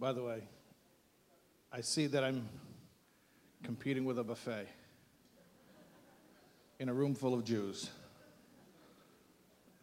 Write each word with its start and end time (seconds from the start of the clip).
By 0.00 0.12
the 0.14 0.22
way, 0.22 0.40
I 1.70 1.82
see 1.82 2.06
that 2.06 2.24
I'm 2.24 2.48
competing 3.62 4.06
with 4.06 4.18
a 4.18 4.24
buffet 4.24 4.66
in 6.78 6.88
a 6.88 6.94
room 6.94 7.14
full 7.14 7.34
of 7.34 7.44
Jews. 7.44 7.90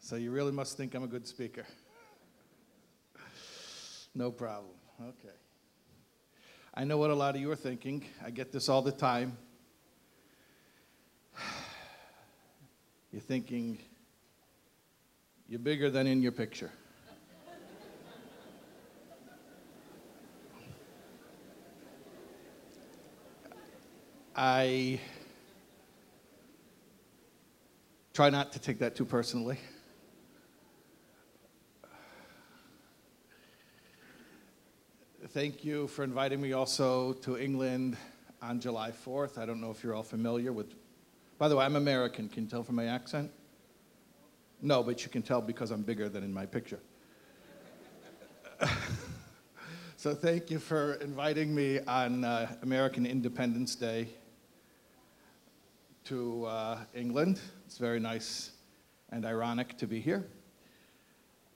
So 0.00 0.16
you 0.16 0.32
really 0.32 0.50
must 0.50 0.76
think 0.76 0.96
I'm 0.96 1.04
a 1.04 1.06
good 1.06 1.24
speaker. 1.24 1.64
No 4.12 4.32
problem. 4.32 4.72
Okay. 5.00 5.36
I 6.74 6.82
know 6.82 6.98
what 6.98 7.10
a 7.10 7.14
lot 7.14 7.36
of 7.36 7.40
you 7.40 7.48
are 7.52 7.56
thinking. 7.56 8.04
I 8.26 8.30
get 8.30 8.50
this 8.50 8.68
all 8.68 8.82
the 8.82 8.90
time. 8.90 9.38
You're 13.12 13.22
thinking, 13.22 13.78
you're 15.48 15.60
bigger 15.60 15.90
than 15.90 16.08
in 16.08 16.22
your 16.22 16.32
picture. 16.32 16.72
I 24.40 25.00
try 28.14 28.30
not 28.30 28.52
to 28.52 28.60
take 28.60 28.78
that 28.78 28.94
too 28.94 29.04
personally. 29.04 29.58
Thank 35.30 35.64
you 35.64 35.88
for 35.88 36.04
inviting 36.04 36.40
me 36.40 36.52
also 36.52 37.14
to 37.14 37.36
England 37.36 37.96
on 38.40 38.60
July 38.60 38.92
4th. 38.92 39.38
I 39.38 39.44
don't 39.44 39.60
know 39.60 39.72
if 39.72 39.82
you're 39.82 39.96
all 39.96 40.04
familiar 40.04 40.52
with. 40.52 40.72
By 41.38 41.48
the 41.48 41.56
way, 41.56 41.64
I'm 41.64 41.74
American. 41.74 42.28
Can 42.28 42.44
you 42.44 42.48
tell 42.48 42.62
from 42.62 42.76
my 42.76 42.86
accent? 42.86 43.32
No, 44.62 44.84
but 44.84 45.02
you 45.02 45.10
can 45.10 45.22
tell 45.22 45.40
because 45.40 45.72
I'm 45.72 45.82
bigger 45.82 46.08
than 46.08 46.22
in 46.22 46.32
my 46.32 46.46
picture. 46.46 46.78
so 49.96 50.14
thank 50.14 50.48
you 50.48 50.60
for 50.60 50.92
inviting 50.94 51.52
me 51.52 51.80
on 51.80 52.22
uh, 52.22 52.54
American 52.62 53.04
Independence 53.04 53.74
Day 53.74 54.10
to 56.08 56.46
uh, 56.46 56.78
England. 56.94 57.38
It's 57.66 57.76
very 57.76 58.00
nice 58.00 58.52
and 59.10 59.26
ironic 59.26 59.76
to 59.76 59.86
be 59.86 60.00
here. 60.00 60.26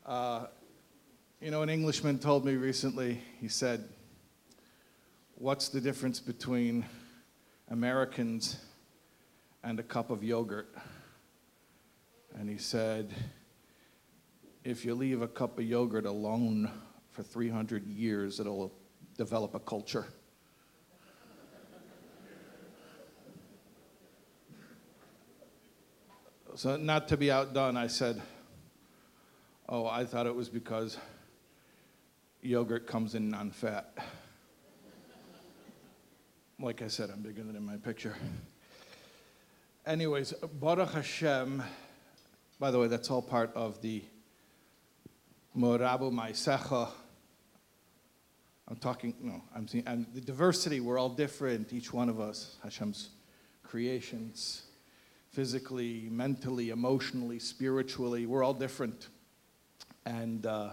Uh, 0.05 0.45
you 1.41 1.51
know, 1.51 1.63
an 1.63 1.71
Englishman 1.71 2.19
told 2.19 2.45
me 2.45 2.57
recently, 2.57 3.23
he 3.41 3.49
said, 3.49 3.89
What's 5.37 5.71
the 5.71 5.81
difference 5.81 6.21
between 6.21 6.85
Americans 7.71 8.59
and 9.65 9.81
a 9.81 9.83
cup 9.83 10.11
of 10.11 10.23
yogurt? 10.23 10.69
And 12.39 12.47
he 12.47 12.59
said, 12.59 13.15
If 14.65 14.85
you 14.85 14.95
leave 14.95 15.23
a 15.23 15.29
cup 15.29 15.59
of 15.59 15.65
yogurt 15.65 16.05
alone 16.05 16.71
for 17.11 17.23
300 17.23 17.87
years, 17.87 18.39
it'll 18.39 18.71
develop 19.17 19.55
a 19.55 19.61
culture. 19.61 20.09
So, 26.55 26.77
not 26.77 27.09
to 27.09 27.17
be 27.17 27.31
outdone, 27.31 27.79
I 27.79 27.87
said, 27.87 28.21
Oh, 29.67 29.87
I 29.87 30.05
thought 30.05 30.27
it 30.27 30.35
was 30.35 30.51
because 30.51 30.99
yogurt 32.43 32.87
comes 32.87 33.15
in 33.15 33.31
non 33.31 33.51
fat. 33.51 33.97
Like 36.61 36.83
I 36.83 36.89
said, 36.89 37.09
I'm 37.09 37.23
bigger 37.23 37.43
than 37.43 37.57
in 37.57 37.65
my 37.65 37.77
picture. 37.77 38.15
Anyways, 39.87 40.35
Baruch 40.61 40.93
Hashem, 40.93 41.63
by 42.61 42.71
the 42.71 42.79
way, 42.79 42.87
that's 42.87 43.11
all 43.11 43.23
part 43.23 43.51
of 43.55 43.81
the 43.81 44.05
Morabu 45.57 46.13
Maisecha. 46.13 46.91
I'm 48.69 48.77
talking, 48.77 49.15
no, 49.23 49.43
I'm 49.57 49.67
seeing, 49.67 49.87
and 49.87 50.07
the 50.13 50.21
diversity, 50.21 50.81
we're 50.81 50.99
all 50.99 51.09
different, 51.09 51.73
each 51.73 51.95
one 51.95 52.11
of 52.11 52.21
us, 52.21 52.57
Hashem's 52.63 53.09
creations 53.63 54.65
physically, 55.33 56.09
mentally, 56.11 56.71
emotionally, 56.71 57.39
spiritually. 57.39 58.27
We're 58.27 58.45
all 58.45 58.55
different. 58.55 59.09
And 60.05 60.45
uh, 60.45 60.71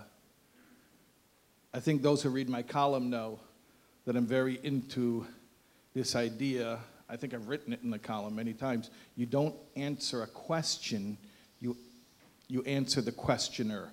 I 1.73 1.79
think 1.79 2.01
those 2.01 2.21
who 2.21 2.29
read 2.29 2.49
my 2.49 2.61
column 2.61 3.09
know 3.09 3.39
that 4.05 4.17
I'm 4.17 4.25
very 4.25 4.59
into 4.63 5.25
this 5.93 6.15
idea. 6.15 6.79
I 7.09 7.15
think 7.15 7.33
I've 7.33 7.47
written 7.47 7.71
it 7.71 7.79
in 7.83 7.89
the 7.89 7.99
column 7.99 8.35
many 8.35 8.53
times. 8.53 8.89
You 9.15 9.25
don't 9.25 9.55
answer 9.77 10.23
a 10.23 10.27
question, 10.27 11.17
you, 11.61 11.77
you 12.47 12.61
answer 12.63 13.01
the 13.01 13.11
questioner. 13.11 13.91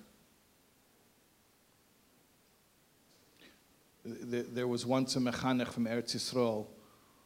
There 4.03 4.67
was 4.67 4.85
once 4.85 5.15
a 5.15 5.19
mechanech 5.19 5.67
from 5.67 5.85
Eretz 5.85 6.15
Yisrael 6.15 6.65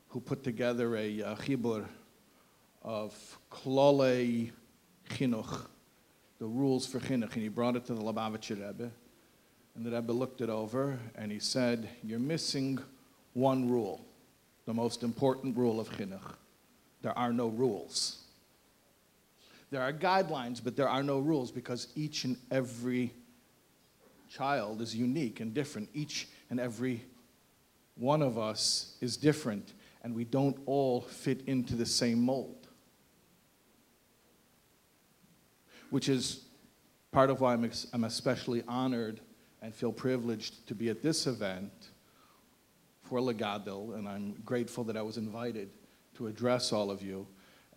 who 0.09 0.19
put 0.19 0.43
together 0.43 0.95
a 0.95 1.21
uh, 1.21 1.35
chibur 1.35 1.85
of 2.83 3.37
klole 3.51 4.51
chinuch, 5.09 5.65
the 6.39 6.45
rules 6.45 6.85
for 6.85 6.99
chinuch, 6.99 7.33
and 7.33 7.43
he 7.43 7.49
brought 7.49 7.75
it 7.75 7.85
to 7.85 7.93
the 7.93 8.01
Lubavitcher 8.01 8.55
Rebbe, 8.65 8.91
and 9.75 9.85
the 9.85 9.91
Rebbe 9.91 10.11
looked 10.11 10.41
it 10.41 10.49
over, 10.49 10.99
and 11.15 11.31
he 11.31 11.39
said, 11.39 11.89
"You're 12.03 12.19
missing 12.19 12.79
one 13.33 13.69
rule, 13.69 14.05
the 14.65 14.73
most 14.73 15.03
important 15.03 15.55
rule 15.55 15.79
of 15.79 15.89
chinuch. 15.89 16.35
There 17.01 17.17
are 17.17 17.33
no 17.33 17.47
rules. 17.47 18.17
There 19.69 19.81
are 19.81 19.93
guidelines, 19.93 20.61
but 20.63 20.75
there 20.75 20.89
are 20.89 21.03
no 21.03 21.19
rules 21.19 21.51
because 21.51 21.87
each 21.95 22.25
and 22.25 22.37
every 22.51 23.13
child 24.29 24.81
is 24.81 24.95
unique 24.95 25.39
and 25.39 25.53
different. 25.53 25.89
Each 25.93 26.27
and 26.49 26.59
every 26.59 27.05
one 27.95 28.21
of 28.21 28.37
us 28.37 28.97
is 29.01 29.15
different, 29.17 29.73
and 30.03 30.13
we 30.13 30.25
don't 30.25 30.57
all 30.65 31.01
fit 31.01 31.43
into 31.47 31.75
the 31.75 31.85
same 31.85 32.21
mold. 32.21 32.60
Which 35.91 36.09
is 36.09 36.45
part 37.11 37.29
of 37.29 37.41
why 37.41 37.53
I'm, 37.53 37.69
I'm 37.93 38.05
especially 38.05 38.63
honored 38.67 39.19
and 39.61 39.75
feel 39.75 39.91
privileged 39.91 40.65
to 40.67 40.73
be 40.73 40.89
at 40.89 41.03
this 41.03 41.27
event 41.27 41.89
for 43.03 43.19
Legadil, 43.19 43.95
and 43.95 44.07
I'm 44.07 44.33
grateful 44.45 44.83
that 44.85 44.97
I 44.97 45.01
was 45.01 45.17
invited 45.17 45.69
to 46.15 46.27
address 46.27 46.71
all 46.71 46.89
of 46.89 47.03
you 47.03 47.27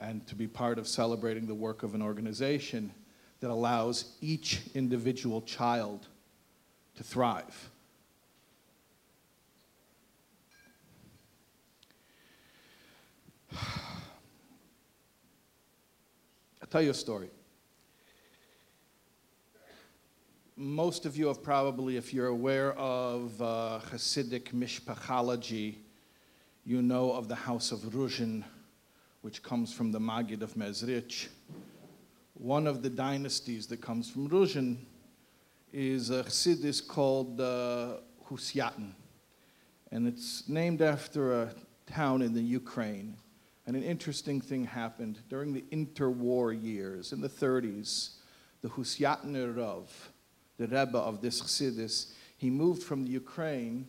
and 0.01 0.27
to 0.29 0.35
be 0.35 0.47
part 0.47 0.79
of 0.79 0.87
celebrating 0.87 1.47
the 1.47 1.55
work 1.55 1.83
of 1.83 1.95
an 1.95 2.03
organization 2.03 2.93
that 3.41 3.51
allows 3.51 4.17
each 4.21 4.61
individual 4.75 5.43
child 5.43 6.07
to 6.95 7.03
thrive. 7.03 7.71
I'll 13.53 13.59
tell 16.71 16.83
you 16.83 16.91
a 16.91 16.95
story. 16.95 17.31
Most 20.57 21.05
of 21.05 21.17
you 21.17 21.27
have 21.27 21.43
probably, 21.43 21.97
if 21.97 22.15
you're 22.15 22.29
aware 22.29 22.75
of 22.75 23.41
uh, 23.43 23.81
Hasidic 23.91 24.53
mishpachology, 24.53 25.77
you 26.65 26.81
know 26.81 27.13
of 27.13 27.27
the 27.29 27.35
house 27.35 27.73
of 27.73 27.81
Ruzhin, 27.81 28.45
which 29.23 29.43
comes 29.43 29.73
from 29.73 29.91
the 29.91 29.99
Magid 29.99 30.43
of 30.43 30.55
Mezrich. 30.55 31.27
One 32.35 32.67
of 32.67 32.83
the 32.83 32.91
dynasties 32.91 33.67
that 33.67 33.81
comes 33.81 34.09
from 34.09 34.29
Ruzhin 34.29 34.77
is 35.73 36.11
a 36.11 36.23
Chassidus 36.23 36.87
called 36.87 37.41
uh, 37.41 37.97
and 39.91 40.09
it's 40.09 40.49
named 40.49 40.83
after 40.83 41.43
a 41.43 41.55
town 41.87 42.23
in 42.23 42.33
the 42.33 42.43
Ukraine. 42.43 43.17
And 43.67 43.77
an 43.77 43.83
interesting 43.83 44.41
thing 44.41 44.65
happened 44.65 45.19
during 45.29 45.53
the 45.53 45.65
interwar 45.73 46.53
years 46.61 47.13
in 47.13 47.21
the 47.21 47.29
30s. 47.29 48.17
The 48.61 48.69
Husyatner 48.69 49.57
Rav, 49.57 50.13
the 50.59 50.67
Rebbe 50.67 50.99
of 50.99 51.21
this 51.21 51.41
Chassidus, 51.41 52.13
he 52.37 52.51
moved 52.51 52.83
from 52.83 53.05
the 53.05 53.11
Ukraine 53.11 53.87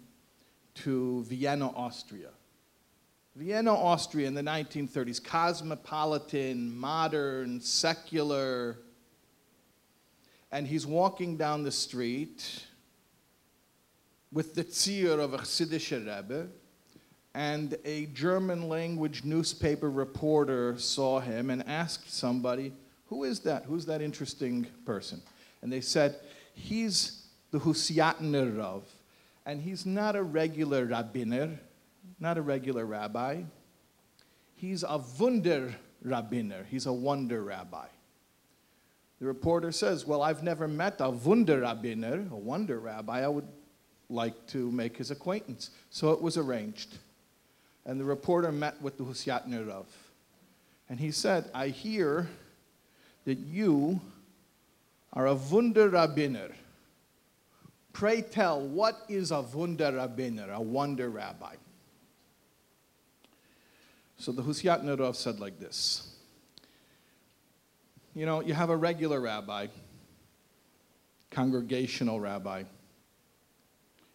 to 0.75 1.23
Vienna, 1.23 1.69
Austria. 1.69 2.29
Vienna, 3.35 3.73
Austria 3.73 4.27
in 4.27 4.33
the 4.33 4.41
1930s, 4.41 5.23
cosmopolitan, 5.23 6.75
modern, 6.75 7.59
secular. 7.59 8.77
And 10.51 10.65
he's 10.65 10.87
walking 10.87 11.35
down 11.35 11.63
the 11.63 11.71
street 11.71 12.65
with 14.31 14.55
the 14.55 14.63
tzir 14.63 15.19
of 15.19 15.33
a 15.33 15.37
Chassidish 15.37 15.91
Rebbe, 15.91 16.47
and 17.33 17.77
a 17.83 18.05
German 18.07 18.69
language 18.69 19.25
newspaper 19.25 19.89
reporter 19.89 20.77
saw 20.77 21.19
him 21.19 21.49
and 21.49 21.67
asked 21.67 22.13
somebody, 22.13 22.73
Who 23.07 23.25
is 23.25 23.41
that? 23.41 23.65
Who's 23.65 23.85
that 23.87 24.01
interesting 24.01 24.67
person? 24.85 25.21
And 25.61 25.71
they 25.71 25.81
said, 25.81 26.15
he's 26.55 27.27
the 27.51 27.59
Husyatner 27.59 28.57
Rav, 28.57 28.83
and 29.45 29.61
he's 29.61 29.85
not 29.85 30.15
a 30.15 30.23
regular 30.23 30.87
rabbiner, 30.87 31.57
not 32.19 32.37
a 32.37 32.41
regular 32.41 32.85
rabbi. 32.85 33.43
He's 34.55 34.83
a 34.83 35.01
Wunder 35.19 35.75
rabbiner. 36.05 36.65
He's 36.65 36.85
a 36.85 36.93
wonder 36.93 37.43
rabbi. 37.43 37.87
The 39.19 39.25
reporter 39.25 39.71
says, 39.71 40.05
Well, 40.05 40.21
I've 40.21 40.43
never 40.43 40.67
met 40.67 40.95
a 40.99 41.09
Wunder 41.09 41.61
rabbiner, 41.61 42.31
a 42.31 42.35
wonder 42.35 42.79
rabbi. 42.79 43.23
I 43.23 43.27
would 43.27 43.47
like 44.09 44.47
to 44.47 44.71
make 44.71 44.97
his 44.97 45.11
acquaintance. 45.11 45.71
So 45.89 46.11
it 46.11 46.21
was 46.21 46.37
arranged. 46.37 46.97
And 47.85 47.99
the 47.99 48.05
reporter 48.05 48.51
met 48.51 48.81
with 48.81 48.97
the 48.97 49.03
Husyat 49.03 49.43
Rav. 49.67 49.85
And 50.89 50.99
he 50.99 51.11
said, 51.11 51.49
I 51.53 51.67
hear 51.67 52.27
that 53.25 53.39
you 53.39 53.99
are 55.15 55.27
a 55.27 55.35
Wunder 55.35 55.89
Rabbiner. 55.89 56.51
Pray 57.93 58.21
tell, 58.21 58.59
what 58.59 58.97
is 59.07 59.31
a 59.31 59.41
Wunder 59.41 59.93
Rabbiner, 59.93 60.53
a 60.53 60.61
wonder 60.61 61.09
rabbi? 61.09 61.55
So 64.17 64.31
the 64.31 64.41
Husyat 64.41 64.99
Rav 64.99 65.15
said 65.15 65.39
like 65.39 65.59
this 65.59 66.15
You 68.13 68.25
know, 68.25 68.41
you 68.41 68.53
have 68.53 68.69
a 68.69 68.77
regular 68.77 69.21
rabbi, 69.21 69.67
congregational 71.31 72.19
rabbi, 72.19 72.63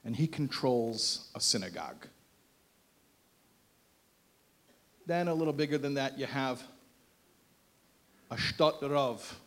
and 0.04 0.14
he 0.14 0.26
controls 0.26 1.30
a 1.34 1.40
synagogue. 1.40 2.06
Then, 5.06 5.26
a 5.28 5.34
little 5.34 5.52
bigger 5.52 5.78
than 5.78 5.94
that, 5.94 6.18
you 6.18 6.26
have 6.26 6.62
a 8.30 8.36
Shtat 8.36 8.74
Rav, 8.82 9.40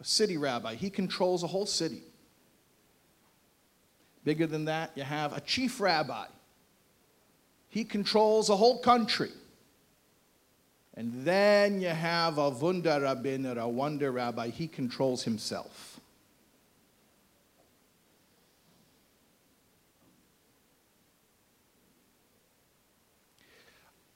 a 0.00 0.04
city 0.04 0.36
rabbi. 0.36 0.74
He 0.74 0.90
controls 0.90 1.42
a 1.42 1.46
whole 1.46 1.66
city. 1.66 2.02
Bigger 4.24 4.46
than 4.46 4.64
that, 4.64 4.92
you 4.94 5.02
have 5.02 5.36
a 5.36 5.40
chief 5.40 5.80
rabbi. 5.80 6.26
He 7.68 7.84
controls 7.84 8.50
a 8.50 8.56
whole 8.56 8.78
country. 8.78 9.30
And 10.96 11.24
then 11.24 11.80
you 11.80 11.88
have 11.88 12.38
a 12.38 12.50
Wunder 12.50 13.00
Rabbiner, 13.00 13.56
a 13.58 13.68
wonder 13.68 14.12
rabbi. 14.12 14.48
He 14.48 14.68
controls 14.68 15.24
himself. 15.24 15.98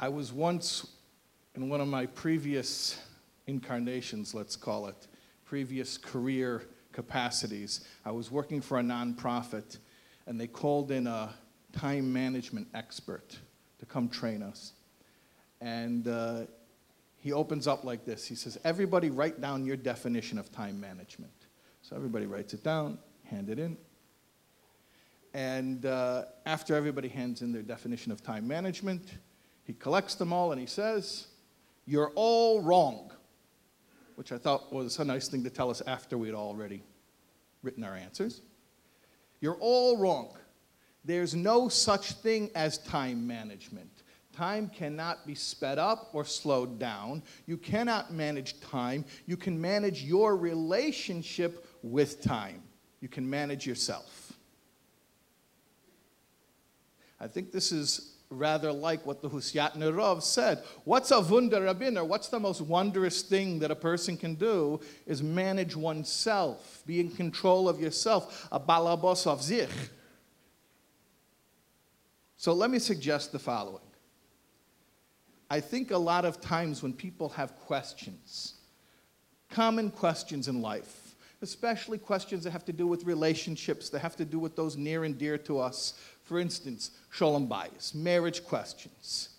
I 0.00 0.08
was 0.08 0.32
once 0.32 0.86
in 1.56 1.68
one 1.68 1.80
of 1.80 1.88
my 1.88 2.06
previous 2.06 3.00
incarnations, 3.48 4.32
let's 4.32 4.54
call 4.54 4.86
it, 4.86 5.07
previous 5.48 5.96
career 5.96 6.62
capacities. 6.92 7.80
I 8.04 8.10
was 8.10 8.30
working 8.30 8.60
for 8.60 8.78
a 8.78 8.82
nonprofit, 8.82 9.78
and 10.26 10.38
they 10.38 10.46
called 10.46 10.90
in 10.90 11.06
a 11.06 11.30
time 11.72 12.12
management 12.12 12.68
expert 12.74 13.38
to 13.78 13.86
come 13.86 14.10
train 14.10 14.42
us. 14.42 14.72
And 15.60 16.06
uh, 16.06 16.42
he 17.16 17.32
opens 17.32 17.66
up 17.66 17.84
like 17.84 18.04
this 18.04 18.26
He 18.26 18.34
says, 18.34 18.58
Everybody 18.62 19.10
write 19.10 19.40
down 19.40 19.64
your 19.64 19.76
definition 19.76 20.38
of 20.38 20.52
time 20.52 20.78
management. 20.78 21.32
So 21.82 21.96
everybody 21.96 22.26
writes 22.26 22.52
it 22.52 22.62
down, 22.62 22.98
hand 23.24 23.48
it 23.48 23.58
in. 23.58 23.76
And 25.32 25.86
uh, 25.86 26.24
after 26.44 26.74
everybody 26.74 27.08
hands 27.08 27.40
in 27.40 27.52
their 27.52 27.62
definition 27.62 28.12
of 28.12 28.22
time 28.22 28.46
management, 28.46 29.14
he 29.64 29.72
collects 29.72 30.14
them 30.14 30.32
all 30.32 30.52
and 30.52 30.60
he 30.60 30.66
says, 30.66 31.28
You're 31.86 32.12
all 32.14 32.60
wrong, 32.60 33.12
which 34.18 34.32
I 34.32 34.36
thought 34.36 34.72
was 34.72 34.98
a 34.98 35.04
nice 35.04 35.28
thing 35.28 35.44
to 35.44 35.50
tell 35.50 35.70
us 35.70 35.80
after 35.86 36.18
we'd 36.18 36.34
already 36.34 36.82
written 37.62 37.84
our 37.84 37.94
answers. 37.94 38.42
You're 39.40 39.58
all 39.60 39.96
wrong. 39.96 40.36
There's 41.04 41.36
no 41.36 41.68
such 41.68 42.14
thing 42.14 42.50
as 42.56 42.78
time 42.78 43.28
management. 43.28 44.02
Time 44.32 44.72
cannot 44.74 45.24
be 45.24 45.36
sped 45.36 45.78
up 45.78 46.10
or 46.14 46.24
slowed 46.24 46.80
down. 46.80 47.22
You 47.46 47.56
cannot 47.56 48.12
manage 48.12 48.60
time. 48.60 49.04
You 49.26 49.36
can 49.36 49.60
manage 49.60 50.02
your 50.02 50.36
relationship 50.36 51.64
with 51.84 52.20
time. 52.20 52.64
You 53.00 53.06
can 53.06 53.30
manage 53.30 53.68
yourself. 53.68 54.32
I 57.20 57.28
think 57.28 57.52
this 57.52 57.70
is 57.70 58.16
rather 58.30 58.72
like 58.72 59.06
what 59.06 59.22
the 59.22 59.30
Husyat 59.30 59.96
Rav 59.96 60.22
said. 60.22 60.62
What's 60.84 61.10
a 61.10 61.20
Wunder 61.20 61.60
Rabbiner? 61.60 62.06
What's 62.06 62.28
the 62.28 62.38
most 62.38 62.60
wondrous 62.60 63.22
thing 63.22 63.58
that 63.60 63.70
a 63.70 63.76
person 63.76 64.16
can 64.16 64.34
do 64.34 64.80
is 65.06 65.22
manage 65.22 65.74
oneself, 65.74 66.82
be 66.86 67.00
in 67.00 67.10
control 67.10 67.68
of 67.68 67.80
yourself, 67.80 68.48
a 68.52 68.60
balabos 68.60 69.26
of 69.26 69.42
zich. 69.42 69.70
So 72.36 72.52
let 72.52 72.70
me 72.70 72.78
suggest 72.78 73.32
the 73.32 73.38
following. 73.38 73.80
I 75.50 75.60
think 75.60 75.90
a 75.90 75.98
lot 75.98 76.24
of 76.24 76.40
times 76.40 76.82
when 76.82 76.92
people 76.92 77.30
have 77.30 77.56
questions, 77.56 78.54
common 79.50 79.90
questions 79.90 80.46
in 80.46 80.60
life, 80.60 81.16
especially 81.40 81.98
questions 81.98 82.44
that 82.44 82.50
have 82.50 82.64
to 82.66 82.72
do 82.72 82.86
with 82.86 83.04
relationships, 83.04 83.88
that 83.90 84.00
have 84.00 84.16
to 84.16 84.24
do 84.24 84.38
with 84.38 84.56
those 84.56 84.76
near 84.76 85.04
and 85.04 85.16
dear 85.16 85.38
to 85.38 85.58
us, 85.58 85.94
for 86.28 86.38
instance, 86.38 86.90
shalom 87.10 87.48
bayis, 87.48 87.94
marriage 87.94 88.44
questions. 88.44 89.30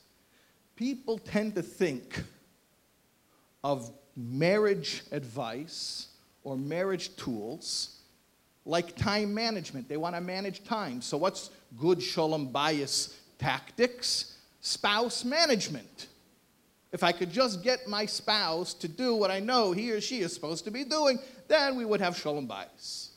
People 0.76 1.20
tend 1.20 1.54
to 1.54 1.62
think 1.62 2.24
of 3.64 3.92
marriage 4.16 5.04
advice 5.12 6.08
or 6.44 6.58
marriage 6.58 7.16
tools 7.16 8.00
like 8.66 8.96
time 8.96 9.36
management. 9.36 9.88
They 9.88 9.98
want 9.98 10.16
to 10.16 10.22
manage 10.22 10.64
time. 10.64 11.00
So, 11.02 11.16
what's 11.16 11.52
good 11.78 12.02
shalom 12.02 12.52
bayis 12.52 13.14
tactics? 13.38 14.38
Spouse 14.60 15.24
management. 15.24 16.08
If 16.92 17.04
I 17.04 17.12
could 17.12 17.32
just 17.32 17.64
get 17.64 17.88
my 17.88 18.08
spouse 18.08 18.74
to 18.74 18.88
do 18.88 19.14
what 19.14 19.30
I 19.30 19.40
know 19.40 19.74
he 19.74 19.92
or 19.92 20.02
she 20.02 20.22
is 20.22 20.34
supposed 20.34 20.66
to 20.66 20.72
be 20.72 20.84
doing, 20.84 21.20
then 21.48 21.78
we 21.78 21.86
would 21.86 22.02
have 22.02 22.18
shalom 22.18 22.48
bayis. 22.48 23.10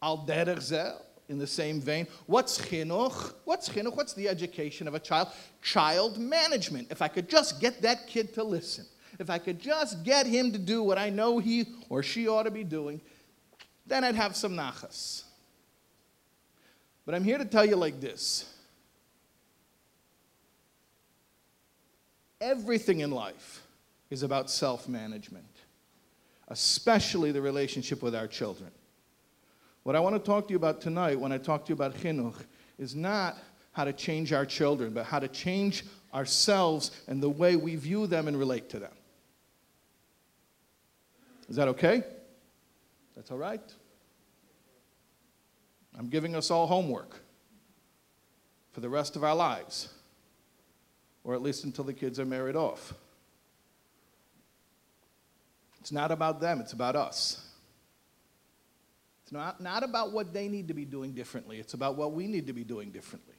Al 0.00 0.24
derech 0.24 0.94
in 1.32 1.38
the 1.38 1.46
same 1.46 1.80
vein. 1.80 2.06
What's 2.26 2.60
chinuch? 2.60 3.34
What's 3.44 3.68
chinuch? 3.68 3.96
What's 3.96 4.12
the 4.12 4.28
education 4.28 4.86
of 4.86 4.94
a 4.94 5.00
child? 5.00 5.28
Child 5.62 6.18
management. 6.18 6.88
If 6.90 7.02
I 7.02 7.08
could 7.08 7.28
just 7.28 7.60
get 7.60 7.82
that 7.82 8.06
kid 8.06 8.34
to 8.34 8.44
listen, 8.44 8.84
if 9.18 9.30
I 9.30 9.38
could 9.38 9.58
just 9.58 10.04
get 10.04 10.26
him 10.26 10.52
to 10.52 10.58
do 10.58 10.82
what 10.82 10.98
I 10.98 11.10
know 11.10 11.38
he 11.38 11.66
or 11.88 12.02
she 12.02 12.28
ought 12.28 12.44
to 12.44 12.50
be 12.50 12.62
doing, 12.62 13.00
then 13.86 14.04
I'd 14.04 14.14
have 14.14 14.36
some 14.36 14.52
nachas. 14.52 15.24
But 17.04 17.14
I'm 17.14 17.24
here 17.24 17.38
to 17.38 17.44
tell 17.44 17.64
you 17.64 17.76
like 17.76 18.00
this 18.00 18.54
everything 22.40 23.00
in 23.00 23.10
life 23.10 23.62
is 24.10 24.22
about 24.22 24.50
self 24.50 24.86
management, 24.86 25.46
especially 26.48 27.32
the 27.32 27.40
relationship 27.40 28.02
with 28.02 28.14
our 28.14 28.26
children. 28.26 28.70
What 29.82 29.96
I 29.96 30.00
want 30.00 30.14
to 30.14 30.20
talk 30.20 30.46
to 30.46 30.50
you 30.50 30.56
about 30.56 30.80
tonight, 30.80 31.18
when 31.18 31.32
I 31.32 31.38
talk 31.38 31.64
to 31.64 31.70
you 31.70 31.74
about 31.74 31.94
chinuch, 31.94 32.44
is 32.78 32.94
not 32.94 33.36
how 33.72 33.84
to 33.84 33.92
change 33.92 34.32
our 34.32 34.46
children, 34.46 34.92
but 34.92 35.04
how 35.04 35.18
to 35.18 35.28
change 35.28 35.84
ourselves 36.14 36.90
and 37.08 37.22
the 37.22 37.28
way 37.28 37.56
we 37.56 37.74
view 37.76 38.06
them 38.06 38.28
and 38.28 38.38
relate 38.38 38.68
to 38.70 38.78
them. 38.78 38.92
Is 41.48 41.56
that 41.56 41.68
okay? 41.68 42.04
That's 43.16 43.30
all 43.30 43.38
right? 43.38 43.60
I'm 45.98 46.08
giving 46.08 46.34
us 46.34 46.50
all 46.50 46.66
homework 46.66 47.20
for 48.72 48.80
the 48.80 48.88
rest 48.88 49.16
of 49.16 49.24
our 49.24 49.34
lives, 49.34 49.92
or 51.24 51.34
at 51.34 51.42
least 51.42 51.64
until 51.64 51.84
the 51.84 51.92
kids 51.92 52.20
are 52.20 52.24
married 52.24 52.56
off. 52.56 52.94
It's 55.80 55.92
not 55.92 56.12
about 56.12 56.40
them, 56.40 56.60
it's 56.60 56.72
about 56.72 56.94
us 56.94 57.51
not, 59.32 59.60
not 59.60 59.82
about 59.82 60.12
what 60.12 60.32
they 60.32 60.46
need 60.46 60.68
to 60.68 60.74
be 60.74 60.84
doing 60.84 61.12
differently, 61.12 61.58
it's 61.58 61.74
about 61.74 61.96
what 61.96 62.12
we 62.12 62.26
need 62.26 62.46
to 62.46 62.52
be 62.52 62.64
doing 62.64 62.90
differently. 62.90 63.34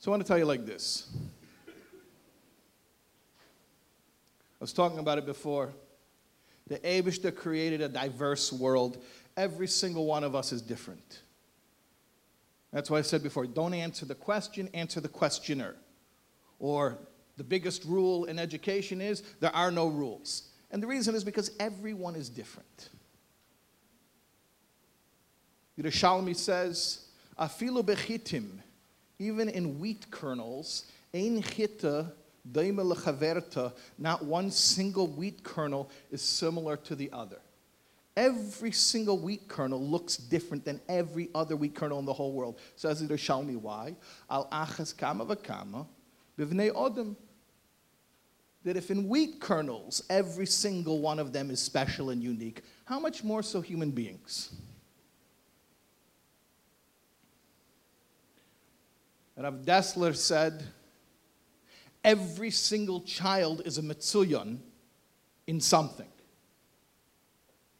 So 0.00 0.10
I 0.10 0.16
want 0.16 0.22
to 0.24 0.28
tell 0.28 0.38
you 0.38 0.44
like 0.44 0.66
this. 0.66 1.08
I 1.68 1.70
was 4.60 4.72
talking 4.72 4.98
about 4.98 5.18
it 5.18 5.26
before. 5.26 5.72
The 6.66 6.78
Abishta 6.80 7.34
created 7.34 7.80
a 7.80 7.88
diverse 7.88 8.52
world. 8.52 9.02
Every 9.36 9.68
single 9.68 10.04
one 10.04 10.24
of 10.24 10.34
us 10.34 10.50
is 10.50 10.60
different. 10.60 11.22
That's 12.72 12.90
why 12.90 12.98
I 12.98 13.02
said 13.02 13.22
before 13.22 13.46
don't 13.46 13.74
answer 13.74 14.04
the 14.04 14.14
question, 14.14 14.68
answer 14.74 15.00
the 15.00 15.08
questioner. 15.08 15.76
Or 16.58 16.98
the 17.36 17.44
biggest 17.44 17.84
rule 17.84 18.24
in 18.24 18.38
education 18.38 19.00
is 19.00 19.22
there 19.40 19.54
are 19.54 19.70
no 19.70 19.86
rules. 19.86 20.51
And 20.72 20.82
the 20.82 20.86
reason 20.86 21.14
is 21.14 21.22
because 21.22 21.52
everyone 21.60 22.16
is 22.16 22.28
different. 22.28 22.88
Yerushalmi 25.78 26.34
says, 26.34 27.06
Afilu 27.38 27.84
bechitim, 27.84 28.48
even 29.18 29.48
in 29.48 29.78
wheat 29.78 30.10
kernels, 30.10 30.86
ein 31.14 31.42
chita 31.42 32.12
not 33.98 34.24
one 34.24 34.50
single 34.50 35.06
wheat 35.06 35.44
kernel 35.44 35.90
is 36.10 36.22
similar 36.22 36.76
to 36.76 36.96
the 36.96 37.10
other. 37.12 37.38
Every 38.16 38.72
single 38.72 39.18
wheat 39.18 39.48
kernel 39.48 39.80
looks 39.80 40.16
different 40.16 40.64
than 40.64 40.80
every 40.88 41.30
other 41.34 41.56
wheat 41.56 41.74
kernel 41.74 41.98
in 41.98 42.04
the 42.04 42.12
whole 42.12 42.32
world. 42.32 42.58
Says 42.76 43.02
Yerushalmi, 43.02 43.56
why? 43.56 43.94
Al 44.28 44.48
achas 44.50 44.96
kama 44.96 45.24
v'kama 45.24 45.86
b'vnei 46.38 46.70
odem. 46.72 47.16
That 48.64 48.76
if 48.76 48.90
in 48.90 49.08
wheat 49.08 49.40
kernels 49.40 50.02
every 50.08 50.46
single 50.46 51.00
one 51.00 51.18
of 51.18 51.32
them 51.32 51.50
is 51.50 51.60
special 51.60 52.10
and 52.10 52.22
unique, 52.22 52.62
how 52.84 53.00
much 53.00 53.24
more 53.24 53.42
so 53.42 53.60
human 53.60 53.90
beings? 53.90 54.54
Rav 59.36 59.54
Dessler 59.64 60.14
said, 60.14 60.62
every 62.04 62.50
single 62.50 63.00
child 63.00 63.62
is 63.64 63.78
a 63.78 63.82
Mitsuyan 63.82 64.58
in 65.46 65.60
something. 65.60 66.06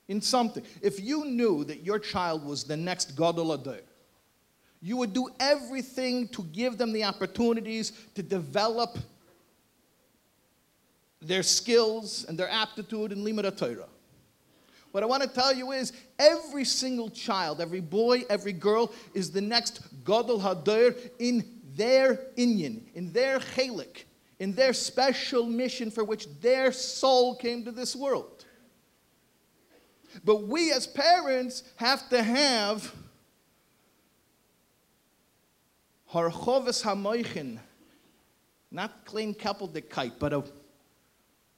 In 0.08 0.20
something. 0.20 0.64
If 0.80 1.00
you 1.00 1.24
knew 1.24 1.64
that 1.64 1.84
your 1.84 1.98
child 1.98 2.44
was 2.44 2.64
the 2.64 2.76
next 2.76 3.16
Gadol 3.16 3.52
Adar, 3.52 3.80
you 4.80 4.96
would 4.96 5.12
do 5.12 5.28
everything 5.38 6.26
to 6.28 6.42
give 6.44 6.76
them 6.76 6.92
the 6.92 7.04
opportunities 7.04 7.92
to 8.16 8.22
develop 8.22 8.98
their 11.22 11.42
skills 11.42 12.24
and 12.28 12.38
their 12.38 12.50
aptitude 12.50 13.12
in 13.12 13.24
Limud 13.24 13.56
Torah. 13.56 13.88
What 14.90 15.02
I 15.02 15.06
want 15.06 15.22
to 15.22 15.28
tell 15.28 15.54
you 15.54 15.72
is 15.72 15.92
every 16.18 16.64
single 16.64 17.08
child, 17.08 17.60
every 17.60 17.80
boy, 17.80 18.24
every 18.28 18.52
girl 18.52 18.92
is 19.14 19.30
the 19.30 19.40
next 19.40 19.80
Gadol 20.04 20.38
Hadar 20.40 20.94
in 21.18 21.44
their 21.74 22.26
inyan, 22.36 22.82
in 22.94 23.10
their 23.12 23.38
chalik, 23.38 24.04
in 24.38 24.52
their 24.52 24.74
special 24.74 25.46
mission 25.46 25.90
for 25.90 26.04
which 26.04 26.28
their 26.40 26.72
soul 26.72 27.36
came 27.36 27.64
to 27.64 27.72
this 27.72 27.96
world. 27.96 28.44
But 30.24 30.46
we 30.46 30.72
as 30.72 30.86
parents 30.86 31.62
have 31.76 32.06
to 32.10 32.22
have 32.22 32.92
harchovis 36.12 36.82
hamoichin, 36.82 37.58
not 38.70 39.06
klein 39.06 39.32
kappeldigkeit, 39.34 40.12
but 40.18 40.34
a, 40.34 40.44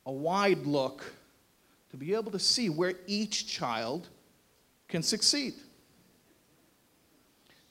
a 0.06 0.12
wide 0.12 0.66
look 0.66 1.04
to 1.90 1.96
be 1.96 2.14
able 2.14 2.32
to 2.32 2.38
see 2.38 2.68
where 2.68 2.94
each 3.06 3.46
child 3.46 4.08
can 4.88 5.02
succeed. 5.02 5.54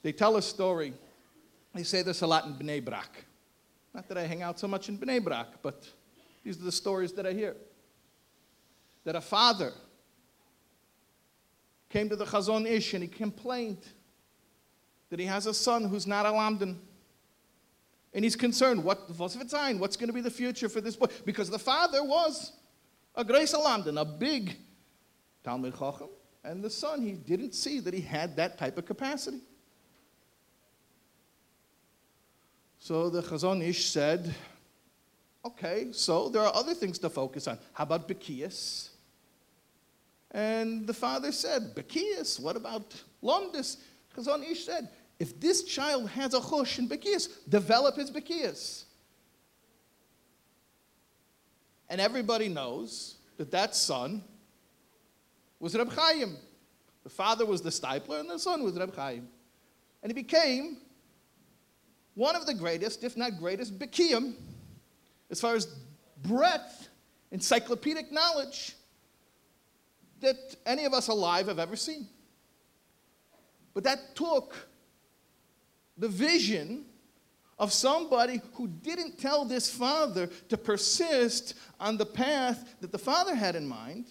They 0.02 0.12
tell 0.12 0.36
a 0.36 0.42
story. 0.42 0.94
They 1.74 1.82
say 1.82 2.02
this 2.02 2.22
a 2.22 2.26
lot 2.26 2.46
in 2.46 2.54
Bnei 2.54 2.84
Brak. 2.84 3.24
Not 3.92 4.08
that 4.08 4.18
I 4.18 4.26
hang 4.26 4.42
out 4.42 4.58
so 4.58 4.68
much 4.68 4.88
in 4.88 4.98
Bnei 4.98 5.22
Brak, 5.22 5.62
but 5.62 5.88
these 6.42 6.58
are 6.60 6.64
the 6.64 6.72
stories 6.72 7.12
that 7.12 7.26
I 7.26 7.32
hear. 7.32 7.56
That 9.04 9.16
a 9.16 9.20
father 9.20 9.72
came 11.88 12.08
to 12.08 12.16
the 12.16 12.24
Chazon 12.24 12.66
Ish 12.66 12.94
and 12.94 13.02
he 13.02 13.08
complained 13.08 13.86
that 15.10 15.20
he 15.20 15.26
has 15.26 15.46
a 15.46 15.54
son 15.54 15.84
who's 15.84 16.06
not 16.06 16.26
a 16.26 16.30
Lamdan. 16.30 16.76
And 18.14 18.24
he's 18.24 18.36
concerned, 18.36 18.82
what, 18.82 19.08
the 19.08 19.14
fossil, 19.14 19.40
what's 19.78 19.96
going 19.96 20.06
to 20.06 20.12
be 20.12 20.20
the 20.20 20.30
future 20.30 20.68
for 20.68 20.80
this 20.80 20.94
boy? 20.94 21.08
Because 21.24 21.50
the 21.50 21.58
father 21.58 22.04
was 22.04 22.52
a 23.16 23.24
Grace 23.24 23.52
Lamdan, 23.52 24.00
a 24.00 24.04
big 24.04 24.56
Talmud 25.42 25.76
Chacham, 25.76 26.08
and 26.44 26.62
the 26.62 26.70
son, 26.70 27.02
he 27.02 27.12
didn't 27.12 27.54
see 27.54 27.80
that 27.80 27.92
he 27.92 28.00
had 28.00 28.36
that 28.36 28.56
type 28.56 28.78
of 28.78 28.86
capacity. 28.86 29.40
So 32.78 33.10
the 33.10 33.22
Chazon 33.22 33.66
Ish 33.66 33.86
said, 33.86 34.32
okay, 35.44 35.88
so 35.90 36.28
there 36.28 36.42
are 36.42 36.54
other 36.54 36.74
things 36.74 36.98
to 37.00 37.10
focus 37.10 37.48
on. 37.48 37.58
How 37.72 37.84
about 37.84 38.06
Bekias? 38.06 38.90
And 40.30 40.86
the 40.86 40.94
father 40.94 41.32
said, 41.32 41.74
Bekias, 41.74 42.38
what 42.38 42.56
about 42.56 42.94
Lomdis? 43.22 43.78
Chazon 44.16 44.48
Ish 44.48 44.66
said, 44.66 44.88
if 45.18 45.38
this 45.40 45.62
child 45.64 46.10
has 46.10 46.34
a 46.34 46.40
chush 46.40 46.78
in 46.78 46.88
Bekias, 46.88 47.28
develop 47.48 47.96
his 47.96 48.10
Bekias. 48.10 48.84
And 51.88 52.00
everybody 52.00 52.48
knows 52.48 53.16
that 53.36 53.50
that 53.52 53.76
son 53.76 54.22
was 55.60 55.76
Reb 55.76 55.92
Chaim. 55.92 56.36
The 57.04 57.10
father 57.10 57.46
was 57.46 57.62
the 57.62 57.70
Steipler, 57.70 58.20
and 58.20 58.30
the 58.30 58.38
son 58.38 58.62
was 58.64 58.74
Reb 58.74 58.94
Chaim. 58.94 59.28
And 60.02 60.10
he 60.10 60.14
became 60.14 60.78
one 62.14 62.36
of 62.36 62.46
the 62.46 62.54
greatest, 62.54 63.04
if 63.04 63.16
not 63.16 63.38
greatest, 63.38 63.78
Bekiyim, 63.78 64.34
as 65.30 65.40
far 65.40 65.54
as 65.54 65.66
breadth, 66.22 66.88
encyclopedic 67.30 68.10
knowledge 68.12 68.74
that 70.20 70.56
any 70.64 70.84
of 70.84 70.94
us 70.94 71.08
alive 71.08 71.48
have 71.48 71.58
ever 71.58 71.76
seen. 71.76 72.08
But 73.74 73.84
that 73.84 74.14
took 74.14 74.54
the 75.96 76.08
vision 76.08 76.84
of 77.58 77.72
somebody 77.72 78.40
who 78.54 78.66
didn't 78.66 79.18
tell 79.18 79.44
this 79.44 79.70
father 79.70 80.28
to 80.48 80.56
persist 80.56 81.54
on 81.78 81.96
the 81.96 82.06
path 82.06 82.74
that 82.80 82.90
the 82.90 82.98
father 82.98 83.34
had 83.34 83.54
in 83.54 83.66
mind, 83.66 84.06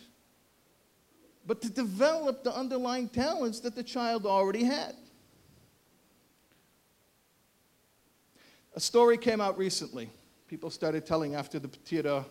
but 1.46 1.62
to 1.62 1.70
develop 1.70 2.44
the 2.44 2.56
underlying 2.56 3.10
talents 3.10 3.60
that 3.60 3.76
the 3.76 3.84
child 3.84 4.26
already 4.26 4.64
had. 4.64 4.96
A 8.76 8.80
story 8.80 9.18
came 9.18 9.42
out 9.42 9.58
recently. 9.58 10.10
People 10.48 10.70
started 10.70 11.06
telling 11.06 11.36
after 11.36 11.60
the 11.60 11.68
Patira 11.68 12.26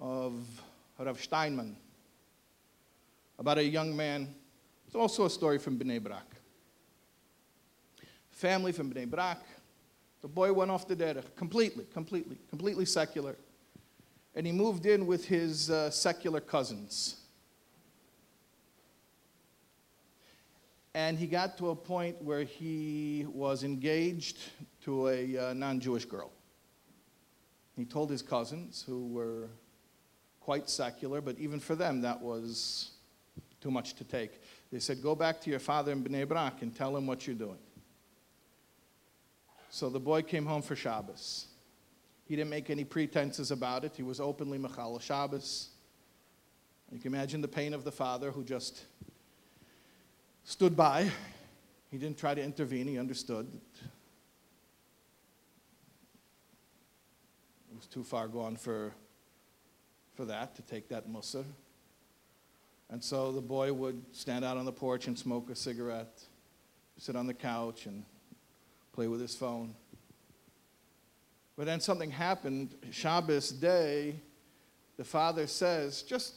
of 0.00 0.34
Rav 0.98 1.20
Steinman 1.20 1.76
about 3.38 3.58
a 3.58 3.64
young 3.64 3.94
man. 3.94 4.34
It's 4.86 4.96
also 4.96 5.26
a 5.26 5.30
story 5.30 5.58
from 5.58 5.78
Bnei 5.78 6.02
Brak. 6.02 6.33
Family 8.34 8.72
from 8.72 8.92
Bnei 8.92 9.08
Brak, 9.08 9.38
the 10.20 10.26
boy 10.26 10.52
went 10.52 10.68
off 10.68 10.88
the 10.88 10.96
derech, 10.96 11.36
completely, 11.36 11.86
completely, 11.92 12.36
completely 12.50 12.84
secular. 12.84 13.36
And 14.34 14.44
he 14.44 14.52
moved 14.52 14.86
in 14.86 15.06
with 15.06 15.24
his 15.24 15.70
uh, 15.70 15.88
secular 15.90 16.40
cousins. 16.40 17.16
And 20.94 21.16
he 21.16 21.28
got 21.28 21.56
to 21.58 21.70
a 21.70 21.76
point 21.76 22.20
where 22.22 22.42
he 22.42 23.24
was 23.28 23.62
engaged 23.62 24.38
to 24.84 25.08
a 25.08 25.38
uh, 25.38 25.52
non 25.52 25.78
Jewish 25.78 26.04
girl. 26.04 26.32
He 27.76 27.84
told 27.84 28.10
his 28.10 28.22
cousins, 28.22 28.84
who 28.84 29.06
were 29.06 29.48
quite 30.40 30.68
secular, 30.68 31.20
but 31.20 31.38
even 31.38 31.60
for 31.60 31.76
them, 31.76 32.00
that 32.00 32.20
was 32.20 32.90
too 33.60 33.70
much 33.70 33.94
to 33.94 34.04
take. 34.04 34.42
They 34.72 34.80
said, 34.80 35.02
Go 35.02 35.14
back 35.14 35.40
to 35.42 35.50
your 35.50 35.60
father 35.60 35.92
in 35.92 36.02
Bnei 36.02 36.26
Brak 36.26 36.62
and 36.62 36.74
tell 36.74 36.96
him 36.96 37.06
what 37.06 37.28
you're 37.28 37.36
doing. 37.36 37.58
So 39.74 39.90
the 39.90 39.98
boy 39.98 40.22
came 40.22 40.46
home 40.46 40.62
for 40.62 40.76
Shabbos. 40.76 41.48
He 42.28 42.36
didn't 42.36 42.50
make 42.50 42.70
any 42.70 42.84
pretenses 42.84 43.50
about 43.50 43.82
it. 43.84 43.96
He 43.96 44.04
was 44.04 44.20
openly 44.20 44.56
Machal 44.56 45.00
Shabbos. 45.00 45.70
You 46.92 47.00
can 47.00 47.12
imagine 47.12 47.40
the 47.40 47.48
pain 47.48 47.74
of 47.74 47.82
the 47.82 47.90
father 47.90 48.30
who 48.30 48.44
just 48.44 48.84
stood 50.44 50.76
by. 50.76 51.10
He 51.90 51.98
didn't 51.98 52.18
try 52.18 52.36
to 52.36 52.40
intervene. 52.40 52.86
He 52.86 53.00
understood 53.00 53.48
it 57.68 57.74
was 57.74 57.88
too 57.88 58.04
far 58.04 58.28
gone 58.28 58.54
for, 58.54 58.94
for 60.14 60.24
that, 60.26 60.54
to 60.54 60.62
take 60.62 60.88
that 60.90 61.10
mussar. 61.10 61.44
And 62.90 63.02
so 63.02 63.32
the 63.32 63.42
boy 63.42 63.72
would 63.72 64.00
stand 64.12 64.44
out 64.44 64.56
on 64.56 64.66
the 64.66 64.72
porch 64.72 65.08
and 65.08 65.18
smoke 65.18 65.50
a 65.50 65.56
cigarette, 65.56 66.22
sit 66.96 67.16
on 67.16 67.26
the 67.26 67.34
couch 67.34 67.86
and 67.86 68.04
play 68.94 69.08
with 69.08 69.20
his 69.20 69.34
phone. 69.34 69.74
But 71.56 71.66
then 71.66 71.80
something 71.80 72.10
happened. 72.10 72.74
Shabbos 72.90 73.50
day, 73.50 74.16
the 74.96 75.04
father 75.04 75.46
says, 75.46 76.02
just 76.02 76.36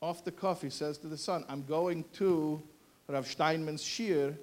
off 0.00 0.24
the 0.24 0.32
cuff, 0.32 0.62
he 0.62 0.70
says 0.70 0.98
to 0.98 1.06
the 1.06 1.16
son, 1.16 1.44
I'm 1.48 1.64
going 1.64 2.04
to 2.14 2.62
Rav 3.08 3.26
Steinman's 3.26 3.82
shir. 3.82 4.36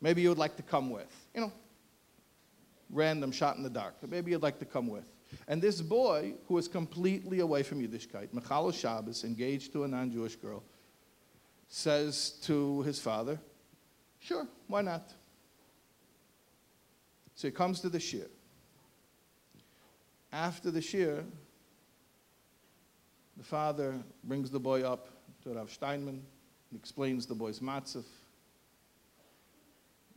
Maybe 0.00 0.22
you 0.22 0.28
would 0.28 0.38
like 0.38 0.56
to 0.56 0.62
come 0.62 0.90
with. 0.90 1.26
You 1.34 1.42
know, 1.42 1.52
random 2.90 3.32
shot 3.32 3.56
in 3.56 3.62
the 3.62 3.70
dark, 3.70 3.94
maybe 4.08 4.30
you'd 4.32 4.42
like 4.42 4.58
to 4.58 4.64
come 4.64 4.88
with. 4.88 5.04
And 5.48 5.60
this 5.60 5.80
boy, 5.80 6.34
who 6.46 6.54
was 6.54 6.68
completely 6.68 7.40
away 7.40 7.62
from 7.62 7.80
Yiddishkeit, 7.80 8.32
Michal 8.32 8.70
Shabbos, 8.72 9.24
engaged 9.24 9.72
to 9.72 9.84
a 9.84 9.88
non 9.88 10.10
Jewish 10.12 10.36
girl, 10.36 10.62
says 11.68 12.30
to 12.42 12.82
his 12.82 13.00
father, 13.00 13.40
Sure, 14.20 14.46
why 14.68 14.82
not? 14.82 15.12
So 17.36 17.48
he 17.48 17.52
comes 17.52 17.80
to 17.80 17.90
the 17.90 18.00
shir. 18.00 18.26
After 20.32 20.70
the 20.70 20.80
shir, 20.80 21.22
the 23.36 23.44
father 23.44 23.94
brings 24.24 24.50
the 24.50 24.58
boy 24.58 24.82
up 24.82 25.08
to 25.42 25.50
Rav 25.50 25.70
Steinman 25.70 26.22
and 26.70 26.80
explains 26.80 27.26
the 27.26 27.34
boy's 27.34 27.60
matzah. 27.60 28.04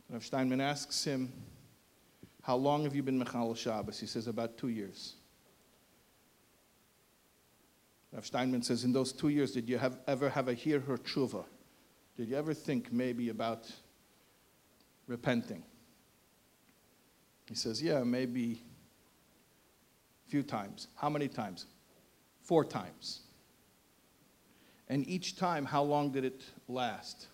Rav 0.08 0.24
Steinman 0.24 0.62
asks 0.62 1.04
him, 1.04 1.30
How 2.42 2.56
long 2.56 2.84
have 2.84 2.96
you 2.96 3.02
been 3.02 3.22
Mechal 3.22 3.54
Shabbos? 3.54 4.00
He 4.00 4.06
says, 4.06 4.26
About 4.26 4.56
two 4.56 4.68
years. 4.68 5.14
Rav 8.12 8.24
Steinman 8.24 8.62
says, 8.62 8.84
In 8.84 8.94
those 8.94 9.12
two 9.12 9.28
years, 9.28 9.52
did 9.52 9.68
you 9.68 9.76
have, 9.76 9.98
ever 10.08 10.30
have 10.30 10.48
a 10.48 10.54
hirhur 10.54 10.98
tshuva? 10.98 11.44
Did 12.16 12.30
you 12.30 12.36
ever 12.36 12.54
think 12.54 12.90
maybe 12.90 13.28
about 13.28 13.70
repenting? 15.06 15.62
He 17.50 17.56
says, 17.56 17.82
Yeah, 17.82 18.04
maybe 18.04 18.62
a 20.26 20.30
few 20.30 20.42
times. 20.42 20.86
How 20.94 21.10
many 21.10 21.28
times? 21.28 21.66
Four 22.42 22.64
times. 22.64 23.20
And 24.88 25.06
each 25.06 25.36
time, 25.36 25.64
how 25.64 25.82
long 25.82 26.10
did 26.12 26.24
it 26.24 26.42
last? 26.68 27.26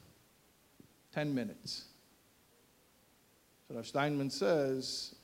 10 1.13 1.35
minutes. 1.35 1.85
So 3.69 3.75
Rav 3.75 3.87
Steinman 3.87 4.31
says, 4.31 5.15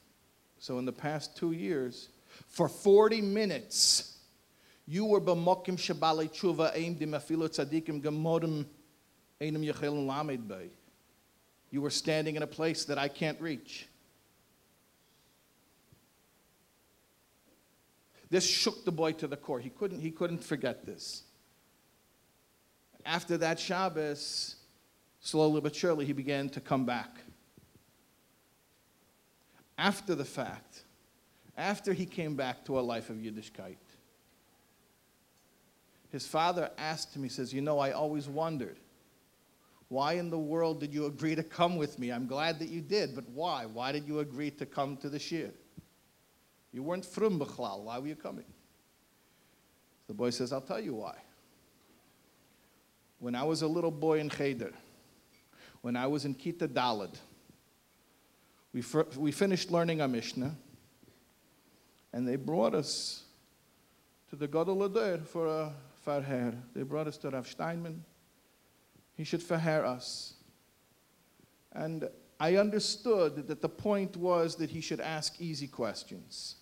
so 0.58 0.78
in 0.78 0.84
the 0.84 0.92
past 0.92 1.36
two 1.36 1.52
years, 1.52 2.08
for 2.48 2.68
40 2.68 3.20
minutes, 3.20 4.18
you 4.86 5.04
were 5.04 5.20
b'mokim 5.20 5.76
shabalei 5.76 6.30
tshuva 6.30 6.72
aim 6.74 6.94
dim 6.94 7.12
afilo 7.12 7.48
tzadikim 7.48 8.02
gemodim 8.02 8.64
einem 9.40 9.62
yechel 9.62 10.06
lamed 10.06 10.48
bay. 10.48 10.70
You 11.70 11.82
were 11.82 11.90
standing 11.90 12.36
in 12.36 12.42
a 12.42 12.46
place 12.46 12.84
that 12.86 12.98
I 12.98 13.08
can't 13.08 13.40
reach. 13.40 13.88
This 18.32 18.46
shook 18.46 18.86
the 18.86 18.90
boy 18.90 19.12
to 19.12 19.26
the 19.26 19.36
core. 19.36 19.60
He 19.60 19.68
couldn't, 19.68 20.00
he 20.00 20.10
couldn't 20.10 20.42
forget 20.42 20.86
this. 20.86 21.24
After 23.04 23.36
that 23.36 23.60
Shabbos, 23.60 24.56
slowly 25.20 25.60
but 25.60 25.76
surely, 25.76 26.06
he 26.06 26.14
began 26.14 26.48
to 26.48 26.60
come 26.60 26.86
back. 26.86 27.14
After 29.76 30.14
the 30.14 30.24
fact, 30.24 30.84
after 31.58 31.92
he 31.92 32.06
came 32.06 32.34
back 32.34 32.64
to 32.64 32.78
a 32.78 32.80
life 32.80 33.10
of 33.10 33.16
Yiddishkeit, 33.16 33.76
his 36.08 36.26
father 36.26 36.70
asked 36.78 37.14
him, 37.14 37.22
he 37.22 37.28
says, 37.28 37.52
You 37.52 37.60
know, 37.60 37.78
I 37.78 37.90
always 37.90 38.30
wondered, 38.30 38.78
why 39.88 40.14
in 40.14 40.30
the 40.30 40.38
world 40.38 40.80
did 40.80 40.94
you 40.94 41.04
agree 41.04 41.34
to 41.34 41.42
come 41.42 41.76
with 41.76 41.98
me? 41.98 42.10
I'm 42.10 42.26
glad 42.26 42.60
that 42.60 42.70
you 42.70 42.80
did, 42.80 43.14
but 43.14 43.28
why? 43.28 43.66
Why 43.66 43.92
did 43.92 44.08
you 44.08 44.20
agree 44.20 44.50
to 44.52 44.64
come 44.64 44.96
to 44.98 45.10
the 45.10 45.18
shir? 45.18 45.50
You 46.72 46.82
weren't 46.82 47.04
from 47.04 47.38
Bechlal. 47.38 47.82
Why 47.82 47.98
were 47.98 48.06
you 48.06 48.16
coming? 48.16 48.46
The 50.08 50.14
boy 50.14 50.30
says, 50.30 50.52
I'll 50.52 50.60
tell 50.60 50.80
you 50.80 50.94
why. 50.94 51.16
When 53.18 53.34
I 53.34 53.44
was 53.44 53.62
a 53.62 53.66
little 53.68 53.90
boy 53.90 54.18
in 54.18 54.28
Cheder, 54.28 54.72
when 55.82 55.96
I 55.96 56.06
was 56.06 56.24
in 56.24 56.34
Kita 56.34 56.66
Dalad, 56.68 57.14
we, 58.72 58.82
we 59.16 59.32
finished 59.32 59.70
learning 59.70 60.00
our 60.00 60.08
Mishnah, 60.08 60.56
and 62.12 62.26
they 62.26 62.36
brought 62.36 62.74
us 62.74 63.24
to 64.30 64.36
the 64.36 64.48
Gadol 64.48 64.84
Ader 64.84 65.18
for 65.24 65.46
a 65.46 65.72
farher. 66.00 66.54
They 66.74 66.82
brought 66.82 67.06
us 67.06 67.16
to 67.18 67.30
Rav 67.30 67.46
Steinman. 67.46 68.02
He 69.14 69.24
should 69.24 69.42
farher 69.42 69.84
us. 69.84 70.34
And 71.72 72.08
I 72.40 72.56
understood 72.56 73.46
that 73.46 73.60
the 73.60 73.68
point 73.68 74.16
was 74.16 74.56
that 74.56 74.70
he 74.70 74.80
should 74.80 75.00
ask 75.00 75.40
easy 75.40 75.68
questions, 75.68 76.56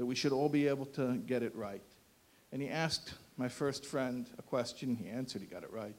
that 0.00 0.06
we 0.06 0.14
should 0.14 0.32
all 0.32 0.48
be 0.48 0.66
able 0.66 0.86
to 0.86 1.18
get 1.26 1.42
it 1.42 1.54
right. 1.54 1.82
And 2.52 2.62
he 2.62 2.70
asked 2.70 3.12
my 3.36 3.50
first 3.50 3.84
friend 3.84 4.26
a 4.38 4.42
question. 4.42 4.96
He 4.96 5.10
answered, 5.10 5.42
he 5.42 5.46
got 5.46 5.62
it 5.62 5.70
right. 5.70 5.94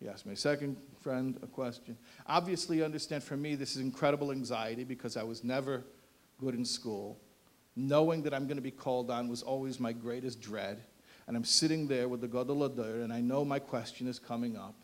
He 0.00 0.08
asked 0.08 0.24
my 0.24 0.32
second 0.32 0.78
friend 1.02 1.38
a 1.42 1.46
question. 1.46 1.98
Obviously, 2.26 2.82
understand 2.82 3.22
for 3.22 3.36
me, 3.36 3.54
this 3.54 3.76
is 3.76 3.82
incredible 3.82 4.32
anxiety 4.32 4.82
because 4.82 5.18
I 5.18 5.24
was 5.24 5.44
never 5.44 5.84
good 6.40 6.54
in 6.54 6.64
school. 6.64 7.20
Knowing 7.76 8.22
that 8.22 8.32
I'm 8.32 8.46
going 8.46 8.56
to 8.56 8.62
be 8.62 8.70
called 8.70 9.10
on 9.10 9.28
was 9.28 9.42
always 9.42 9.78
my 9.78 9.92
greatest 9.92 10.40
dread. 10.40 10.82
And 11.26 11.36
I'm 11.36 11.44
sitting 11.44 11.86
there 11.86 12.08
with 12.08 12.22
the 12.22 12.28
Gadol 12.28 12.66
Adur, 12.66 13.04
and 13.04 13.12
I 13.12 13.20
know 13.20 13.44
my 13.44 13.58
question 13.58 14.08
is 14.08 14.18
coming 14.18 14.56
up. 14.56 14.74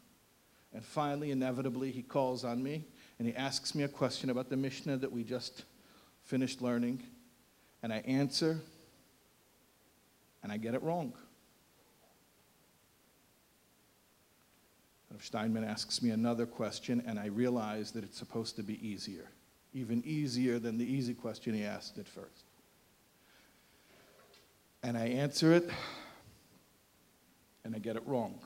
And 0.74 0.84
finally, 0.84 1.30
inevitably, 1.30 1.92
he 1.92 2.02
calls 2.02 2.44
on 2.44 2.62
me 2.62 2.84
and 3.18 3.26
he 3.26 3.34
asks 3.34 3.74
me 3.74 3.84
a 3.84 3.88
question 3.88 4.28
about 4.28 4.50
the 4.50 4.56
Mishnah 4.58 4.98
that 4.98 5.10
we 5.10 5.24
just 5.24 5.64
finished 6.24 6.60
learning. 6.60 7.02
And 7.84 7.92
I 7.92 7.98
answer, 7.98 8.62
and 10.42 10.50
I 10.50 10.56
get 10.56 10.72
it 10.72 10.82
wrong. 10.82 11.12
If 15.14 15.26
Steinman 15.26 15.64
asks 15.64 16.00
me 16.00 16.08
another 16.08 16.46
question, 16.46 17.02
and 17.06 17.18
I 17.18 17.26
realize 17.26 17.90
that 17.90 18.02
it's 18.02 18.16
supposed 18.16 18.56
to 18.56 18.62
be 18.62 18.80
easier, 18.88 19.28
even 19.74 20.02
easier 20.06 20.58
than 20.58 20.78
the 20.78 20.90
easy 20.90 21.12
question 21.12 21.52
he 21.52 21.62
asked 21.62 21.98
at 21.98 22.08
first. 22.08 22.46
And 24.82 24.96
I 24.96 25.08
answer 25.08 25.52
it, 25.52 25.68
and 27.64 27.76
I 27.76 27.80
get 27.80 27.96
it 27.96 28.02
wrong. 28.06 28.38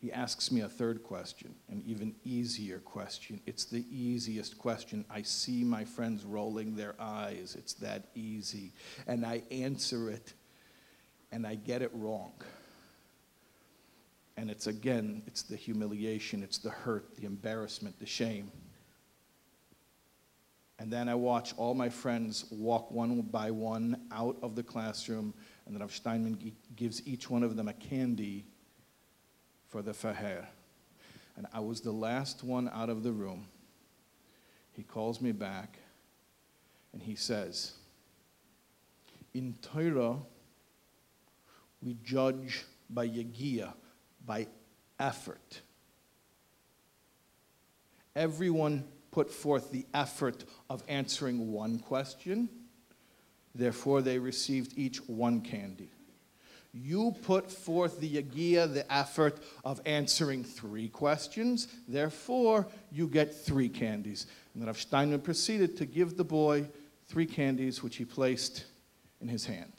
He 0.00 0.10
asks 0.10 0.50
me 0.50 0.62
a 0.62 0.68
third 0.68 1.02
question, 1.02 1.54
an 1.68 1.82
even 1.86 2.14
easier 2.24 2.78
question. 2.78 3.38
It's 3.44 3.66
the 3.66 3.84
easiest 3.90 4.56
question. 4.56 5.04
I 5.10 5.20
see 5.20 5.62
my 5.62 5.84
friends 5.84 6.24
rolling 6.24 6.74
their 6.74 6.94
eyes. 6.98 7.54
It's 7.58 7.74
that 7.74 8.06
easy. 8.14 8.72
And 9.06 9.26
I 9.26 9.42
answer 9.50 10.08
it, 10.08 10.32
and 11.30 11.46
I 11.46 11.56
get 11.56 11.82
it 11.82 11.90
wrong. 11.92 12.32
And 14.38 14.50
it's 14.50 14.68
again, 14.68 15.22
it's 15.26 15.42
the 15.42 15.56
humiliation, 15.56 16.42
it's 16.42 16.56
the 16.56 16.70
hurt, 16.70 17.14
the 17.16 17.26
embarrassment, 17.26 17.98
the 17.98 18.06
shame. 18.06 18.50
And 20.78 20.90
then 20.90 21.10
I 21.10 21.14
watch 21.14 21.52
all 21.58 21.74
my 21.74 21.90
friends 21.90 22.46
walk 22.50 22.90
one 22.90 23.20
by 23.20 23.50
one 23.50 24.00
out 24.10 24.38
of 24.40 24.56
the 24.56 24.62
classroom, 24.62 25.34
and 25.66 25.76
then 25.76 25.86
Steinman 25.90 26.54
gives 26.74 27.06
each 27.06 27.28
one 27.28 27.42
of 27.42 27.54
them 27.54 27.68
a 27.68 27.74
candy 27.74 28.46
for 29.70 29.82
the 29.82 29.92
faher. 29.92 30.46
And 31.36 31.46
I 31.54 31.60
was 31.60 31.80
the 31.80 31.92
last 31.92 32.44
one 32.44 32.68
out 32.68 32.90
of 32.90 33.02
the 33.02 33.12
room. 33.12 33.46
He 34.72 34.82
calls 34.82 35.20
me 35.20 35.32
back, 35.32 35.78
and 36.92 37.00
he 37.02 37.14
says, 37.14 37.72
In 39.32 39.54
Torah, 39.62 40.16
we 41.82 41.96
judge 42.04 42.64
by 42.90 43.08
yagia, 43.08 43.72
by 44.26 44.48
effort. 44.98 45.62
Everyone 48.14 48.84
put 49.10 49.30
forth 49.30 49.70
the 49.70 49.86
effort 49.94 50.44
of 50.68 50.82
answering 50.88 51.52
one 51.52 51.78
question, 51.78 52.48
therefore, 53.54 54.02
they 54.02 54.18
received 54.18 54.76
each 54.76 54.98
one 55.08 55.40
candy. 55.40 55.90
You 56.72 57.16
put 57.22 57.50
forth 57.50 57.98
the 57.98 58.22
yagia, 58.22 58.72
the 58.72 58.90
effort 58.92 59.42
of 59.64 59.80
answering 59.86 60.44
three 60.44 60.88
questions, 60.88 61.66
therefore, 61.88 62.68
you 62.92 63.08
get 63.08 63.34
three 63.34 63.68
candies. 63.68 64.26
And 64.54 64.66
Rav 64.66 64.78
Steinman 64.78 65.20
proceeded 65.20 65.76
to 65.78 65.86
give 65.86 66.16
the 66.16 66.24
boy 66.24 66.68
three 67.08 67.26
candies, 67.26 67.82
which 67.82 67.96
he 67.96 68.04
placed 68.04 68.66
in 69.20 69.26
his 69.26 69.44
hand. 69.44 69.72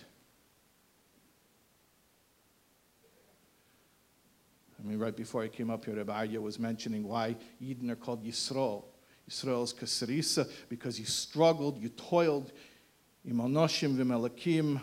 I 4.77 4.87
mean, 4.87 4.99
right 4.99 5.15
before 5.15 5.43
I 5.43 5.47
came 5.47 5.69
up 5.69 5.85
here, 5.85 5.95
Rabbi 5.95 6.13
Arya 6.13 6.41
was 6.41 6.59
mentioning 6.59 7.07
why 7.07 7.35
Eden 7.61 7.91
are 7.91 7.95
called 7.95 8.25
Yisrael. 8.25 8.83
Yisrael 9.29 9.63
is 9.63 9.73
kasarisa 9.73 10.49
because 10.69 10.99
you 10.99 11.05
struggled, 11.05 11.77
you 11.77 11.89
toiled, 11.89 12.51
imanoshim 13.27 13.95
v'melakim, 13.95 14.81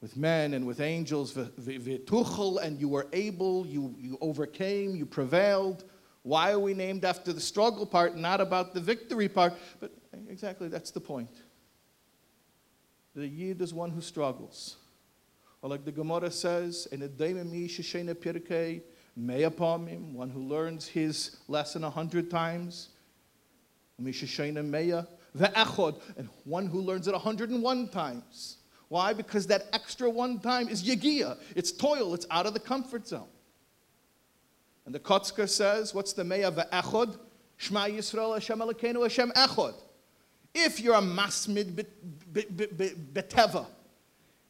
with 0.00 0.16
men 0.16 0.54
and 0.54 0.66
with 0.66 0.80
angels, 0.80 1.36
and 1.36 2.80
you 2.80 2.88
were 2.88 3.06
able, 3.12 3.66
you, 3.66 3.94
you 3.98 4.16
overcame, 4.20 4.96
you 4.96 5.04
prevailed. 5.04 5.84
Why 6.22 6.52
are 6.52 6.58
we 6.58 6.74
named 6.74 7.04
after 7.04 7.32
the 7.32 7.40
struggle 7.40 7.86
part, 7.86 8.16
not 8.16 8.40
about 8.40 8.74
the 8.74 8.80
victory 8.80 9.28
part? 9.28 9.54
But 9.78 9.92
exactly, 10.28 10.68
that's 10.68 10.90
the 10.90 11.00
point. 11.00 11.30
The 13.14 13.26
Yid 13.26 13.60
is 13.60 13.74
one 13.74 13.90
who 13.90 14.00
struggles. 14.00 14.76
Or 15.62 15.68
like 15.68 15.84
the 15.84 15.92
Gemara 15.92 16.30
says, 16.30 16.88
Meyapamim, 19.18 20.12
one 20.12 20.30
who 20.30 20.40
learns 20.40 20.86
his 20.86 21.36
lesson 21.48 21.84
a 21.84 21.90
hundred 21.90 22.30
times, 22.30 22.90
Meya, 24.00 25.06
and 26.16 26.28
one 26.44 26.66
who 26.66 26.80
learns 26.80 27.06
it 27.06 27.14
a 27.14 27.18
hundred 27.18 27.50
and 27.50 27.62
one 27.62 27.88
times. 27.88 28.56
Why? 28.90 29.12
Because 29.12 29.46
that 29.46 29.68
extra 29.72 30.10
one 30.10 30.40
time 30.40 30.68
is 30.68 30.82
yagia. 30.82 31.38
It's 31.54 31.70
toil. 31.70 32.12
It's 32.12 32.26
out 32.28 32.44
of 32.44 32.54
the 32.54 32.60
comfort 32.60 33.06
zone. 33.06 33.28
And 34.84 34.92
the 34.92 34.98
Kotzker 34.98 35.48
says, 35.48 35.94
what's 35.94 36.12
the 36.12 36.24
Meya 36.24 36.50
Ve'echod? 36.52 37.16
Shema 37.56 37.86
Yisrael 37.86 38.34
Hashem 38.34 38.58
Elokeinu 38.58 39.04
Hashem 39.04 39.30
Echod. 39.30 39.74
If 40.52 40.80
you're 40.80 40.96
a 40.96 41.00
masmid 41.00 41.86
beteva, 42.32 43.66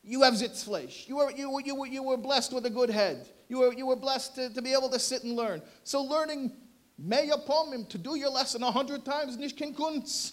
you 0.02 0.22
have 0.22 0.32
zitzfleish. 0.32 1.06
You 1.06 1.16
were, 1.16 1.30
you, 1.32 1.50
were, 1.50 1.60
you, 1.60 1.74
were, 1.74 1.86
you 1.86 2.02
were 2.02 2.16
blessed 2.16 2.54
with 2.54 2.64
a 2.64 2.70
good 2.70 2.88
head. 2.88 3.28
You 3.50 3.58
were, 3.58 3.74
you 3.74 3.84
were 3.84 3.96
blessed 3.96 4.36
to, 4.36 4.48
to 4.54 4.62
be 4.62 4.72
able 4.72 4.88
to 4.88 4.98
sit 4.98 5.22
and 5.22 5.36
learn. 5.36 5.60
So 5.84 6.02
learning 6.02 6.52
Meya 6.98 7.46
Pomim, 7.46 7.86
to 7.90 7.98
do 7.98 8.16
your 8.16 8.30
lesson 8.30 8.62
a 8.62 8.70
hundred 8.70 9.04
times, 9.04 9.36
Nishkin 9.36 9.76
Kunz. 9.76 10.32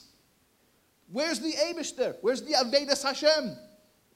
Where's 1.12 1.41
the 1.41 1.52
Abishter? 1.52 2.15
Where's 2.22 2.41
the 2.41 2.54
Avedas 2.54 3.04
Hashem? 3.04 3.58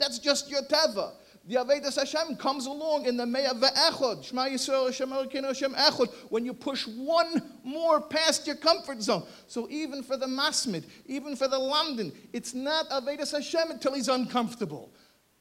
That's 0.01 0.17
just 0.17 0.49
your 0.49 0.63
teva. 0.63 1.11
The 1.47 1.55
Avedas 1.55 1.95
Hashem 1.95 2.37
comes 2.37 2.65
along 2.65 3.05
in 3.05 3.17
the 3.17 3.25
Me'ah 3.25 3.53
Ve'echod, 3.53 4.23
Shema 4.23 4.45
Yisrael 4.45 4.87
Hashem 4.87 5.09
Elokeinu 5.09 5.45
Hashem 5.45 5.73
Echod, 5.73 6.11
when 6.29 6.43
you 6.43 6.53
push 6.53 6.87
one 6.87 7.41
more 7.63 8.01
past 8.01 8.47
your 8.47 8.55
comfort 8.55 9.01
zone. 9.03 9.23
So 9.45 9.67
even 9.69 10.01
for 10.01 10.17
the 10.17 10.25
Masmid, 10.25 10.85
even 11.05 11.35
for 11.35 11.47
the 11.47 11.59
Lamdan, 11.59 12.13
it's 12.33 12.55
not 12.55 12.89
Avedas 12.89 13.31
Hashem 13.31 13.69
until 13.69 13.93
he's 13.93 14.07
uncomfortable. 14.07 14.91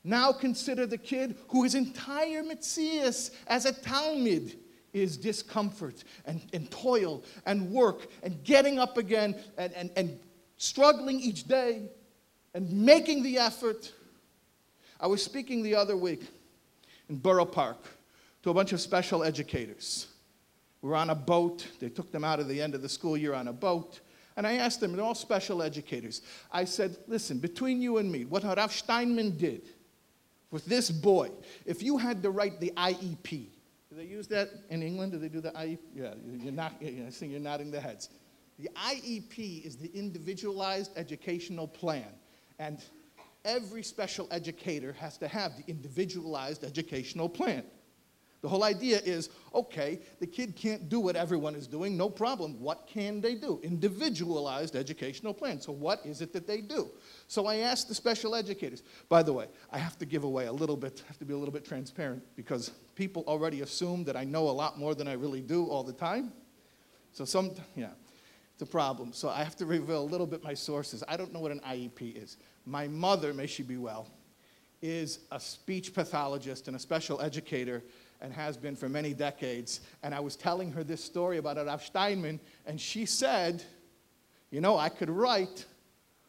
Now 0.05 0.31
consider 0.31 0.87
the 0.87 0.99
kid 0.99 1.37
whose 1.49 1.75
entire 1.75 2.43
mitzias 2.43 3.31
as 3.47 3.65
a 3.65 3.73
Talmud 3.73 4.57
is 4.93 5.17
discomfort 5.17 6.05
and, 6.27 6.43
and 6.53 6.71
toil 6.71 7.23
and 7.47 7.71
work 7.71 8.09
and 8.23 8.43
getting 8.45 8.79
up 8.79 8.99
again 8.99 9.37
and, 9.57 9.73
and, 9.73 9.91
and 9.97 10.19
struggling 10.59 11.19
each 11.19 11.45
day 11.45 11.89
and 12.55 12.71
making 12.71 13.23
the 13.23 13.39
effort. 13.39 13.93
I 15.01 15.07
was 15.07 15.25
speaking 15.25 15.63
the 15.63 15.75
other 15.75 15.97
week 15.97 16.23
in 17.09 17.17
Borough 17.17 17.47
Park 17.47 17.79
to 18.43 18.51
a 18.51 18.55
bunch 18.55 18.73
of 18.73 18.81
special 18.83 19.25
educators. 19.25 20.09
We 20.83 20.91
were 20.91 20.97
on 20.97 21.09
a 21.09 21.15
boat. 21.15 21.67
They 21.81 21.89
took 21.89 22.13
them 22.13 22.23
out 22.23 22.39
at 22.39 22.49
the 22.49 22.61
end 22.61 22.75
of 22.75 22.83
the 22.83 22.89
school 22.89 23.17
year 23.17 23.33
on 23.33 23.49
a 23.49 23.53
boat. 23.53 24.01
And 24.37 24.47
I 24.47 24.55
asked 24.55 24.81
them, 24.81 24.93
they're 24.93 25.05
all 25.05 25.15
special 25.15 25.63
educators. 25.63 26.21
I 26.53 26.65
said, 26.65 26.97
listen, 27.07 27.39
between 27.39 27.81
you 27.81 27.97
and 27.97 28.13
me, 28.13 28.27
what 28.27 28.45
Rav 28.45 28.73
Steinman 28.73 29.39
did 29.39 29.63
with 30.51 30.67
this 30.67 30.91
boy, 30.91 31.31
if 31.65 31.83
you 31.83 31.97
had 31.97 32.23
to 32.23 32.31
write 32.31 32.61
the 32.61 32.73
IEP, 32.77 33.47
do 33.91 33.97
they 33.97 34.05
use 34.05 34.29
that 34.29 34.51
in 34.69 34.83
England? 34.83 35.13
Do 35.13 35.19
they 35.19 35.29
do 35.29 35.41
the 35.41 35.51
IEP? 35.51 35.79
Yeah, 35.95 36.15
you're 36.43 36.53
not, 36.53 36.79
think 36.79 37.33
you're 37.33 37.41
nodding 37.41 37.71
their 37.71 37.81
heads. 37.81 38.11
The 38.59 38.69
IEP 38.77 39.65
is 39.65 39.77
the 39.77 39.91
Individualized 39.95 40.93
Educational 40.97 41.67
Plan. 41.67 42.07
And 42.59 42.79
every 43.45 43.83
special 43.83 44.29
educator 44.31 44.93
has 44.95 45.19
to 45.19 45.29
have 45.29 45.57
the 45.57 45.65
Individualized 45.69 46.65
Educational 46.65 47.29
Plan. 47.29 47.65
The 48.43 48.49
whole 48.49 48.65
idea 48.65 49.01
is 49.05 49.29
okay, 49.55 50.01
the 50.19 50.27
kid 50.27 50.57
can't 50.57 50.89
do 50.89 50.99
what 50.99 51.15
everyone 51.15 51.55
is 51.55 51.67
doing, 51.67 51.97
no 51.97 52.09
problem. 52.09 52.59
What 52.59 52.87
can 52.87 53.21
they 53.21 53.35
do? 53.35 53.61
Individualized 53.63 54.77
educational 54.77 55.35
plan. 55.35 55.61
So, 55.61 55.73
what 55.73 56.01
is 56.07 56.23
it 56.23 56.33
that 56.33 56.47
they 56.47 56.63
do? 56.63 56.91
So, 57.27 57.47
I 57.47 57.57
asked 57.57 57.89
the 57.89 57.95
special 57.95 58.35
educators. 58.35 58.83
By 59.11 59.23
the 59.23 59.33
way, 59.33 59.49
I 59.71 59.79
have 59.79 59.99
to 59.99 60.07
give 60.07 60.25
away 60.25 60.47
a 60.47 60.53
little 60.53 60.77
bit, 60.77 61.03
I 61.05 61.09
have 61.09 61.19
to 61.19 61.27
be 61.27 61.35
a 61.35 61.37
little 61.37 61.53
bit 61.53 61.67
transparent 61.67 62.23
because 62.35 62.71
people 62.95 63.25
already 63.27 63.61
assume 63.61 64.05
that 64.05 64.17
I 64.17 64.25
know 64.25 64.49
a 64.49 64.53
lot 64.53 64.79
more 64.79 64.95
than 64.95 65.07
I 65.07 65.13
really 65.13 65.43
do 65.43 65.67
all 65.67 65.83
the 65.83 65.93
time. 65.93 66.33
So, 67.13 67.27
some, 67.27 67.51
yeah, 67.77 67.91
a 68.63 68.67
problem. 68.67 69.13
So, 69.13 69.29
I 69.29 69.43
have 69.45 69.57
to 69.57 69.67
reveal 69.67 70.03
a 70.03 70.05
little 70.05 70.27
bit 70.27 70.43
my 70.43 70.55
sources. 70.55 71.03
I 71.09 71.17
don't 71.17 71.33
know 71.33 71.41
what 71.41 71.53
an 71.53 71.61
IEP 71.61 72.23
is. 72.23 72.37
My 72.67 72.89
mother, 72.89 73.33
may 73.33 73.47
she 73.47 73.63
be 73.63 73.77
well, 73.77 74.09
is 74.83 75.21
a 75.31 75.41
speech 75.41 75.95
pathologist 75.95 76.67
and 76.67 76.77
a 76.77 76.81
special 76.81 77.21
educator 77.21 77.83
and 78.21 78.33
has 78.33 78.57
been 78.57 78.77
for 78.77 78.89
many 78.89 79.15
decades. 79.15 79.81
And 80.03 80.15
I 80.15 80.21
was 80.21 80.37
telling 80.37 80.73
her 80.73 80.85
this 80.85 81.03
story 81.03 81.39
about 81.39 81.57
Rav 81.57 81.83
Steinman, 81.83 82.41
and 82.67 82.81
she 82.81 83.07
said, 83.07 83.63
You 84.51 84.61
know, 84.61 84.77
I 84.77 84.89
could 84.89 85.11
write 85.11 85.65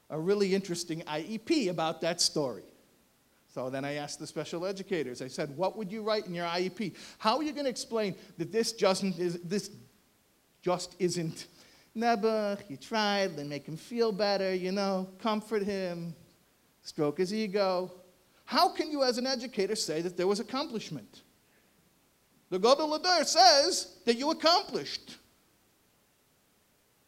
a 0.09 0.19
really 0.19 0.53
interesting 0.53 1.01
IEP 1.01 1.69
about 1.69 2.01
that 2.01 2.21
story. 2.21 2.63
So 3.53 3.69
then 3.69 3.83
I 3.83 3.95
asked 3.95 4.19
the 4.19 4.27
special 4.27 4.65
educators, 4.65 5.21
I 5.21 5.27
said, 5.27 5.55
What 5.57 5.77
would 5.77 5.91
you 5.91 6.01
write 6.01 6.27
in 6.27 6.33
your 6.33 6.45
IEP? 6.45 6.95
How 7.17 7.37
are 7.37 7.43
you 7.43 7.51
going 7.51 7.65
to 7.65 7.69
explain 7.69 8.15
that 8.37 8.51
this 8.51 8.71
just, 8.71 9.03
is, 9.03 9.39
this 9.41 9.71
just 10.61 10.95
isn't 10.99 11.47
Nebuch, 11.95 12.69
you 12.69 12.77
tried, 12.77 13.36
then 13.36 13.49
make 13.49 13.65
him 13.65 13.77
feel 13.77 14.12
better, 14.12 14.54
you 14.54 14.71
know, 14.71 15.10
comfort 15.19 15.63
him, 15.63 16.15
stroke 16.82 17.17
his 17.17 17.34
ego? 17.34 17.91
How 18.45 18.69
can 18.69 18.91
you, 18.91 19.04
as 19.04 19.17
an 19.17 19.27
educator, 19.27 19.75
say 19.75 20.01
that 20.01 20.15
there 20.15 20.27
was 20.27 20.39
accomplishment? 20.39 21.21
The 22.49 22.58
Adar 22.58 23.23
says 23.23 23.95
that 24.06 24.17
you 24.17 24.30
accomplished. 24.32 25.17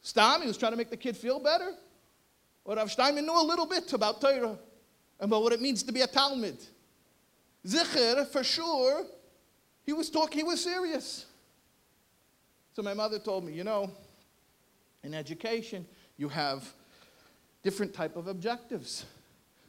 Stam, 0.01 0.41
he 0.41 0.47
was 0.47 0.57
trying 0.57 0.71
to 0.71 0.77
make 0.77 0.89
the 0.89 0.97
kid 0.97 1.17
feel 1.17 1.39
better. 1.39 1.73
Or 2.65 2.75
Rav 2.75 2.91
Steinman 2.91 3.25
knew 3.25 3.39
a 3.39 3.43
little 3.43 3.65
bit 3.65 3.91
about 3.91 4.21
Torah, 4.21 4.57
and 5.19 5.29
about 5.29 5.43
what 5.43 5.53
it 5.53 5.61
means 5.61 5.83
to 5.83 5.91
be 5.91 6.01
a 6.01 6.07
Talmud. 6.07 6.57
Zicher, 7.65 8.25
for 8.27 8.43
sure, 8.43 9.05
he 9.85 9.93
was 9.93 10.09
talking, 10.09 10.39
he 10.39 10.43
was 10.43 10.63
serious. 10.63 11.25
So 12.73 12.81
my 12.81 12.93
mother 12.93 13.19
told 13.19 13.45
me, 13.45 13.53
you 13.53 13.63
know, 13.63 13.91
in 15.03 15.13
education, 15.13 15.85
you 16.17 16.29
have 16.29 16.71
different 17.61 17.93
type 17.93 18.15
of 18.15 18.27
objectives. 18.27 19.05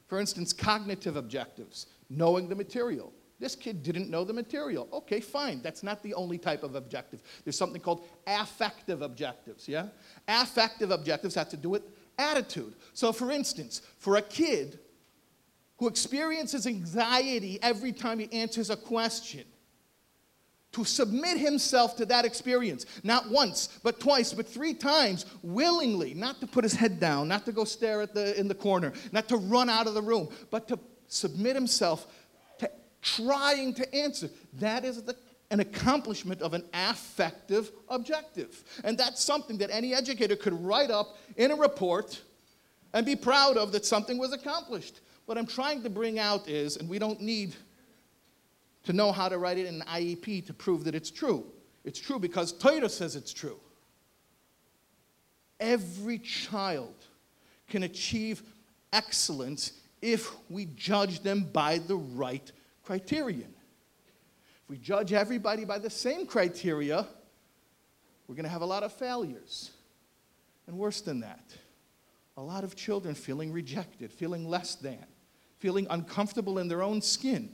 For 0.07 0.21
instance, 0.21 0.53
cognitive 0.53 1.17
objectives, 1.17 1.87
knowing 2.11 2.49
the 2.49 2.55
material. 2.55 3.13
This 3.41 3.57
kid 3.57 3.83
didn't 3.83 4.11
know 4.11 4.25
the 4.25 4.33
material. 4.33 4.89
Okay, 4.93 5.21
fine. 5.21 5.61
That's 5.61 5.83
not 5.83 6.03
the 6.03 6.15
only 6.15 6.39
type 6.39 6.63
of 6.63 6.77
objective. 6.77 7.23
There's 7.43 7.59
something 7.59 7.81
called 7.81 8.07
affective 8.27 9.03
objectives, 9.03 9.69
yeah? 9.69 9.89
Affective 10.29 10.91
objectives 10.91 11.35
have 11.35 11.49
to 11.51 11.57
do 11.57 11.69
with 11.69 11.83
attitude. 12.17 12.75
So, 12.93 13.13
for 13.13 13.31
instance, 13.31 13.83
for 13.99 14.17
a 14.17 14.23
kid 14.23 14.79
who 15.79 15.89
experiences 15.89 16.67
anxiety 16.67 17.59
every 17.61 17.93
time 17.93 18.21
he 18.21 18.33
answers 18.33 18.71
a 18.71 18.77
question, 18.77 19.45
to 20.75 20.85
submit 20.85 21.39
himself 21.39 21.97
to 21.97 22.07
that 22.07 22.25
experience, 22.25 22.85
not 23.03 23.31
once, 23.31 23.69
but 23.83 24.01
twice, 24.01 24.33
but 24.33 24.47
three 24.47 24.75
times, 24.75 25.25
willingly, 25.43 26.15
not 26.15 26.41
to 26.41 26.47
put 26.47 26.65
his 26.65 26.75
head 26.75 27.01
down, 27.01 27.29
not 27.29 27.45
to 27.47 27.53
go 27.53 27.65
stare 27.65 28.03
at 28.03 28.13
the, 28.13 28.39
in 28.39 28.49
the 28.49 28.55
corner, 28.55 28.93
not 29.13 29.29
to 29.29 29.37
run 29.37 29.71
out 29.71 29.87
of 29.87 29.95
the 29.95 30.03
room, 30.03 30.29
but 30.51 30.69
to 30.69 30.79
submit 31.07 31.55
himself 31.55 32.07
to 32.59 32.71
trying 33.03 33.73
to 33.75 33.95
answer. 33.95 34.29
That 34.55 34.85
is 34.85 35.03
the, 35.03 35.17
an 35.51 35.61
accomplishment 35.61 36.43
of 36.43 36.55
an 36.55 36.65
affective 36.75 37.71
objective. 37.89 38.65
And 38.83 38.99
that's 38.99 39.23
something 39.23 39.59
that 39.59 39.71
any 39.71 39.95
educator 39.95 40.35
could 40.35 40.61
write 40.65 40.91
up 40.91 41.17
in 41.37 41.53
a 41.53 41.57
report 41.57 42.21
and 42.93 43.07
be 43.07 43.15
proud 43.15 43.57
of 43.57 43.71
that 43.73 43.87
something 43.87 44.19
was 44.19 44.33
accomplished. 44.33 45.01
What 45.27 45.39
I'm 45.39 45.47
trying 45.47 45.85
to 45.85 45.91
bring 45.91 46.19
out 46.19 46.49
is, 46.49 46.77
and 46.77 46.89
we 46.89 46.99
don't 46.99 47.21
need 47.21 47.55
to 48.85 48.93
know 48.93 49.13
how 49.13 49.29
to 49.29 49.39
write 49.39 49.59
it 49.59 49.67
in 49.67 49.81
an 49.81 49.87
IEP 49.87 50.47
to 50.47 50.55
prove 50.55 50.85
that 50.85 50.95
it's 50.95 51.11
true. 51.11 51.45
It's 51.85 51.99
true 51.99 52.19
because 52.19 52.53
Torah 52.53 52.89
says 52.89 53.17
it's 53.17 53.33
true. 53.33 53.59
Every 55.61 56.19
child 56.19 56.95
can 57.69 57.83
achieve 57.83 58.43
excellence 58.93 59.73
if 60.01 60.31
we 60.51 60.67
judge 60.77 61.21
them 61.21 61.45
by 61.53 61.79
the 61.79 61.97
right 61.97 62.51
criterion. 62.83 63.55
If 64.65 64.71
we 64.71 64.79
judge 64.79 65.13
everybody 65.13 65.65
by 65.65 65.79
the 65.79 65.91
same 65.91 66.27
criteria, 66.27 67.07
we're 68.27 68.35
going 68.35 68.45
to 68.45 68.51
have 68.51 68.63
a 68.63 68.67
lot 68.67 68.83
of 68.83 68.93
failures. 68.93 69.71
And 70.67 70.79
worse 70.79 71.01
than 71.01 71.21
that, 71.21 71.45
a 72.37 72.43
lot 72.43 72.65
of 72.65 72.75
children 72.75 73.15
feeling 73.15 73.53
rejected, 73.53 74.13
feeling 74.13 74.49
less 74.49 74.75
than, 74.75 75.05
feeling 75.59 75.87
uncomfortable 75.91 76.59
in 76.59 76.69
their 76.69 76.83
own 76.83 77.01
skin. 77.01 77.51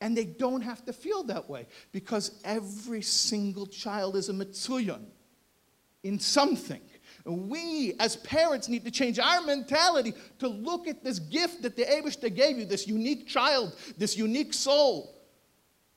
And 0.00 0.16
they 0.16 0.24
don't 0.24 0.60
have 0.60 0.84
to 0.84 0.92
feel 0.92 1.24
that 1.24 1.48
way 1.48 1.66
because 1.92 2.40
every 2.44 3.02
single 3.02 3.66
child 3.66 4.16
is 4.16 4.28
a 4.28 4.32
mitzuyon 4.32 5.04
in 6.04 6.18
something. 6.20 6.80
We, 7.24 7.94
as 7.98 8.16
parents, 8.16 8.68
need 8.68 8.84
to 8.84 8.90
change 8.90 9.18
our 9.18 9.42
mentality 9.42 10.14
to 10.38 10.48
look 10.48 10.86
at 10.86 11.04
this 11.04 11.18
gift 11.18 11.62
that 11.62 11.76
the 11.76 11.84
Abishta 11.84 12.34
gave 12.34 12.58
you, 12.58 12.64
this 12.64 12.86
unique 12.86 13.26
child, 13.26 13.76
this 13.98 14.16
unique 14.16 14.54
soul, 14.54 15.14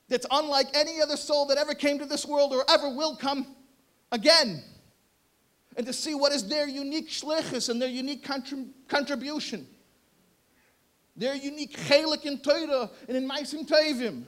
that's 0.10 0.26
unlike 0.30 0.68
any 0.74 1.02
other 1.02 1.16
soul 1.16 1.46
that 1.48 1.58
ever 1.58 1.74
came 1.74 1.98
to 2.00 2.06
this 2.06 2.26
world 2.26 2.54
or 2.54 2.66
ever 2.70 2.90
will 2.90 3.16
come 3.16 3.56
again. 4.12 4.62
And 5.78 5.86
to 5.86 5.94
see 5.94 6.16
what 6.16 6.34
is 6.34 6.46
their 6.50 6.68
unique 6.68 7.10
shlichus 7.10 7.70
and 7.70 7.82
their 7.82 7.90
unique 7.90 8.26
contrib- 8.26 8.72
contribution, 8.90 9.66
their 11.16 11.36
unique 11.36 11.78
chelik 11.78 12.26
in 12.26 12.40
Torah 12.40 12.90
and 13.08 13.18
in 13.18 13.28
Maisim 13.28 13.68
Tevim. 13.68 14.24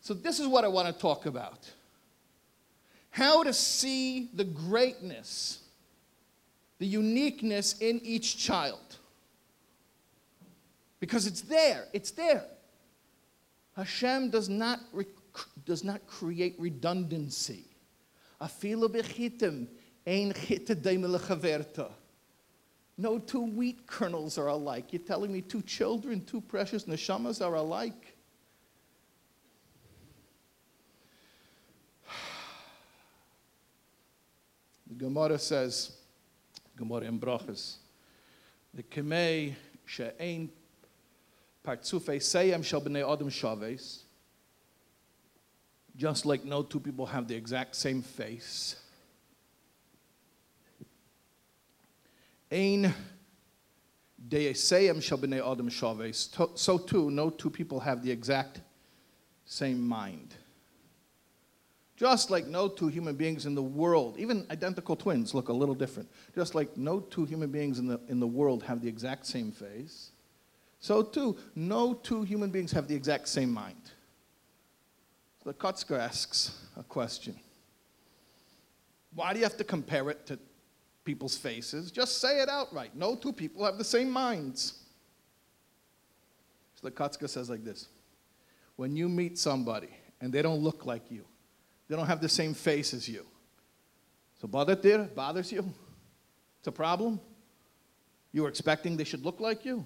So, 0.00 0.12
this 0.12 0.38
is 0.38 0.46
what 0.46 0.64
I 0.64 0.68
want 0.68 0.86
to 0.86 0.92
talk 0.92 1.26
about 1.26 1.70
how 3.14 3.44
to 3.44 3.52
see 3.52 4.28
the 4.34 4.42
greatness, 4.42 5.60
the 6.80 6.86
uniqueness 6.86 7.78
in 7.78 8.00
each 8.02 8.36
child. 8.36 8.96
Because 10.98 11.28
it's 11.28 11.42
there, 11.42 11.84
it's 11.92 12.10
there. 12.10 12.44
Hashem 13.76 14.30
does 14.30 14.48
not, 14.48 14.80
does 15.64 15.84
not 15.84 16.04
create 16.08 16.56
redundancy. 16.58 17.73
Afilu 18.44 18.88
bechitim 18.88 19.66
ein 20.06 20.34
No 22.96 23.18
two 23.18 23.40
wheat 23.40 23.86
kernels 23.86 24.36
are 24.38 24.48
alike. 24.48 24.92
You're 24.92 25.02
telling 25.02 25.32
me 25.32 25.40
two 25.40 25.62
children, 25.62 26.24
two 26.24 26.42
precious 26.42 26.84
neshamas 26.84 27.44
are 27.44 27.54
alike? 27.54 28.16
The 34.86 34.94
Gemara 34.94 35.38
says 35.38 35.96
Gemara 36.76 37.06
in 37.06 37.18
Brachas. 37.18 37.78
The 38.74 38.82
Kemei 38.82 39.54
she'ein 39.86 40.50
partzufei 41.66 42.20
seyem 42.20 42.62
shel 42.62 42.82
b'nei 42.82 43.10
adam 43.10 43.30
shaves. 43.30 44.03
Just 45.96 46.26
like 46.26 46.44
no 46.44 46.62
two 46.62 46.80
people 46.80 47.06
have 47.06 47.28
the 47.28 47.34
exact 47.34 47.76
same 47.76 48.02
face. 48.02 48.76
Adam 55.40 55.68
shaves. 55.68 56.36
So 56.54 56.78
too, 56.78 57.10
no 57.10 57.30
two 57.30 57.50
people 57.50 57.80
have 57.80 58.02
the 58.02 58.10
exact 58.10 58.60
same 59.44 59.86
mind. 59.86 60.34
Just 61.96 62.30
like 62.30 62.46
no 62.46 62.68
two 62.68 62.88
human 62.88 63.14
beings 63.14 63.46
in 63.46 63.54
the 63.54 63.62
world, 63.62 64.16
even 64.18 64.46
identical 64.50 64.96
twins 64.96 65.32
look 65.32 65.48
a 65.48 65.52
little 65.52 65.76
different. 65.76 66.08
Just 66.34 66.56
like 66.56 66.76
no 66.76 67.00
two 67.00 67.24
human 67.24 67.50
beings 67.50 67.78
in 67.78 67.86
the, 67.86 68.00
in 68.08 68.18
the 68.18 68.26
world 68.26 68.64
have 68.64 68.82
the 68.82 68.88
exact 68.88 69.26
same 69.26 69.52
face, 69.52 70.10
so 70.80 71.02
too, 71.02 71.36
no 71.54 71.94
two 71.94 72.24
human 72.24 72.50
beings 72.50 72.70
have 72.72 72.88
the 72.88 72.94
exact 72.94 73.28
same 73.28 73.50
mind. 73.50 73.92
The 75.44 75.52
asks 75.98 76.58
a 76.76 76.82
question 76.82 77.36
Why 79.14 79.32
do 79.32 79.38
you 79.38 79.44
have 79.44 79.56
to 79.58 79.64
compare 79.64 80.10
it 80.10 80.26
to 80.26 80.38
people's 81.04 81.36
faces? 81.36 81.90
Just 81.90 82.20
say 82.20 82.40
it 82.40 82.48
outright. 82.48 82.96
No 82.96 83.14
two 83.14 83.32
people 83.32 83.64
have 83.64 83.78
the 83.78 83.84
same 83.84 84.10
minds. 84.10 84.80
So 86.74 86.88
the 86.88 86.90
says 87.28 87.50
like 87.50 87.64
this 87.64 87.88
When 88.76 88.96
you 88.96 89.08
meet 89.08 89.38
somebody 89.38 89.90
and 90.20 90.32
they 90.32 90.42
don't 90.42 90.60
look 90.60 90.86
like 90.86 91.10
you, 91.10 91.24
they 91.88 91.96
don't 91.96 92.06
have 92.06 92.22
the 92.22 92.28
same 92.28 92.54
face 92.54 92.94
as 92.94 93.08
you. 93.08 93.26
So 94.40 94.48
bothered 94.48 94.82
bothers 95.14 95.52
you? 95.52 95.72
It's 96.58 96.68
a 96.68 96.72
problem? 96.72 97.20
You 98.32 98.42
were 98.42 98.48
expecting 98.48 98.96
they 98.96 99.04
should 99.04 99.24
look 99.24 99.38
like 99.40 99.64
you? 99.64 99.84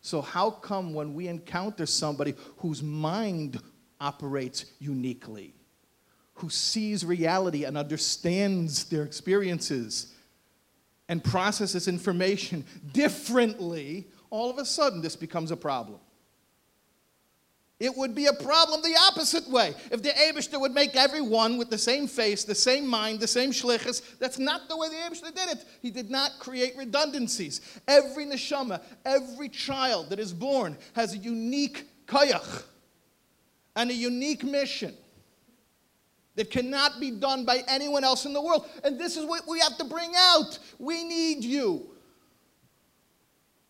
So, 0.00 0.22
how 0.22 0.50
come 0.50 0.94
when 0.94 1.14
we 1.14 1.28
encounter 1.28 1.86
somebody 1.86 2.34
whose 2.58 2.82
mind 2.82 3.60
operates 4.00 4.66
uniquely, 4.78 5.54
who 6.34 6.48
sees 6.48 7.04
reality 7.04 7.64
and 7.64 7.76
understands 7.76 8.84
their 8.84 9.02
experiences 9.02 10.14
and 11.08 11.22
processes 11.22 11.88
information 11.88 12.64
differently, 12.92 14.06
all 14.30 14.50
of 14.50 14.58
a 14.58 14.64
sudden 14.64 15.00
this 15.02 15.16
becomes 15.16 15.50
a 15.50 15.56
problem? 15.56 16.00
It 17.80 17.96
would 17.96 18.12
be 18.12 18.26
a 18.26 18.32
problem 18.32 18.82
the 18.82 18.98
opposite 19.08 19.48
way. 19.48 19.72
If 19.92 20.02
the 20.02 20.08
Abishter 20.08 20.60
would 20.60 20.72
make 20.72 20.96
everyone 20.96 21.58
with 21.58 21.70
the 21.70 21.78
same 21.78 22.08
face, 22.08 22.42
the 22.42 22.54
same 22.54 22.86
mind, 22.88 23.20
the 23.20 23.28
same 23.28 23.52
shlichus, 23.52 24.02
that's 24.18 24.38
not 24.38 24.68
the 24.68 24.76
way 24.76 24.88
the 24.88 24.96
Abishter 24.96 25.32
did 25.32 25.48
it. 25.50 25.64
He 25.80 25.92
did 25.92 26.10
not 26.10 26.40
create 26.40 26.76
redundancies. 26.76 27.60
Every 27.86 28.26
neshama, 28.26 28.80
every 29.04 29.48
child 29.48 30.10
that 30.10 30.18
is 30.18 30.32
born 30.32 30.76
has 30.94 31.14
a 31.14 31.18
unique 31.18 31.86
kayach 32.06 32.64
and 33.76 33.90
a 33.90 33.94
unique 33.94 34.42
mission 34.42 34.92
that 36.34 36.50
cannot 36.50 36.98
be 36.98 37.12
done 37.12 37.44
by 37.44 37.62
anyone 37.68 38.02
else 38.02 38.24
in 38.24 38.32
the 38.32 38.42
world. 38.42 38.66
And 38.82 38.98
this 38.98 39.16
is 39.16 39.24
what 39.24 39.42
we 39.46 39.60
have 39.60 39.78
to 39.78 39.84
bring 39.84 40.12
out. 40.16 40.58
We 40.80 41.04
need 41.04 41.44
you. 41.44 41.86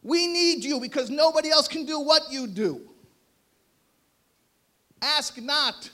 We 0.03 0.27
need 0.27 0.65
you 0.65 0.81
because 0.81 1.11
nobody 1.11 1.51
else 1.51 1.69
can 1.69 1.85
do 1.85 2.01
what 2.01 2.23
you 2.31 2.47
do. 2.47 2.89
Ask 5.01 5.41
not. 5.41 5.91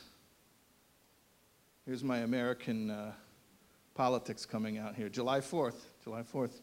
Here's 1.85 2.03
my 2.03 2.19
American 2.19 2.91
uh, 2.91 3.13
politics 3.95 4.47
coming 4.47 4.79
out 4.79 4.95
here. 4.95 5.09
July 5.09 5.41
4th, 5.41 5.77
July 6.03 6.23
4th. 6.23 6.61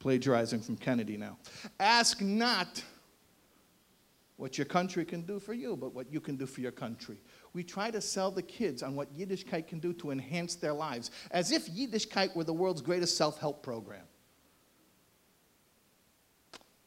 Plagiarizing 0.00 0.60
from 0.60 0.76
Kennedy 0.76 1.16
now. 1.16 1.38
Ask 1.78 2.20
not 2.20 2.82
what 4.36 4.56
your 4.56 4.64
country 4.64 5.04
can 5.04 5.22
do 5.22 5.40
for 5.40 5.52
you, 5.52 5.76
but 5.76 5.92
what 5.92 6.12
you 6.12 6.20
can 6.20 6.36
do 6.36 6.46
for 6.46 6.60
your 6.60 6.70
country. 6.70 7.20
We 7.52 7.64
try 7.64 7.90
to 7.90 8.00
sell 8.00 8.30
the 8.30 8.42
kids 8.42 8.84
on 8.84 8.94
what 8.94 9.12
Yiddishkeit 9.16 9.66
can 9.66 9.80
do 9.80 9.92
to 9.94 10.12
enhance 10.12 10.54
their 10.54 10.72
lives, 10.72 11.10
as 11.32 11.50
if 11.50 11.68
Yiddishkeit 11.68 12.36
were 12.36 12.44
the 12.44 12.52
world's 12.52 12.80
greatest 12.80 13.16
self 13.16 13.38
help 13.38 13.62
program. 13.64 14.04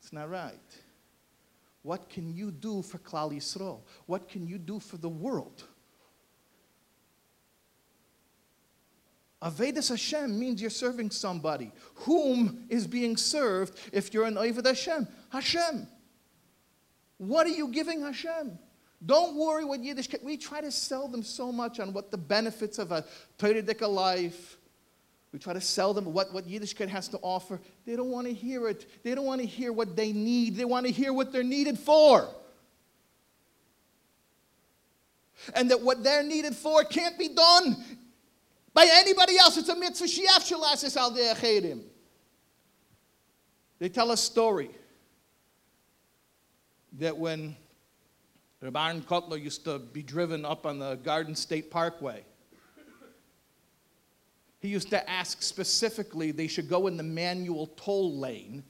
It's 0.01 0.13
not 0.13 0.29
right. 0.29 0.59
What 1.83 2.09
can 2.09 2.33
you 2.33 2.51
do 2.51 2.81
for 2.81 2.99
Klal 2.99 3.33
Yisrael? 3.33 3.79
What 4.05 4.29
can 4.29 4.47
you 4.47 4.57
do 4.57 4.79
for 4.79 4.97
the 4.97 5.09
world? 5.09 5.63
Avedis 9.41 9.89
Hashem 9.89 10.39
means 10.39 10.61
you're 10.61 10.69
serving 10.69 11.09
somebody. 11.09 11.71
Whom 11.95 12.65
is 12.69 12.85
being 12.85 13.17
served 13.17 13.79
if 13.91 14.13
you're 14.13 14.25
an 14.25 14.35
Aved 14.35 14.65
Hashem? 14.65 15.07
Hashem. 15.29 15.87
What 17.17 17.47
are 17.47 17.51
you 17.51 17.69
giving 17.69 18.01
Hashem? 18.01 18.59
Don't 19.03 19.35
worry 19.35 19.65
what 19.65 19.83
Yiddish. 19.83 20.09
We 20.21 20.37
try 20.37 20.61
to 20.61 20.71
sell 20.71 21.07
them 21.07 21.23
so 21.23 21.51
much 21.51 21.79
on 21.79 21.91
what 21.91 22.11
the 22.11 22.17
benefits 22.17 22.77
of 22.77 22.91
a 22.91 23.03
Torah 23.39 23.87
life, 23.87 24.57
we 25.31 25.39
try 25.39 25.53
to 25.53 25.61
sell 25.61 25.93
them 25.93 26.05
what, 26.11 26.33
what 26.33 26.45
Yiddishkeit 26.47 26.89
has 26.89 27.07
to 27.09 27.17
offer. 27.19 27.59
They 27.85 27.95
don't 27.95 28.09
want 28.09 28.27
to 28.27 28.33
hear 28.33 28.67
it. 28.67 28.85
They 29.03 29.15
don't 29.15 29.25
want 29.25 29.39
to 29.39 29.47
hear 29.47 29.71
what 29.71 29.95
they 29.95 30.11
need. 30.11 30.57
They 30.57 30.65
want 30.65 30.85
to 30.85 30.91
hear 30.91 31.13
what 31.13 31.31
they're 31.31 31.43
needed 31.43 31.79
for. 31.79 32.27
And 35.55 35.71
that 35.71 35.81
what 35.81 36.03
they're 36.03 36.23
needed 36.23 36.55
for 36.55 36.83
can't 36.83 37.17
be 37.17 37.29
done 37.29 37.77
by 38.73 38.87
anybody 38.91 39.37
else. 39.37 39.57
It's 39.57 39.69
a 39.69 39.75
mitzvah 39.75 40.05
shiaf 40.05 40.51
shalasis 40.51 40.97
al 40.97 41.11
de'achedim. 41.11 41.81
They 43.79 43.89
tell 43.89 44.11
a 44.11 44.17
story 44.17 44.69
that 46.99 47.17
when 47.17 47.55
Rabbi 48.59 48.85
Aaron 48.85 49.01
Kotler 49.01 49.41
used 49.41 49.63
to 49.63 49.79
be 49.79 50.03
driven 50.03 50.45
up 50.45 50.65
on 50.65 50.77
the 50.77 50.95
Garden 50.95 51.35
State 51.35 51.71
Parkway, 51.71 52.23
he 54.61 54.67
used 54.67 54.91
to 54.91 55.09
ask 55.09 55.41
specifically 55.41 56.31
they 56.31 56.47
should 56.47 56.69
go 56.69 56.85
in 56.85 56.95
the 56.95 57.03
manual 57.03 57.67
toll 57.67 58.17
lane 58.17 58.63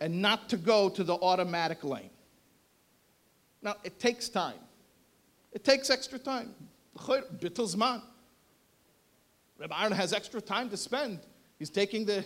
and 0.00 0.20
not 0.20 0.48
to 0.48 0.56
go 0.56 0.88
to 0.88 1.04
the 1.04 1.14
automatic 1.14 1.84
lane. 1.84 2.10
Now, 3.62 3.76
it 3.84 4.00
takes 4.00 4.28
time. 4.28 4.58
It 5.52 5.62
takes 5.62 5.88
extra 5.88 6.18
time. 6.18 6.52
Rabbi 6.96 7.40
Aaron 9.70 9.92
has 9.92 10.12
extra 10.12 10.40
time 10.40 10.68
to 10.70 10.76
spend. 10.76 11.20
He's 11.60 11.70
taking 11.70 12.04
the, 12.04 12.24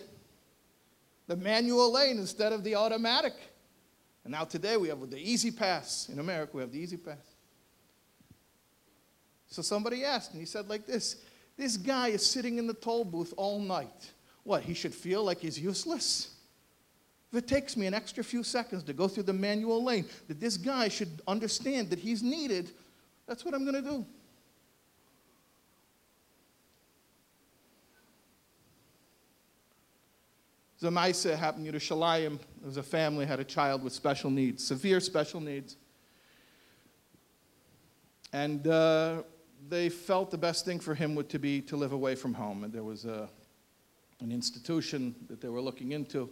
the 1.27 1.37
manual 1.37 1.93
lane 1.93 2.17
instead 2.17 2.55
of 2.55 2.65
the 2.65 2.75
automatic. 2.75 3.35
And 4.25 4.33
now 4.33 4.45
today 4.45 4.79
we 4.79 4.89
have 4.89 5.11
the 5.11 5.19
E-ZPass. 5.19 6.09
In 6.09 6.21
America, 6.21 6.53
we 6.57 6.63
have 6.63 6.73
the 6.73 6.79
E-ZPass. 6.79 7.35
So 9.49 9.61
somebody 9.61 10.05
asked, 10.05 10.33
and 10.33 10.41
he 10.41 10.47
said 10.47 10.69
like 10.69 10.87
this 10.87 11.17
this 11.57 11.77
guy 11.77 12.09
is 12.09 12.25
sitting 12.25 12.59
in 12.59 12.67
the 12.67 12.75
toll 12.75 13.05
booth 13.05 13.33
all 13.37 13.59
night. 13.59 14.13
What, 14.45 14.63
he 14.63 14.75
should 14.75 14.95
feel 14.95 15.25
like 15.25 15.41
he's 15.41 15.59
useless? 15.59 16.35
If 17.33 17.39
it 17.39 17.49
takes 17.49 17.77
me 17.77 17.87
an 17.87 17.95
extra 17.95 18.23
few 18.23 18.43
seconds 18.43 18.85
to 18.85 18.93
go 18.93 19.09
through 19.09 19.25
the 19.25 19.33
manual 19.33 19.83
lane, 19.83 20.05
that 20.29 20.39
this 20.39 20.57
guy 20.57 20.89
should 20.89 21.21
understand 21.27 21.91
that 21.91 21.99
he's 21.99 22.23
needed, 22.23 22.71
that's 23.27 23.45
what 23.45 23.55
I'm 23.55 23.65
going 23.65 23.83
to 23.83 23.91
do. 23.91 24.07
Zamaisa 30.81 31.37
happened 31.37 31.67
in 31.67 31.73
Yerushalayim. 31.73 32.39
There 32.39 32.67
was 32.67 32.77
a 32.77 32.83
family 32.83 33.25
had 33.25 33.41
a 33.41 33.45
child 33.45 33.83
with 33.83 33.93
special 33.93 34.31
needs, 34.31 34.65
severe 34.65 35.01
special 35.01 35.41
needs. 35.41 35.77
And 38.33 38.67
uh, 38.67 39.23
they 39.69 39.89
felt 39.89 40.31
the 40.31 40.39
best 40.39 40.65
thing 40.65 40.81
for 40.81 40.95
him 40.95 41.15
would 41.15 41.29
to 41.31 41.39
be 41.39 41.61
to 41.63 41.77
live 41.77 41.93
away 41.93 42.15
from 42.15 42.35
home. 42.35 42.65
And 42.65 42.73
there 42.73 42.85
was 42.85 43.05
a, 43.05 43.29
an 44.21 44.33
institution 44.33 45.15
that 45.29 45.41
they 45.41 45.49
were 45.49 45.61
looking 45.61 45.93
into. 45.93 46.31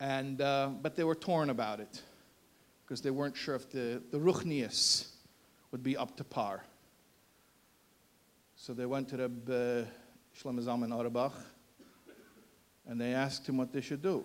And, 0.00 0.40
uh, 0.40 0.70
but 0.82 0.96
they 0.96 1.04
were 1.04 1.14
torn 1.14 1.50
about 1.50 1.80
it 1.80 2.02
because 2.84 3.00
they 3.00 3.10
weren't 3.10 3.36
sure 3.36 3.54
if 3.54 3.70
the, 3.70 4.02
the 4.10 4.18
Ruchnius 4.18 5.08
would 5.70 5.82
be 5.82 5.96
up 5.96 6.16
to 6.16 6.24
par. 6.24 6.64
So 8.56 8.72
they 8.72 8.86
went 8.86 9.08
to 9.10 9.16
the 9.16 9.86
uh, 9.86 10.38
Shlomo 10.38 10.62
Zalman 10.62 10.92
Auerbach 10.92 11.32
and 12.86 13.00
they 13.00 13.14
asked 13.14 13.48
him 13.48 13.56
what 13.56 13.72
they 13.72 13.80
should 13.80 14.02
do. 14.02 14.24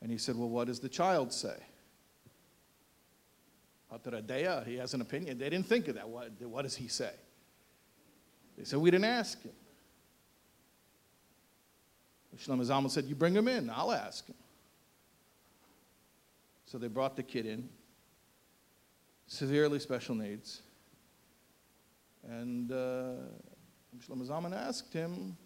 And 0.00 0.10
he 0.10 0.18
said, 0.18 0.36
Well, 0.36 0.48
what 0.48 0.66
does 0.66 0.80
the 0.80 0.88
child 0.88 1.32
say? 1.32 1.56
Ataradea, 3.92 4.66
he 4.66 4.76
has 4.76 4.94
an 4.94 5.00
opinion. 5.00 5.38
They 5.38 5.50
didn't 5.50 5.66
think 5.66 5.88
of 5.88 5.96
that. 5.96 6.08
What, 6.08 6.30
what 6.40 6.62
does 6.62 6.76
he 6.76 6.88
say? 6.88 7.12
They 8.56 8.64
said, 8.64 8.78
We 8.78 8.90
didn't 8.90 9.04
ask 9.04 9.42
him. 9.42 9.52
Shlomo 12.38 12.64
Zalman 12.64 12.90
said, 12.90 13.04
You 13.04 13.14
bring 13.14 13.34
him 13.34 13.48
in, 13.48 13.70
I'll 13.70 13.92
ask 13.92 14.26
him. 14.26 14.34
So 16.66 16.78
they 16.78 16.88
brought 16.88 17.16
the 17.16 17.22
kid 17.22 17.44
in, 17.44 17.68
severely 19.26 19.78
special 19.78 20.14
needs. 20.14 20.62
And 22.26 22.72
uh, 22.72 23.14
Shlomo 24.06 24.26
Zalman 24.26 24.56
asked 24.56 24.92
him, 24.92 25.36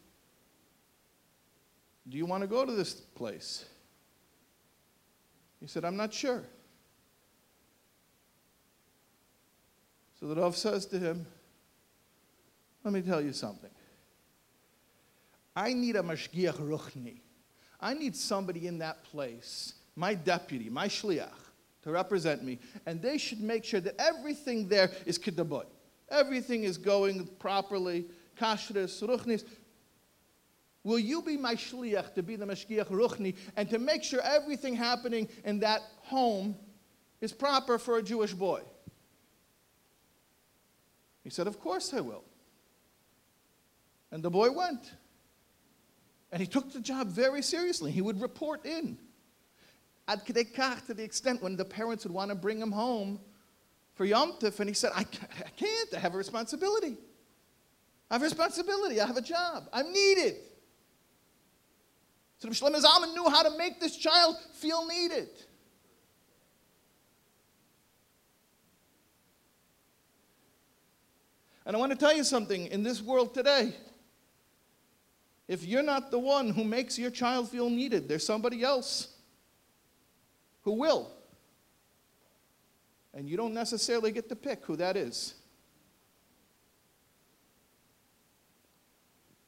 Do 2.08 2.16
you 2.16 2.26
want 2.26 2.42
to 2.42 2.46
go 2.46 2.64
to 2.64 2.72
this 2.72 2.94
place? 2.94 3.64
He 5.60 5.66
said, 5.66 5.84
I'm 5.84 5.96
not 5.96 6.12
sure. 6.12 6.44
So 10.18 10.26
the 10.26 10.36
Rav 10.36 10.56
says 10.56 10.86
to 10.86 10.98
him, 10.98 11.26
Let 12.84 12.94
me 12.94 13.02
tell 13.02 13.20
you 13.20 13.32
something. 13.32 13.70
I 15.54 15.72
need 15.72 15.96
a 15.96 16.02
mashgiach 16.02 16.58
ruchni. 16.58 17.20
I 17.80 17.94
need 17.94 18.16
somebody 18.16 18.66
in 18.66 18.78
that 18.78 19.04
place, 19.04 19.74
my 19.94 20.14
deputy, 20.14 20.70
my 20.70 20.88
shliach, 20.88 21.28
to 21.82 21.90
represent 21.90 22.42
me, 22.42 22.58
and 22.86 23.00
they 23.00 23.18
should 23.18 23.40
make 23.40 23.64
sure 23.64 23.80
that 23.80 23.94
everything 23.98 24.68
there 24.68 24.90
is 25.04 25.18
kedabot. 25.18 25.66
Everything 26.10 26.64
is 26.64 26.78
going 26.78 27.26
properly, 27.38 28.06
kashrus, 28.38 29.02
ruchnis. 29.02 29.44
Will 30.82 30.98
you 30.98 31.20
be 31.20 31.36
my 31.36 31.54
shliach 31.54 32.14
to 32.14 32.22
be 32.22 32.36
the 32.36 32.46
mashgiach 32.46 32.88
ruchni 32.88 33.36
and 33.56 33.68
to 33.68 33.78
make 33.78 34.02
sure 34.02 34.20
everything 34.22 34.74
happening 34.74 35.28
in 35.44 35.60
that 35.60 35.82
home 35.98 36.56
is 37.20 37.32
proper 37.32 37.78
for 37.78 37.98
a 37.98 38.02
Jewish 38.02 38.32
boy? 38.32 38.62
He 41.26 41.30
said, 41.30 41.48
Of 41.48 41.58
course 41.58 41.92
I 41.92 42.00
will. 42.00 42.22
And 44.12 44.22
the 44.22 44.30
boy 44.30 44.52
went. 44.52 44.92
And 46.30 46.40
he 46.40 46.46
took 46.46 46.72
the 46.72 46.78
job 46.78 47.08
very 47.08 47.42
seriously. 47.42 47.90
He 47.90 48.00
would 48.00 48.20
report 48.20 48.64
in. 48.64 48.96
Ad 50.06 50.24
to 50.24 50.94
the 50.94 51.02
extent 51.02 51.42
when 51.42 51.56
the 51.56 51.64
parents 51.64 52.04
would 52.04 52.14
want 52.14 52.28
to 52.28 52.36
bring 52.36 52.60
him 52.60 52.70
home 52.70 53.18
for 53.94 54.04
Yom 54.04 54.34
Tif, 54.34 54.60
and 54.60 54.68
he 54.68 54.74
said, 54.74 54.92
I, 54.94 55.02
can't, 55.02 55.94
I 55.96 55.98
have 55.98 56.14
a 56.14 56.16
responsibility. 56.16 56.96
I 58.08 58.14
have 58.14 58.22
a 58.22 58.26
responsibility, 58.26 59.00
I 59.00 59.06
have 59.08 59.16
a 59.16 59.22
job, 59.22 59.68
I'm 59.72 59.92
needed. 59.92 60.36
So 62.38 62.48
Shlomo 62.50 62.80
Zalman 62.80 63.14
knew 63.14 63.28
how 63.28 63.42
to 63.42 63.58
make 63.58 63.80
this 63.80 63.96
child 63.96 64.36
feel 64.52 64.86
needed. 64.86 65.30
And 71.66 71.74
I 71.74 71.80
want 71.80 71.90
to 71.90 71.98
tell 71.98 72.16
you 72.16 72.22
something 72.22 72.68
in 72.68 72.84
this 72.84 73.02
world 73.02 73.34
today, 73.34 73.74
if 75.48 75.64
you're 75.64 75.82
not 75.82 76.12
the 76.12 76.18
one 76.18 76.50
who 76.50 76.62
makes 76.62 76.96
your 76.96 77.10
child 77.10 77.50
feel 77.50 77.68
needed, 77.68 78.08
there's 78.08 78.24
somebody 78.24 78.62
else 78.62 79.08
who 80.62 80.72
will. 80.72 81.10
And 83.12 83.28
you 83.28 83.36
don't 83.36 83.54
necessarily 83.54 84.12
get 84.12 84.28
to 84.28 84.36
pick 84.36 84.64
who 84.64 84.76
that 84.76 84.96
is. 84.96 85.34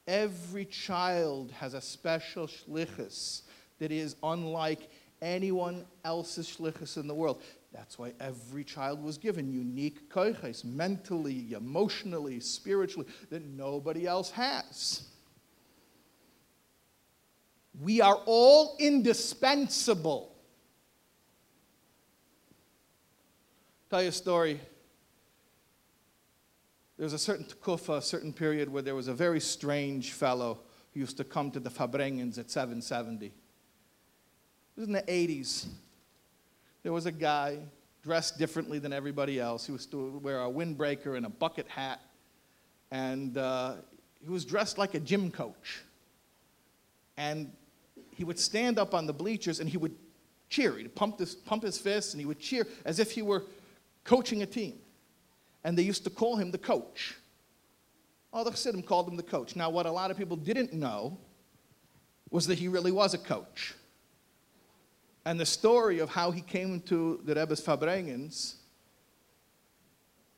Every 0.08 0.64
child 0.64 1.52
has 1.52 1.74
a 1.74 1.80
special 1.80 2.48
shlichus 2.48 3.42
that 3.78 3.92
is 3.92 4.16
unlike 4.22 4.88
anyone 5.20 5.84
else's 6.04 6.48
shlichus 6.48 6.96
in 6.96 7.06
the 7.06 7.14
world. 7.14 7.42
That's 7.72 7.98
why 7.98 8.14
every 8.18 8.64
child 8.64 9.02
was 9.02 9.18
given 9.18 9.52
unique 9.52 10.10
koiches, 10.10 10.64
mentally, 10.64 11.52
emotionally, 11.52 12.40
spiritually, 12.40 13.06
that 13.30 13.44
nobody 13.44 14.06
else 14.06 14.30
has. 14.30 15.08
We 17.80 18.00
are 18.00 18.18
all 18.26 18.76
indispensable. 18.80 20.34
Tell 23.90 24.02
you 24.02 24.08
a 24.08 24.12
story. 24.12 24.60
There 26.96 27.04
was 27.04 27.12
a 27.12 27.18
certain 27.18 27.46
kufa, 27.62 27.94
a 27.94 28.02
certain 28.02 28.32
period 28.32 28.68
where 28.68 28.82
there 28.82 28.94
was 28.94 29.08
a 29.08 29.14
very 29.14 29.40
strange 29.40 30.12
fellow 30.12 30.58
who 30.92 31.00
used 31.00 31.16
to 31.18 31.24
come 31.24 31.50
to 31.52 31.60
the 31.60 31.70
Farbrengens 31.70 32.38
at 32.38 32.50
770. 32.50 33.26
It 33.26 33.32
was 34.76 34.86
in 34.86 34.92
the 34.92 35.02
80s. 35.02 35.66
There 36.88 36.94
was 36.94 37.04
a 37.04 37.12
guy 37.12 37.58
dressed 38.02 38.38
differently 38.38 38.78
than 38.78 38.94
everybody 38.94 39.38
else. 39.38 39.66
He 39.66 39.72
was 39.72 39.84
to 39.88 40.20
wear 40.22 40.40
a 40.40 40.48
windbreaker 40.48 41.18
and 41.18 41.26
a 41.26 41.28
bucket 41.28 41.68
hat, 41.68 42.00
and 42.90 43.36
uh, 43.36 43.74
he 44.24 44.30
was 44.30 44.46
dressed 44.46 44.78
like 44.78 44.94
a 44.94 44.98
gym 44.98 45.30
coach. 45.30 45.82
And 47.18 47.52
he 48.16 48.24
would 48.24 48.38
stand 48.38 48.78
up 48.78 48.94
on 48.94 49.06
the 49.06 49.12
bleachers 49.12 49.60
and 49.60 49.68
he 49.68 49.76
would 49.76 49.94
cheer. 50.48 50.78
He'd 50.78 50.94
pump 50.94 51.18
his, 51.18 51.34
pump 51.34 51.64
his 51.64 51.78
and 52.14 52.20
he 52.22 52.24
would 52.24 52.38
cheer 52.38 52.66
as 52.86 53.00
if 53.00 53.10
he 53.10 53.20
were 53.20 53.44
coaching 54.04 54.40
a 54.40 54.46
team. 54.46 54.78
And 55.64 55.76
they 55.76 55.82
used 55.82 56.04
to 56.04 56.10
call 56.10 56.36
him 56.36 56.50
the 56.50 56.56
coach. 56.56 57.16
All 58.32 58.44
the 58.44 58.50
Chassidim 58.50 58.82
called 58.82 59.08
him 59.08 59.16
the 59.18 59.22
coach. 59.22 59.56
Now, 59.56 59.68
what 59.68 59.84
a 59.84 59.92
lot 59.92 60.10
of 60.10 60.16
people 60.16 60.38
didn't 60.38 60.72
know 60.72 61.18
was 62.30 62.46
that 62.46 62.58
he 62.58 62.66
really 62.66 62.92
was 62.92 63.12
a 63.12 63.18
coach. 63.18 63.74
And 65.24 65.38
the 65.38 65.46
story 65.46 65.98
of 65.98 66.08
how 66.08 66.30
he 66.30 66.40
came 66.40 66.80
to 66.82 67.20
the 67.24 67.34
Rebbe's 67.34 67.60
Farbrengens, 67.60 68.54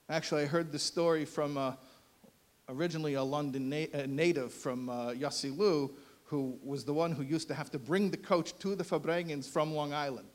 actually, 0.08 0.42
I 0.42 0.46
heard 0.46 0.72
the 0.72 0.78
story 0.78 1.24
from 1.24 1.56
uh, 1.56 1.74
originally 2.68 3.14
a 3.14 3.22
London 3.22 3.68
na- 3.68 3.86
uh, 3.94 4.06
native 4.08 4.52
from 4.52 4.88
uh, 4.88 5.10
Yossi 5.10 5.56
Lu, 5.56 5.90
who 6.24 6.58
was 6.62 6.84
the 6.84 6.94
one 6.94 7.12
who 7.12 7.22
used 7.22 7.48
to 7.48 7.54
have 7.54 7.70
to 7.70 7.78
bring 7.78 8.10
the 8.10 8.16
coach 8.16 8.58
to 8.60 8.74
the 8.74 8.84
Farbrengens 8.84 9.48
from 9.48 9.74
Long 9.74 9.92
Island. 9.92 10.28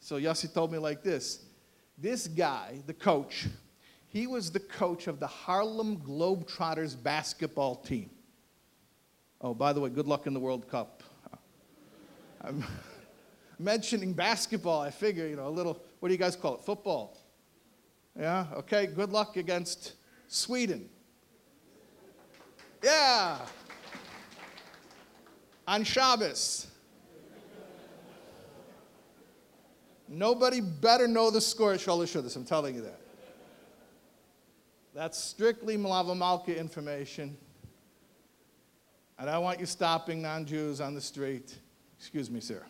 So 0.00 0.16
Yossi 0.16 0.52
told 0.52 0.72
me 0.72 0.78
like 0.78 1.02
this 1.02 1.44
this 2.00 2.28
guy, 2.28 2.80
the 2.86 2.94
coach, 2.94 3.48
he 4.06 4.26
was 4.26 4.50
the 4.50 4.60
coach 4.60 5.08
of 5.08 5.18
the 5.18 5.26
Harlem 5.26 5.98
Globetrotters 5.98 7.00
basketball 7.00 7.74
team. 7.76 8.10
Oh, 9.40 9.52
by 9.52 9.72
the 9.72 9.80
way, 9.80 9.90
good 9.90 10.06
luck 10.06 10.26
in 10.26 10.34
the 10.34 10.40
World 10.40 10.68
Cup. 10.68 11.02
Mentioning 13.58 14.12
basketball. 14.12 14.80
I 14.80 14.90
figure, 14.90 15.26
you 15.26 15.36
know, 15.36 15.48
a 15.48 15.50
little, 15.50 15.82
what 16.00 16.08
do 16.08 16.14
you 16.14 16.18
guys 16.18 16.36
call 16.36 16.56
it? 16.56 16.64
Football. 16.64 17.16
Yeah, 18.18 18.46
okay, 18.54 18.86
good 18.86 19.10
luck 19.10 19.36
against 19.36 19.94
Sweden. 20.28 20.88
Yeah 22.82 23.38
on 25.68 25.84
Shabbos. 25.84 26.66
Nobody 30.08 30.62
better 30.62 31.06
know 31.06 31.30
the 31.30 31.42
score 31.42 31.74
at 31.74 31.80
Shalosh 31.80 32.34
I'm 32.34 32.44
telling 32.44 32.74
you 32.74 32.80
that. 32.80 33.00
That's 34.94 35.18
strictly 35.18 35.76
Malava 35.76 36.16
Malka 36.16 36.58
information. 36.58 37.36
And 39.18 39.28
I 39.28 39.36
want 39.36 39.60
you 39.60 39.66
stopping 39.66 40.22
non 40.22 40.46
Jews 40.46 40.80
on 40.80 40.94
the 40.94 41.00
street. 41.00 41.54
Excuse 41.98 42.30
me, 42.30 42.40
sir. 42.40 42.64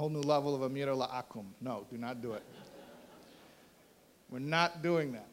Whole 0.00 0.08
new 0.08 0.22
level 0.22 0.54
of 0.54 0.62
Amir 0.62 0.86
La'akum. 0.86 1.44
No, 1.60 1.86
do 1.90 1.98
not 1.98 2.22
do 2.22 2.32
it. 2.32 2.42
We're 4.30 4.38
not 4.38 4.82
doing 4.82 5.12
that. 5.12 5.28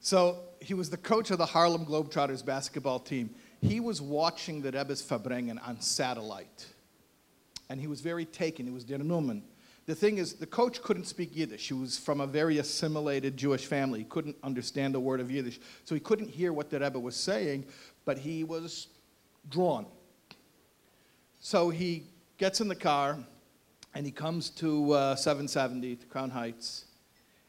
So 0.00 0.40
he 0.60 0.74
was 0.74 0.90
the 0.90 0.96
coach 0.96 1.30
of 1.30 1.38
the 1.38 1.46
Harlem 1.46 1.86
Globetrotters 1.86 2.44
basketball 2.44 2.98
team. 2.98 3.30
He 3.62 3.78
was 3.78 4.02
watching 4.02 4.62
the 4.62 4.72
Rebbe's 4.72 5.00
Farbrengen 5.00 5.60
on 5.64 5.80
satellite. 5.80 6.66
And 7.70 7.80
he 7.80 7.86
was 7.86 8.00
very 8.00 8.24
taken. 8.24 8.66
He 8.66 8.72
was 8.72 8.82
Der 8.82 8.98
Numen. 8.98 9.42
The 9.86 9.94
thing 9.94 10.18
is, 10.18 10.32
the 10.34 10.46
coach 10.46 10.82
couldn't 10.82 11.04
speak 11.04 11.36
Yiddish. 11.36 11.68
He 11.68 11.74
was 11.74 11.96
from 11.96 12.20
a 12.20 12.26
very 12.26 12.58
assimilated 12.58 13.36
Jewish 13.36 13.66
family. 13.66 14.00
He 14.00 14.06
couldn't 14.06 14.38
understand 14.42 14.96
a 14.96 15.00
word 15.00 15.20
of 15.20 15.30
Yiddish. 15.30 15.60
So 15.84 15.94
he 15.94 16.00
couldn't 16.00 16.30
hear 16.30 16.52
what 16.52 16.68
the 16.68 16.80
Rebbe 16.80 16.98
was 16.98 17.14
saying, 17.14 17.66
but 18.04 18.18
he 18.18 18.42
was 18.42 18.88
drawn. 19.48 19.86
So 21.40 21.70
he 21.70 22.04
gets 22.36 22.60
in 22.60 22.68
the 22.68 22.74
car 22.74 23.18
and 23.94 24.04
he 24.04 24.12
comes 24.12 24.50
to 24.50 24.92
uh, 24.92 25.16
770 25.16 25.96
to 25.96 26.06
Crown 26.06 26.30
Heights 26.30 26.84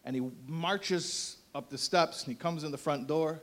and 0.06 0.16
he 0.16 0.30
marches 0.48 1.38
up 1.54 1.70
the 1.70 1.78
steps 1.78 2.24
and 2.24 2.34
he 2.34 2.40
comes 2.40 2.64
in 2.64 2.72
the 2.72 2.78
front 2.78 3.08
door 3.08 3.42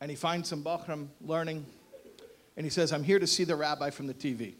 and 0.00 0.10
he 0.10 0.16
finds 0.16 0.48
some 0.48 0.62
Bachram 0.62 1.08
learning 1.20 1.64
and 2.56 2.64
he 2.64 2.70
says, 2.70 2.92
I'm 2.92 3.04
here 3.04 3.18
to 3.18 3.26
see 3.26 3.44
the 3.44 3.54
rabbi 3.54 3.90
from 3.90 4.06
the 4.06 4.14
TV. 4.14 4.54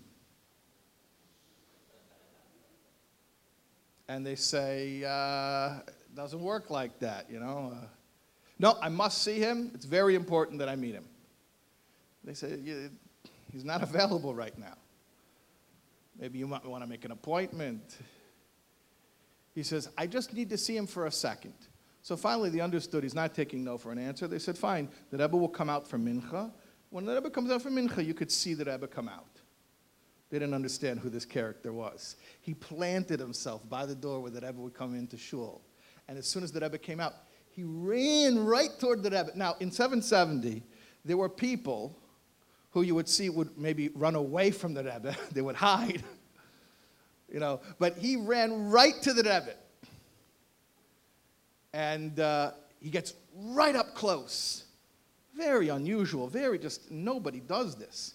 And 4.08 4.24
they 4.24 4.36
say, 4.36 5.04
uh, 5.04 5.80
it 5.86 6.14
doesn't 6.14 6.40
work 6.40 6.70
like 6.70 6.98
that, 7.00 7.26
you 7.30 7.40
know. 7.40 7.72
Uh, 7.74 7.86
no, 8.58 8.78
I 8.80 8.88
must 8.88 9.22
see 9.22 9.38
him. 9.38 9.70
It's 9.74 9.84
very 9.84 10.14
important 10.14 10.58
that 10.60 10.68
I 10.68 10.76
meet 10.76 10.94
him. 10.94 11.04
They 12.28 12.34
say, 12.34 12.58
he's 13.50 13.64
not 13.64 13.82
available 13.82 14.34
right 14.34 14.56
now. 14.58 14.76
Maybe 16.20 16.38
you 16.38 16.46
might 16.46 16.62
want 16.62 16.82
to 16.82 16.86
make 16.86 17.06
an 17.06 17.10
appointment. 17.10 17.96
He 19.54 19.62
says, 19.62 19.88
I 19.96 20.06
just 20.06 20.34
need 20.34 20.50
to 20.50 20.58
see 20.58 20.76
him 20.76 20.86
for 20.86 21.06
a 21.06 21.10
second. 21.10 21.54
So 22.02 22.18
finally, 22.18 22.50
they 22.50 22.60
understood 22.60 23.02
he's 23.02 23.14
not 23.14 23.34
taking 23.34 23.64
no 23.64 23.78
for 23.78 23.92
an 23.92 23.98
answer. 23.98 24.28
They 24.28 24.38
said, 24.38 24.58
fine, 24.58 24.90
the 25.10 25.16
Rebbe 25.16 25.38
will 25.38 25.48
come 25.48 25.70
out 25.70 25.88
for 25.88 25.96
Mincha. 25.96 26.52
When 26.90 27.06
the 27.06 27.14
Rebbe 27.14 27.30
comes 27.30 27.50
out 27.50 27.62
for 27.62 27.70
Mincha, 27.70 28.04
you 28.04 28.12
could 28.12 28.30
see 28.30 28.52
the 28.52 28.66
Rebbe 28.66 28.88
come 28.88 29.08
out. 29.08 29.40
They 30.28 30.38
didn't 30.38 30.54
understand 30.54 31.00
who 31.00 31.08
this 31.08 31.24
character 31.24 31.72
was. 31.72 32.16
He 32.42 32.52
planted 32.52 33.20
himself 33.20 33.66
by 33.70 33.86
the 33.86 33.94
door 33.94 34.20
where 34.20 34.30
the 34.30 34.42
Rebbe 34.42 34.60
would 34.60 34.74
come 34.74 34.94
into 34.94 35.16
shul. 35.16 35.62
And 36.08 36.18
as 36.18 36.26
soon 36.26 36.42
as 36.42 36.52
the 36.52 36.60
Rebbe 36.60 36.76
came 36.76 37.00
out, 37.00 37.14
he 37.48 37.62
ran 37.64 38.38
right 38.38 38.78
toward 38.78 39.02
the 39.02 39.08
Rebbe. 39.08 39.30
Now, 39.34 39.54
in 39.60 39.70
770, 39.70 40.62
there 41.06 41.16
were 41.16 41.30
people 41.30 41.98
who 42.70 42.82
you 42.82 42.94
would 42.94 43.08
see 43.08 43.28
would 43.28 43.56
maybe 43.56 43.88
run 43.90 44.14
away 44.14 44.50
from 44.50 44.74
the 44.74 44.84
Rebbe. 44.84 45.16
they 45.32 45.40
would 45.40 45.56
hide, 45.56 46.02
you 47.32 47.40
know. 47.40 47.60
But 47.78 47.98
he 47.98 48.16
ran 48.16 48.70
right 48.70 49.00
to 49.02 49.12
the 49.12 49.22
Rebbe. 49.22 49.54
And 51.72 52.18
uh, 52.18 52.52
he 52.80 52.90
gets 52.90 53.14
right 53.34 53.76
up 53.76 53.94
close. 53.94 54.64
Very 55.34 55.68
unusual, 55.68 56.26
very 56.28 56.58
just, 56.58 56.90
nobody 56.90 57.40
does 57.40 57.76
this. 57.76 58.14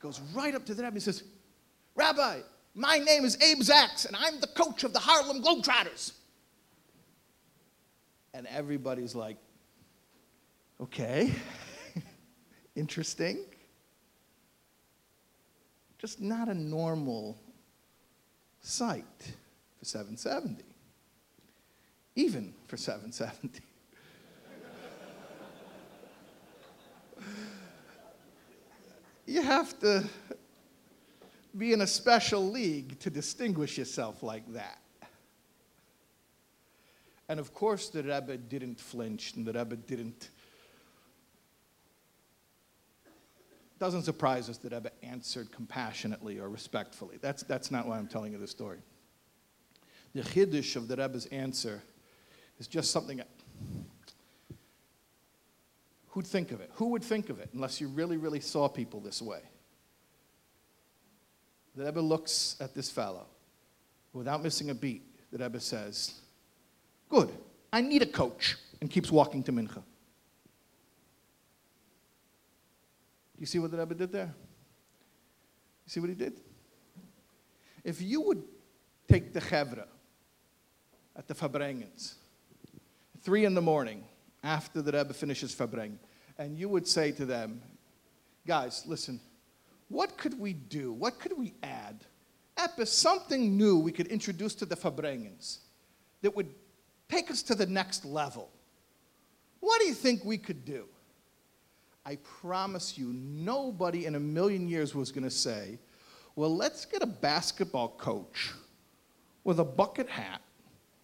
Goes 0.00 0.20
right 0.34 0.54
up 0.54 0.64
to 0.66 0.74
the 0.74 0.82
Rebbe 0.82 0.94
and 0.94 1.02
says, 1.02 1.22
Rabbi, 1.94 2.40
my 2.74 2.98
name 2.98 3.24
is 3.24 3.36
Abe 3.42 3.58
Zaks, 3.58 4.04
and 4.06 4.14
I'm 4.14 4.38
the 4.40 4.46
coach 4.46 4.84
of 4.84 4.92
the 4.92 4.98
Harlem 4.98 5.42
Globetrotters. 5.42 6.12
And 8.34 8.46
everybody's 8.46 9.14
like, 9.14 9.36
okay, 10.80 11.32
interesting. 12.76 13.44
Just 15.98 16.20
not 16.20 16.48
a 16.48 16.54
normal 16.54 17.36
sight 18.60 19.04
for 19.78 19.84
770, 19.84 20.64
even 22.14 22.54
for 22.66 22.76
770. 22.76 23.60
you 29.26 29.42
have 29.42 29.78
to 29.80 30.04
be 31.56 31.72
in 31.72 31.80
a 31.80 31.86
special 31.86 32.48
league 32.48 32.98
to 33.00 33.10
distinguish 33.10 33.76
yourself 33.76 34.22
like 34.22 34.52
that. 34.52 34.78
And 37.28 37.38
of 37.40 37.52
course, 37.52 37.88
the 37.88 38.02
Rebbe 38.02 38.36
didn't 38.36 38.80
flinch, 38.80 39.34
and 39.34 39.44
the 39.44 39.52
Rebbe 39.52 39.76
didn't. 39.76 40.30
Doesn't 43.78 44.02
surprise 44.02 44.48
us 44.48 44.58
that 44.58 44.72
Rebbe 44.72 44.90
answered 45.02 45.52
compassionately 45.52 46.38
or 46.38 46.48
respectfully. 46.48 47.18
That's, 47.20 47.44
that's 47.44 47.70
not 47.70 47.86
why 47.86 47.98
I'm 47.98 48.08
telling 48.08 48.32
you 48.32 48.38
the 48.38 48.46
story. 48.46 48.78
The 50.14 50.22
chiddush 50.22 50.74
of 50.74 50.88
the 50.88 50.96
Rebbe's 50.96 51.26
answer 51.26 51.82
is 52.58 52.66
just 52.66 52.90
something. 52.90 53.22
Who'd 56.08 56.26
think 56.26 56.50
of 56.50 56.60
it? 56.60 56.70
Who 56.74 56.86
would 56.88 57.04
think 57.04 57.30
of 57.30 57.38
it 57.38 57.50
unless 57.52 57.80
you 57.80 57.88
really, 57.88 58.16
really 58.16 58.40
saw 58.40 58.68
people 58.68 59.00
this 59.00 59.22
way? 59.22 59.42
The 61.76 61.84
Rebbe 61.84 62.00
looks 62.00 62.56
at 62.60 62.74
this 62.74 62.90
fellow. 62.90 63.26
Without 64.12 64.42
missing 64.42 64.70
a 64.70 64.74
beat, 64.74 65.02
the 65.30 65.38
Rebbe 65.38 65.60
says, 65.60 66.14
Good, 67.08 67.30
I 67.72 67.80
need 67.80 68.02
a 68.02 68.06
coach, 68.06 68.56
and 68.80 68.90
keeps 68.90 69.12
walking 69.12 69.44
to 69.44 69.52
Mincha. 69.52 69.82
You 73.38 73.46
see 73.46 73.58
what 73.58 73.70
the 73.70 73.78
Rebbe 73.78 73.94
did 73.94 74.12
there? 74.12 74.34
You 75.86 75.90
see 75.90 76.00
what 76.00 76.08
he 76.08 76.14
did? 76.14 76.40
If 77.84 78.02
you 78.02 78.20
would 78.22 78.42
take 79.08 79.32
the 79.32 79.40
Chevra 79.40 79.86
at 81.16 81.26
the 81.26 81.34
Farbrengens, 81.34 82.14
three 83.22 83.44
in 83.44 83.54
the 83.54 83.62
morning, 83.62 84.04
after 84.42 84.82
the 84.82 84.92
Rebbe 84.92 85.12
finishes 85.12 85.54
Farbreng, 85.54 85.98
and 86.38 86.58
you 86.58 86.68
would 86.68 86.86
say 86.86 87.12
to 87.12 87.24
them, 87.24 87.60
guys, 88.46 88.84
listen, 88.86 89.20
what 89.88 90.16
could 90.16 90.38
we 90.38 90.52
do? 90.52 90.92
What 90.92 91.18
could 91.18 91.36
we 91.36 91.54
add? 91.62 92.04
Epis, 92.56 92.88
something 92.88 93.56
new 93.56 93.78
we 93.78 93.92
could 93.92 94.08
introduce 94.08 94.54
to 94.56 94.66
the 94.66 94.76
Farbrengens 94.76 95.58
that 96.22 96.34
would 96.34 96.48
take 97.08 97.30
us 97.30 97.42
to 97.44 97.54
the 97.54 97.66
next 97.66 98.04
level. 98.04 98.50
What 99.60 99.80
do 99.80 99.86
you 99.86 99.94
think 99.94 100.24
we 100.24 100.38
could 100.38 100.64
do? 100.64 100.86
I 102.08 102.16
promise 102.40 102.96
you, 102.96 103.12
nobody 103.12 104.06
in 104.06 104.14
a 104.14 104.20
million 104.20 104.66
years 104.66 104.94
was 104.94 105.12
going 105.12 105.24
to 105.24 105.30
say, 105.30 105.78
well, 106.36 106.56
let's 106.56 106.86
get 106.86 107.02
a 107.02 107.06
basketball 107.06 107.90
coach 107.98 108.52
with 109.44 109.60
a 109.60 109.64
bucket 109.64 110.08
hat 110.08 110.40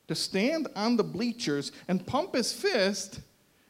to 0.09 0.14
stand 0.14 0.66
on 0.74 0.96
the 0.96 1.05
bleachers 1.05 1.72
and 1.88 2.07
pump 2.07 2.34
his 2.34 2.55
fist 2.55 3.20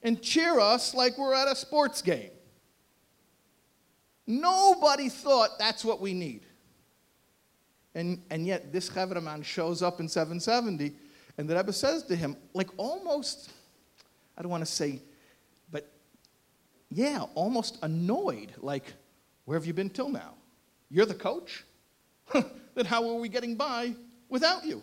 and 0.04 0.22
cheer 0.22 0.60
us 0.60 0.94
like 0.94 1.18
we're 1.18 1.34
at 1.34 1.48
a 1.48 1.56
sports 1.56 2.02
game. 2.02 2.30
Nobody 4.28 5.08
thought 5.08 5.58
that's 5.58 5.84
what 5.84 6.00
we 6.00 6.14
need. 6.14 6.42
And, 7.96 8.22
and 8.30 8.46
yet, 8.46 8.72
this 8.72 8.88
Chevraman 8.88 9.44
shows 9.44 9.82
up 9.82 9.98
in 9.98 10.08
770, 10.08 10.94
and 11.36 11.48
the 11.48 11.56
Rebbe 11.56 11.72
says 11.72 12.04
to 12.04 12.14
him, 12.14 12.36
like 12.52 12.68
almost, 12.76 13.50
I 14.38 14.42
don't 14.42 14.52
want 14.52 14.64
to 14.64 14.70
say, 14.70 15.00
yeah, 16.94 17.24
almost 17.34 17.78
annoyed, 17.82 18.52
like, 18.58 18.92
where 19.44 19.58
have 19.58 19.66
you 19.66 19.72
been 19.72 19.90
till 19.90 20.08
now? 20.08 20.34
You're 20.90 21.06
the 21.06 21.14
coach? 21.14 21.64
then 22.32 22.86
how 22.86 23.08
are 23.08 23.16
we 23.16 23.28
getting 23.28 23.56
by 23.56 23.94
without 24.28 24.64
you? 24.64 24.80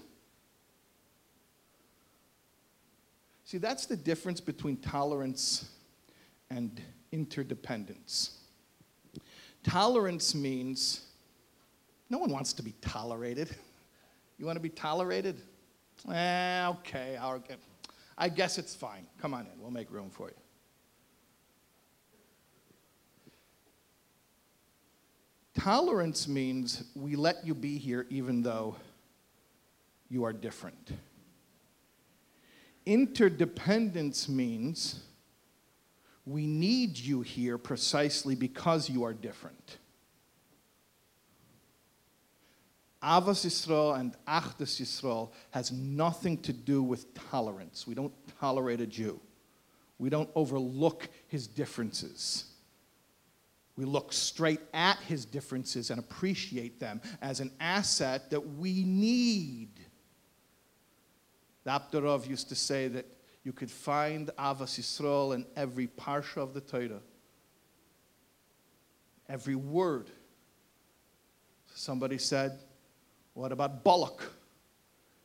See, 3.46 3.58
that's 3.58 3.86
the 3.86 3.96
difference 3.96 4.42
between 4.42 4.78
tolerance 4.78 5.70
and 6.50 6.82
interdependence. 7.14 8.40
Tolerance 9.64 10.36
means 10.36 11.02
no 12.10 12.18
one 12.18 12.30
wants 12.30 12.52
to 12.54 12.64
be 12.64 12.74
tolerated. 12.82 13.56
You 14.38 14.48
want 14.48 14.56
to 14.56 14.62
be 14.62 14.70
tolerated? 14.70 15.40
Eh, 16.12 16.68
okay, 16.68 17.16
I'll, 17.16 17.44
I 18.18 18.28
guess 18.28 18.58
it's 18.58 18.74
fine. 18.74 19.06
Come 19.22 19.36
on 19.36 19.42
in, 19.42 19.62
we'll 19.62 19.70
make 19.70 19.92
room 19.92 20.10
for 20.10 20.30
you. 20.30 20.41
Tolerance 25.64 26.28
means 26.28 26.86
we 26.96 27.16
let 27.16 27.46
you 27.46 27.54
be 27.54 27.78
here 27.78 28.08
even 28.10 28.42
though 28.42 28.76
you 30.10 30.24
are 30.24 30.34
different. 30.34 30.94
Interdependence 32.88 34.28
means 34.28 35.04
we 36.26 36.48
need 36.48 36.98
you 36.98 37.22
here 37.22 37.60
precisely 37.60 38.34
because 38.34 38.90
you 38.90 39.04
are 39.04 39.14
different. 39.14 39.78
Avas 43.04 43.46
Yisrael 43.46 44.00
and 44.00 44.16
Achdus 44.28 44.82
Yisrael 44.82 45.30
has 45.52 45.72
nothing 45.72 46.40
to 46.40 46.54
do 46.54 46.82
with 46.82 47.14
tolerance. 47.30 47.86
We 47.86 47.94
don't 47.94 48.14
tolerate 48.40 48.82
a 48.82 48.88
Jew. 48.88 49.20
We 50.00 50.10
don't 50.10 50.30
overlook 50.34 51.08
his 51.28 51.46
differences. 51.46 52.51
We 53.78 53.86
look 53.86 54.12
straight 54.12 54.60
at 54.74 54.98
his 55.00 55.26
differences 55.26 55.90
and 55.92 56.00
appreciate 56.00 56.80
them 56.80 57.02
as 57.22 57.40
an 57.40 57.52
asset 57.60 58.30
that 58.30 58.42
we 58.42 58.84
need. 58.84 59.70
The 61.64 61.72
Apter 61.72 62.02
Rov 62.02 62.28
used 62.28 62.50
to 62.50 62.56
say 62.56 62.88
that 62.90 63.06
you 63.44 63.54
could 63.54 63.72
find 63.72 64.30
Avas 64.38 64.80
Yisrael 64.80 65.34
in 65.34 65.46
every 65.56 65.88
parsha 65.88 66.38
of 66.38 66.54
the 66.54 66.62
Torah. 66.62 67.02
Every 69.30 69.56
word. 69.56 70.10
Somebody 71.74 72.18
said, 72.18 72.60
What 73.34 73.52
about 73.52 73.84
Balak? 73.84 74.22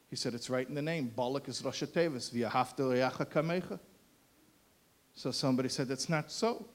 He 0.09 0.17
said, 0.17 0.35
It's 0.35 0.49
right 0.49 0.67
in 0.69 0.75
the 0.75 0.83
name. 0.83 1.13
Balak 1.15 1.49
is 1.49 1.63
Rosh 1.65 1.83
Tevis, 1.83 2.31
V'yahavta 2.31 3.27
kamecha. 3.27 3.79
So 5.15 5.31
somebody 5.31 5.69
said, 5.69 5.89
That's 5.89 6.09
not 6.09 6.31
so. 6.31 6.67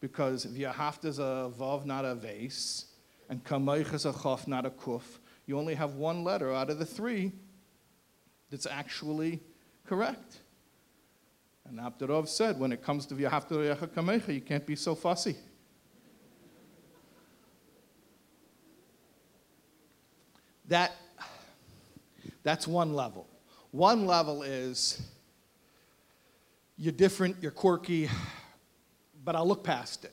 Because 0.00 0.46
V'yahavta 0.46 1.06
is 1.06 1.18
a 1.18 1.50
Vav, 1.58 1.84
not 1.84 2.04
a 2.04 2.14
vase, 2.14 2.86
and 3.28 3.42
Kamecha 3.42 3.94
is 3.94 4.04
a 4.04 4.12
Chaf, 4.12 4.46
not 4.46 4.66
a 4.66 4.70
Kuf. 4.70 5.02
You 5.46 5.58
only 5.58 5.74
have 5.74 5.94
one 5.94 6.24
letter 6.24 6.52
out 6.52 6.70
of 6.70 6.78
the 6.78 6.86
three 6.86 7.32
that's 8.50 8.66
actually 8.66 9.40
correct. 9.86 10.40
And 11.68 11.80
Apter 11.80 12.08
Rov 12.08 12.28
said, 12.28 12.58
when 12.58 12.72
it 12.72 12.82
comes 12.82 13.06
to 13.06 13.14
V'yahavta 13.14 13.88
kamecha, 13.88 14.34
you 14.34 14.40
can't 14.40 14.66
be 14.66 14.76
so 14.76 14.94
fussy. 14.94 15.36
That, 20.68 20.92
that's 22.42 22.66
one 22.66 22.94
level. 22.94 23.26
One 23.70 24.06
level 24.06 24.42
is 24.42 25.00
you're 26.76 26.92
different, 26.92 27.36
you're 27.40 27.52
quirky, 27.52 28.08
but 29.26 29.34
I'll 29.34 29.46
look 29.46 29.64
past 29.64 30.04
it. 30.04 30.12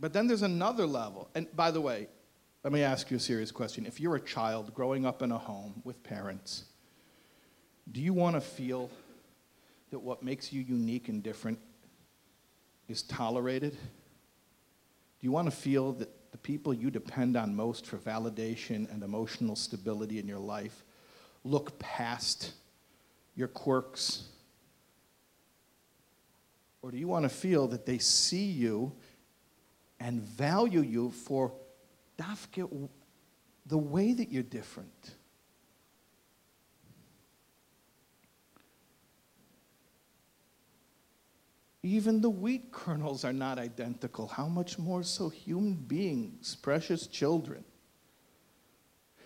But 0.00 0.14
then 0.14 0.26
there's 0.26 0.42
another 0.42 0.86
level. 0.86 1.28
And 1.34 1.54
by 1.54 1.70
the 1.70 1.82
way, 1.82 2.08
let 2.64 2.72
me 2.72 2.82
ask 2.82 3.10
you 3.10 3.18
a 3.18 3.20
serious 3.20 3.52
question. 3.52 3.84
If 3.84 4.00
you're 4.00 4.16
a 4.16 4.20
child 4.20 4.74
growing 4.74 5.04
up 5.04 5.22
in 5.22 5.30
a 5.30 5.38
home 5.38 5.82
with 5.84 6.02
parents, 6.02 6.64
do 7.92 8.00
you 8.00 8.14
want 8.14 8.36
to 8.36 8.40
feel 8.40 8.90
that 9.90 9.98
what 9.98 10.22
makes 10.22 10.50
you 10.50 10.62
unique 10.62 11.08
and 11.10 11.22
different 11.22 11.58
is 12.88 13.02
tolerated? 13.02 13.72
Do 13.72 13.78
you 15.20 15.32
want 15.32 15.48
to 15.48 15.56
feel 15.56 15.92
that 15.92 16.08
the 16.32 16.38
people 16.38 16.72
you 16.72 16.90
depend 16.90 17.36
on 17.36 17.54
most 17.54 17.86
for 17.86 17.98
validation 17.98 18.90
and 18.90 19.02
emotional 19.02 19.56
stability 19.56 20.18
in 20.18 20.26
your 20.26 20.38
life, 20.38 20.84
look 21.44 21.78
past 21.78 22.52
your 23.34 23.48
quirks? 23.48 24.24
Or 26.86 26.92
do 26.92 26.98
you 26.98 27.08
want 27.08 27.24
to 27.24 27.28
feel 27.28 27.66
that 27.66 27.84
they 27.84 27.98
see 27.98 28.44
you 28.44 28.92
and 29.98 30.22
value 30.22 30.82
you 30.82 31.10
for 31.10 31.52
dafke, 32.16 32.88
the 33.66 33.76
way 33.76 34.12
that 34.12 34.30
you're 34.30 34.44
different? 34.44 35.16
Even 41.82 42.20
the 42.20 42.30
wheat 42.30 42.70
kernels 42.70 43.24
are 43.24 43.32
not 43.32 43.58
identical. 43.58 44.28
How 44.28 44.46
much 44.46 44.78
more 44.78 45.02
so 45.02 45.28
human 45.28 45.74
beings, 45.74 46.54
precious 46.54 47.08
children? 47.08 47.64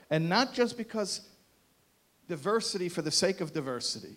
And 0.08 0.30
not 0.30 0.54
just 0.54 0.78
because 0.78 1.28
diversity 2.26 2.88
for 2.88 3.02
the 3.02 3.10
sake 3.10 3.42
of 3.42 3.52
diversity. 3.52 4.16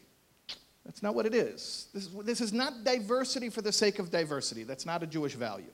That's 0.86 1.02
not 1.02 1.16
what 1.16 1.26
it 1.26 1.34
is. 1.34 1.88
This, 1.94 2.08
this 2.24 2.42
is 2.42 2.52
not 2.52 2.84
diversity 2.84 3.50
for 3.50 3.62
the 3.62 3.72
sake 3.72 4.00
of 4.00 4.12
diversity. 4.12 4.64
That's 4.64 4.86
not 4.86 5.02
a 5.02 5.08
Jewish 5.08 5.34
value. 5.34 5.72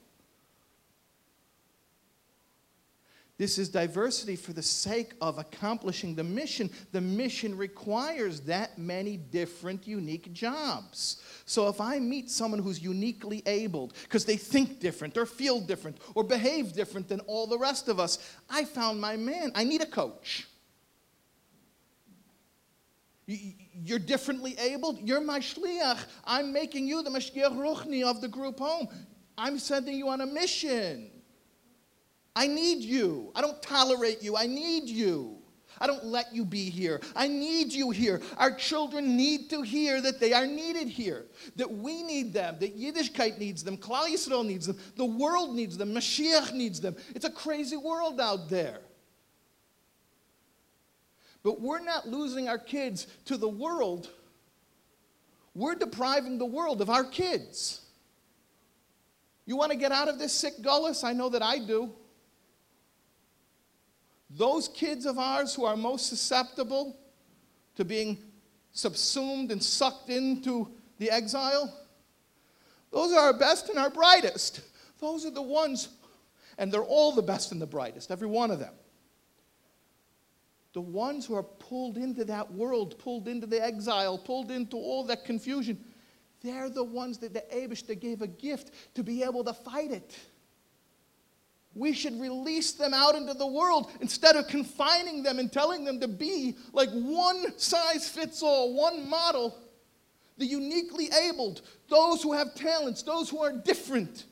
This 3.39 3.57
is 3.57 3.69
diversity 3.69 4.35
for 4.35 4.51
the 4.51 4.61
sake 4.61 5.13
of 5.21 5.37
accomplishing 5.37 6.13
the 6.13 6.25
mission. 6.25 6.69
The 6.91 6.99
mission 6.99 7.55
requires 7.57 8.41
that 8.41 8.77
many 8.77 9.15
different, 9.15 9.87
unique 9.87 10.33
jobs. 10.33 11.21
So 11.45 11.69
if 11.69 11.79
I 11.79 11.99
meet 11.99 12.29
someone 12.29 12.61
who's 12.61 12.81
uniquely 12.81 13.41
abled 13.45 13.93
because 14.03 14.25
they 14.25 14.35
think 14.35 14.81
different 14.81 15.17
or 15.17 15.25
feel 15.25 15.61
different 15.61 15.99
or 16.15 16.25
behave 16.25 16.73
different 16.73 17.07
than 17.07 17.21
all 17.21 17.47
the 17.47 17.57
rest 17.57 17.87
of 17.87 17.97
us, 17.97 18.19
I 18.49 18.65
found 18.65 18.99
my 18.99 19.15
man. 19.15 19.53
I 19.55 19.63
need 19.63 19.81
a 19.81 19.85
coach. 19.85 20.45
You're 23.83 23.99
differently 23.99 24.55
abled. 24.59 24.99
You're 25.07 25.21
my 25.21 25.39
shliach. 25.39 25.99
I'm 26.25 26.51
making 26.51 26.87
you 26.87 27.03
the 27.03 27.09
mashgiach 27.09 27.55
ruchni 27.55 28.03
of 28.03 28.21
the 28.21 28.27
group 28.27 28.59
home. 28.59 28.87
I'm 29.37 29.57
sending 29.57 29.95
you 29.97 30.09
on 30.09 30.21
a 30.21 30.25
mission. 30.25 31.11
I 32.35 32.47
need 32.47 32.83
you. 32.83 33.31
I 33.35 33.41
don't 33.41 33.61
tolerate 33.61 34.21
you. 34.21 34.35
I 34.35 34.47
need 34.47 34.89
you. 34.89 35.39
I 35.79 35.87
don't 35.87 36.03
let 36.03 36.33
you 36.33 36.45
be 36.45 36.69
here. 36.69 36.99
I 37.15 37.27
need 37.27 37.71
you 37.71 37.89
here. 37.89 38.21
Our 38.37 38.51
children 38.51 39.15
need 39.15 39.49
to 39.51 39.61
hear 39.61 40.01
that 40.01 40.19
they 40.19 40.33
are 40.33 40.45
needed 40.45 40.89
here, 40.89 41.27
that 41.55 41.71
we 41.71 42.03
need 42.03 42.33
them, 42.33 42.57
that 42.59 42.77
Yiddishkeit 42.77 43.37
needs 43.37 43.63
them, 43.63 43.77
Klal 43.77 44.07
Yisrael 44.07 44.45
needs 44.45 44.67
them, 44.67 44.77
the 44.95 45.05
world 45.05 45.55
needs 45.55 45.77
them, 45.77 45.93
Mashiach 45.93 46.53
needs 46.53 46.81
them. 46.81 46.95
It's 47.15 47.25
a 47.25 47.31
crazy 47.31 47.77
world 47.77 48.19
out 48.19 48.49
there. 48.49 48.79
But 51.43 51.61
we're 51.61 51.79
not 51.79 52.07
losing 52.07 52.49
our 52.49 52.57
kids 52.57 53.07
to 53.25 53.37
the 53.37 53.47
world. 53.47 54.09
We're 55.53 55.75
depriving 55.75 56.37
the 56.37 56.45
world 56.45 56.81
of 56.81 56.89
our 56.89 57.03
kids. 57.03 57.81
You 59.45 59.55
want 59.55 59.71
to 59.71 59.77
get 59.77 59.91
out 59.91 60.07
of 60.07 60.19
this 60.19 60.33
sick 60.33 60.61
gullus? 60.61 61.03
I 61.03 61.13
know 61.13 61.29
that 61.29 61.41
I 61.41 61.59
do. 61.59 61.91
Those 64.29 64.67
kids 64.67 65.05
of 65.05 65.17
ours 65.17 65.55
who 65.55 65.65
are 65.65 65.75
most 65.75 66.07
susceptible 66.07 66.95
to 67.75 67.83
being 67.83 68.17
subsumed 68.73 69.51
and 69.51 69.63
sucked 69.63 70.09
into 70.09 70.69
the 70.99 71.09
exile, 71.09 71.73
those 72.91 73.11
are 73.11 73.19
our 73.21 73.33
best 73.33 73.69
and 73.69 73.79
our 73.79 73.89
brightest. 73.89 74.61
Those 74.99 75.25
are 75.25 75.31
the 75.31 75.41
ones, 75.41 75.89
and 76.57 76.71
they're 76.71 76.83
all 76.83 77.11
the 77.13 77.21
best 77.21 77.51
and 77.51 77.61
the 77.61 77.65
brightest, 77.65 78.11
every 78.11 78.27
one 78.27 78.51
of 78.51 78.59
them. 78.59 78.73
The 80.73 80.81
ones 80.81 81.25
who 81.25 81.35
are 81.35 81.43
pulled 81.43 81.97
into 81.97 82.23
that 82.25 82.51
world, 82.51 82.97
pulled 82.99 83.27
into 83.27 83.47
the 83.47 83.61
exile, 83.63 84.17
pulled 84.17 84.51
into 84.51 84.77
all 84.77 85.03
that 85.05 85.25
confusion, 85.25 85.83
they're 86.41 86.69
the 86.69 86.83
ones 86.83 87.17
that 87.19 87.33
the 87.33 87.43
Abishter 87.53 87.99
gave 87.99 88.21
a 88.21 88.27
gift 88.27 88.71
to 88.95 89.03
be 89.03 89.23
able 89.23 89.43
to 89.43 89.53
fight 89.53 89.91
it. 89.91 90.17
We 91.75 91.93
should 91.93 92.19
release 92.19 92.71
them 92.73 92.93
out 92.93 93.15
into 93.15 93.33
the 93.33 93.47
world 93.47 93.91
instead 94.01 94.35
of 94.35 94.47
confining 94.47 95.21
them 95.23 95.39
and 95.39 95.51
telling 95.51 95.85
them 95.85 95.99
to 95.99 96.07
be 96.07 96.55
like 96.73 96.89
one 96.89 97.57
size 97.57 98.09
fits 98.09 98.41
all, 98.41 98.73
one 98.73 99.09
model. 99.09 99.57
The 100.37 100.45
uniquely 100.45 101.09
abled, 101.11 101.61
those 101.89 102.23
who 102.23 102.33
have 102.33 102.55
talents, 102.55 103.03
those 103.03 103.29
who 103.29 103.39
are 103.39 103.51
different. 103.51 104.25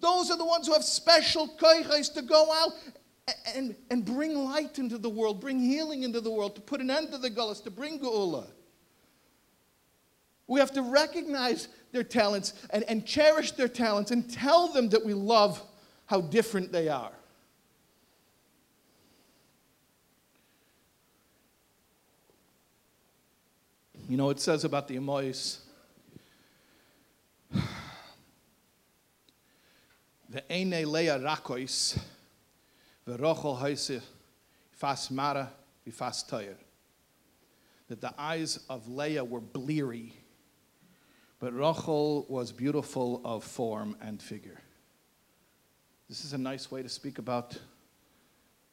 Those 0.00 0.30
are 0.30 0.36
the 0.38 0.44
ones 0.44 0.66
who 0.66 0.72
have 0.72 0.84
special 0.84 1.48
koiches 1.48 2.12
to 2.14 2.22
go 2.22 2.52
out 2.52 2.72
and, 3.54 3.74
and 3.90 4.04
bring 4.04 4.34
light 4.34 4.78
into 4.78 4.98
the 4.98 5.08
world, 5.08 5.40
bring 5.40 5.60
healing 5.60 6.02
into 6.02 6.20
the 6.20 6.30
world, 6.30 6.54
to 6.54 6.60
put 6.60 6.80
an 6.80 6.90
end 6.90 7.12
to 7.12 7.18
the 7.18 7.30
gullus, 7.30 7.62
to 7.64 7.70
bring 7.70 7.98
geula. 7.98 8.46
We 10.46 10.60
have 10.60 10.72
to 10.72 10.82
recognize 10.82 11.68
their 11.92 12.04
talents 12.04 12.54
and, 12.70 12.84
and 12.84 13.04
cherish 13.06 13.52
their 13.52 13.68
talents 13.68 14.10
and 14.10 14.30
tell 14.30 14.68
them 14.68 14.88
that 14.90 15.04
we 15.04 15.12
love 15.14 15.62
how 16.06 16.22
different 16.22 16.72
they 16.72 16.88
are. 16.88 17.12
You 24.08 24.16
know, 24.16 24.30
it 24.30 24.40
says 24.40 24.64
about 24.64 24.88
the 24.88 24.96
Amois, 24.96 25.58
the 30.30 30.42
Eine 30.50 30.86
Leah 30.86 31.18
Rakois, 31.18 31.98
Mara. 35.10 35.50
That 37.88 38.00
the 38.00 38.12
eyes 38.18 38.60
of 38.68 38.86
Leah 38.88 39.24
were 39.24 39.40
bleary, 39.40 40.12
but 41.40 41.54
Rachel 41.54 42.26
was 42.28 42.52
beautiful 42.52 43.22
of 43.24 43.44
form 43.44 43.96
and 44.02 44.20
figure. 44.20 44.60
This 46.08 46.24
is 46.24 46.34
a 46.34 46.38
nice 46.38 46.70
way 46.70 46.82
to 46.82 46.88
speak 46.88 47.18
about 47.18 47.58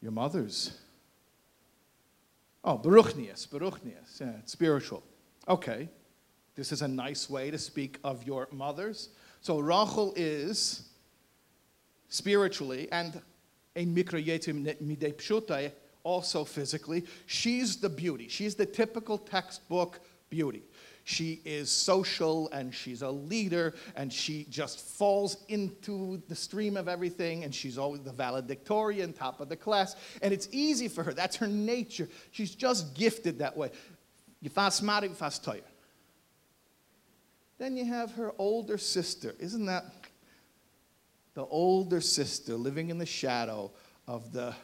your 0.02 0.12
mothers. 0.12 0.78
Oh, 2.64 2.78
Baruchnias, 2.78 3.48
Baruchnias, 3.48 4.20
yeah, 4.20 4.32
it's 4.40 4.52
spiritual. 4.52 5.04
Okay, 5.48 5.88
this 6.56 6.72
is 6.72 6.82
a 6.82 6.88
nice 6.88 7.30
way 7.30 7.52
to 7.52 7.58
speak 7.58 8.00
of 8.04 8.26
your 8.26 8.48
mothers. 8.52 9.10
So 9.42 9.60
Rachel 9.60 10.14
is 10.16 10.90
spiritually 12.10 12.90
and 12.92 13.22
a 13.76 13.86
mikra 13.86 14.24
yetim 14.24 14.64
midei 14.82 15.14
pshutai, 15.14 15.72
also 16.04 16.44
physically. 16.44 17.04
She's 17.26 17.78
the 17.78 17.90
beauty. 17.90 18.28
She's 18.28 18.56
the 18.56 18.66
typical 18.66 19.18
textbook 19.18 20.00
beauty. 20.30 20.64
She 21.04 21.42
is 21.46 21.70
social 21.70 22.50
and 22.50 22.74
she's 22.74 23.04
a 23.04 23.10
leader 23.10 23.76
and 23.96 24.12
she 24.12 24.46
just 24.50 24.80
falls 24.80 25.38
into 25.50 26.22
the 26.28 26.36
stream 26.36 26.76
of 26.78 26.88
everything 26.88 27.44
and 27.44 27.54
she's 27.54 27.78
always 27.78 28.02
the 28.02 28.12
valedictorian, 28.12 29.14
top 29.14 29.40
of 29.40 29.48
the 29.48 29.56
class. 29.56 29.96
And 30.24 30.34
it's 30.34 30.50
easy 30.52 30.88
for 30.88 31.04
her. 31.04 31.14
That's 31.14 31.36
her 31.36 31.48
nature. 31.48 32.10
She's 32.32 32.56
just 32.56 32.96
gifted 32.96 33.38
that 33.40 33.56
way. 33.56 33.70
Yifas 34.44 34.82
mari, 34.82 35.10
yifas 35.10 35.44
toyer. 35.44 35.62
Then 37.60 37.78
you 37.78 37.86
have 37.86 38.12
her 38.14 38.34
older 38.40 38.80
sister. 38.80 39.36
Isn't 39.40 39.68
that 39.68 39.86
the 41.36 41.46
older 41.46 42.02
sister 42.02 42.56
living 42.56 42.90
in 42.90 42.98
the 42.98 43.06
shadow 43.06 43.72
of 44.08 44.32
the 44.32 44.56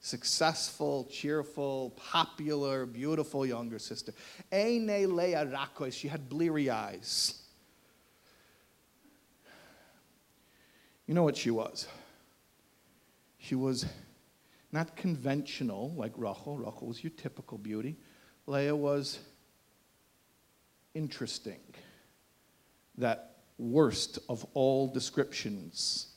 successful, 0.00 1.08
cheerful, 1.10 1.90
popular, 1.96 2.86
beautiful 2.86 3.44
younger 3.44 3.78
sister. 3.78 4.12
Eine 4.52 5.06
Rakos, 5.06 5.92
she 5.92 6.08
had 6.08 6.28
bleary 6.28 6.70
eyes. 6.70 7.42
You 11.06 11.14
know 11.14 11.22
what 11.22 11.36
she 11.36 11.50
was? 11.50 11.86
She 13.38 13.54
was 13.54 13.84
not 14.72 14.96
conventional 14.96 15.92
like 15.96 16.12
Rachel. 16.16 16.56
Rachel 16.56 16.86
was 16.86 17.02
your 17.02 17.12
typical 17.16 17.58
beauty. 17.58 17.96
Leah 18.46 18.76
was 18.76 19.18
interesting. 20.94 21.60
That 22.98 23.33
worst 23.58 24.18
of 24.28 24.44
all 24.54 24.88
descriptions 24.88 26.08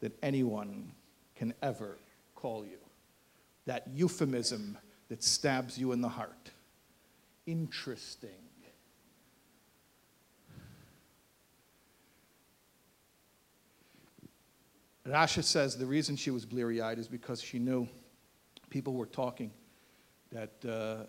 that 0.00 0.12
anyone 0.22 0.92
can 1.34 1.54
ever 1.62 1.98
call 2.34 2.64
you 2.64 2.78
that 3.66 3.86
euphemism 3.94 4.76
that 5.08 5.22
stabs 5.22 5.78
you 5.78 5.92
in 5.92 6.00
the 6.00 6.08
heart. 6.08 6.50
Interesting. 7.46 8.30
Rashi 15.06 15.42
says 15.42 15.76
the 15.76 15.86
reason 15.86 16.14
she 16.14 16.30
was 16.30 16.46
bleary 16.46 16.80
eyed 16.80 16.98
is 16.98 17.08
because 17.08 17.42
she 17.42 17.58
knew 17.58 17.88
people 18.70 18.94
were 18.94 19.06
talking 19.06 19.50
that 20.30 20.52
uh, 20.64 21.06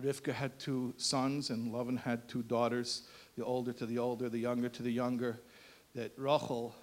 Rivka 0.00 0.32
had 0.32 0.58
two 0.58 0.94
sons 0.96 1.50
and 1.50 1.72
Lavan 1.72 1.98
had 1.98 2.26
two 2.26 2.42
daughters, 2.42 3.02
the 3.36 3.44
older 3.44 3.72
to 3.72 3.86
the 3.86 3.98
older, 3.98 4.28
the 4.28 4.38
younger 4.38 4.68
to 4.68 4.82
the 4.82 4.92
younger, 4.92 5.40
that 5.94 6.12
Rachel 6.16 6.74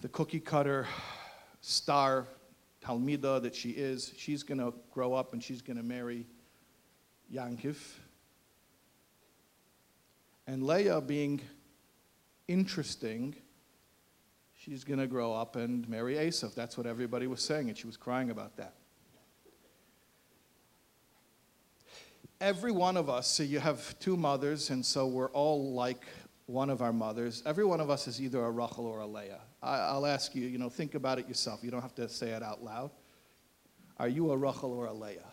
the 0.00 0.08
cookie 0.08 0.40
cutter 0.40 0.86
star 1.60 2.26
Talmida 2.84 3.42
that 3.42 3.54
she 3.54 3.70
is, 3.70 4.12
she's 4.16 4.42
going 4.42 4.58
to 4.58 4.72
grow 4.92 5.12
up 5.12 5.32
and 5.32 5.42
she's 5.42 5.60
going 5.60 5.76
to 5.76 5.82
marry 5.82 6.26
Yankiv. 7.32 7.76
And 10.46 10.62
Leah, 10.62 11.00
being 11.00 11.40
interesting, 12.46 13.34
she's 14.56 14.84
going 14.84 15.00
to 15.00 15.06
grow 15.06 15.34
up 15.34 15.56
and 15.56 15.86
marry 15.88 16.14
Esav. 16.14 16.54
That's 16.54 16.78
what 16.78 16.86
everybody 16.86 17.26
was 17.26 17.42
saying, 17.42 17.68
and 17.68 17.76
she 17.76 17.86
was 17.86 17.96
crying 17.96 18.30
about 18.30 18.56
that. 18.56 18.74
Every 22.40 22.70
one 22.70 22.96
of 22.96 23.10
us, 23.10 23.26
so 23.26 23.42
you 23.42 23.58
have 23.58 23.98
two 23.98 24.16
mothers, 24.16 24.70
and 24.70 24.86
so 24.86 25.08
we're 25.08 25.30
all 25.30 25.72
like 25.72 26.04
one 26.46 26.70
of 26.70 26.82
our 26.82 26.92
mothers. 26.92 27.42
Every 27.44 27.64
one 27.64 27.80
of 27.80 27.90
us 27.90 28.06
is 28.06 28.20
either 28.20 28.44
a 28.44 28.50
Rachel 28.50 28.86
or 28.86 29.00
a 29.00 29.06
Leah. 29.06 29.40
I, 29.60 29.92
will 29.94 30.06
ask 30.06 30.36
you, 30.36 30.46
you 30.46 30.56
know, 30.56 30.68
think 30.68 30.94
about 30.94 31.18
it 31.18 31.26
yourself. 31.26 31.64
You 31.64 31.72
don't 31.72 31.82
have 31.82 31.96
to 31.96 32.08
say 32.08 32.30
it 32.30 32.42
out 32.44 32.62
loud. 32.62 32.92
Are 33.98 34.06
you 34.06 34.30
a 34.30 34.36
Rachel 34.36 34.72
or 34.72 34.86
a 34.86 34.92
Leah? 34.92 35.32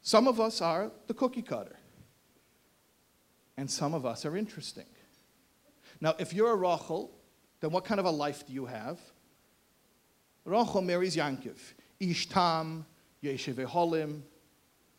Some 0.00 0.28
of 0.28 0.38
us 0.38 0.60
are 0.60 0.92
the 1.08 1.14
cookie 1.14 1.42
cutter, 1.42 1.76
and 3.56 3.68
some 3.68 3.92
of 3.92 4.06
us 4.06 4.24
are 4.24 4.36
interesting. 4.36 4.86
Now, 6.00 6.14
if 6.20 6.32
you're 6.32 6.52
a 6.52 6.56
Rachel, 6.56 7.10
then 7.58 7.70
what 7.70 7.84
kind 7.84 7.98
of 7.98 8.06
a 8.06 8.10
life 8.10 8.46
do 8.46 8.52
you 8.52 8.66
have? 8.66 9.00
Rachel 10.44 10.80
marries 10.80 11.16
Yankiv. 11.16 11.58
Ishtam, 12.00 12.84
Yeshive 13.20 13.66
Holim, 13.66 14.22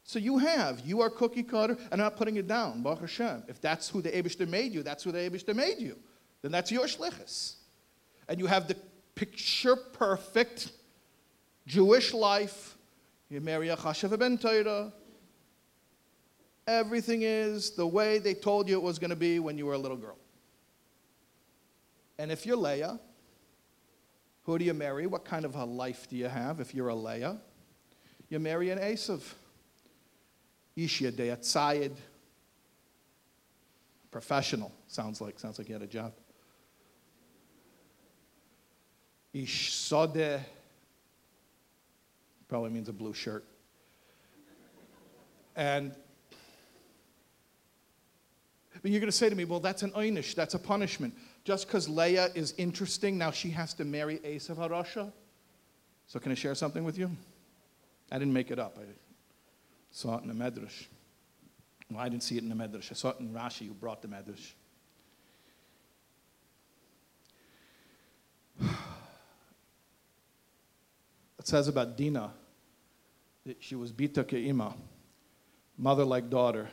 so 0.09 0.17
you 0.17 0.39
have, 0.39 0.81
you 0.87 1.01
are 1.01 1.09
cookie 1.11 1.43
cutter, 1.43 1.73
and 1.73 1.93
I'm 1.93 1.99
not 1.99 2.17
putting 2.17 2.37
it 2.37 2.47
down, 2.47 2.81
Baruch 2.81 3.01
Hashem. 3.01 3.43
If 3.47 3.61
that's 3.61 3.87
who 3.87 4.01
the 4.01 4.09
Abishter 4.09 4.47
made 4.47 4.73
you, 4.73 4.81
that's 4.81 5.03
who 5.03 5.11
the 5.11 5.19
Abishter 5.19 5.55
made 5.55 5.77
you. 5.77 5.95
Then 6.41 6.51
that's 6.51 6.71
your 6.71 6.85
shlichus. 6.85 7.57
And 8.27 8.39
you 8.39 8.47
have 8.47 8.67
the 8.67 8.75
picture 9.13 9.75
perfect 9.75 10.71
Jewish 11.67 12.11
life. 12.11 12.75
You 13.29 13.39
marry 13.39 13.69
a 13.69 13.77
Chashav 13.77 14.17
ben 14.17 14.39
Torah. 14.39 14.91
Everything 16.65 17.21
is 17.21 17.69
the 17.75 17.85
way 17.85 18.17
they 18.17 18.33
told 18.33 18.67
you 18.67 18.77
it 18.77 18.83
was 18.83 18.97
going 18.97 19.11
to 19.11 19.15
be 19.15 19.37
when 19.37 19.59
you 19.59 19.67
were 19.67 19.75
a 19.75 19.77
little 19.77 19.95
girl. 19.95 20.17
And 22.17 22.31
if 22.31 22.47
you're 22.47 22.57
Leah, 22.57 22.99
who 24.41 24.57
do 24.57 24.65
you 24.65 24.73
marry? 24.73 25.05
What 25.05 25.23
kind 25.23 25.45
of 25.45 25.53
a 25.55 25.65
life 25.65 26.07
do 26.09 26.15
you 26.15 26.29
have 26.29 26.59
if 26.59 26.73
you're 26.73 26.87
a 26.87 26.95
Leah? 26.95 27.37
You 28.27 28.39
marry 28.39 28.71
an 28.71 28.79
Esav. 28.79 29.21
Ishia 30.85 31.15
de 31.15 31.29
Atzayid. 31.29 31.95
Professional, 34.11 34.71
sounds 34.87 35.21
like, 35.21 35.39
sounds 35.39 35.59
like 35.59 35.67
he 35.67 35.73
had 35.73 35.83
a 35.83 35.87
job. 35.87 36.13
Ish 39.33 39.71
Sodeh, 39.71 40.39
probably 42.47 42.71
means 42.71 42.89
a 42.89 42.93
blue 42.93 43.13
shirt. 43.13 43.45
And 45.55 45.93
but 48.81 48.91
you're 48.91 49.01
going 49.01 49.11
to 49.11 49.17
say 49.17 49.29
to 49.29 49.35
me, 49.35 49.45
well, 49.45 49.59
that's 49.59 49.83
an 49.83 49.91
einish, 49.91 50.33
that's 50.33 50.53
a 50.53 50.59
punishment. 50.59 51.13
Just 51.43 51.67
because 51.67 51.89
Leah 51.89 52.29
is 52.33 52.53
interesting, 52.57 53.17
now 53.17 53.29
she 53.29 53.49
has 53.49 53.73
to 53.75 53.85
marry 53.85 54.19
Esav 54.19 54.55
Harasha? 54.55 55.11
So 56.07 56.19
can 56.19 56.31
I 56.31 56.35
share 56.35 56.55
something 56.55 56.83
with 56.83 56.97
you? 56.97 57.11
I 58.11 58.17
didn't 58.17 58.33
make 58.33 58.51
it 58.51 58.59
up. 58.59 58.77
I 58.79 58.85
Saw 59.91 60.17
it 60.17 60.23
in 60.23 60.27
the 60.27 60.33
Medrash. 60.33 60.85
Well, 61.91 61.99
I 61.99 62.09
didn't 62.09 62.23
see 62.23 62.37
it 62.37 62.43
in 62.43 62.49
the 62.49 62.55
Medrash. 62.55 62.91
I 62.91 62.95
saw 62.95 63.09
it 63.09 63.19
in 63.19 63.29
Rashi, 63.33 63.67
who 63.67 63.73
brought 63.73 64.01
the 64.01 64.07
Medrash. 64.07 64.53
It 71.39 71.47
says 71.47 71.69
about 71.69 71.95
Dina 71.95 72.31
that 73.45 73.63
she 73.63 73.73
was 73.73 73.93
bita 73.93 74.25
ke'ima, 74.25 74.73
mother 75.77 76.03
like 76.03 76.29
daughter, 76.29 76.69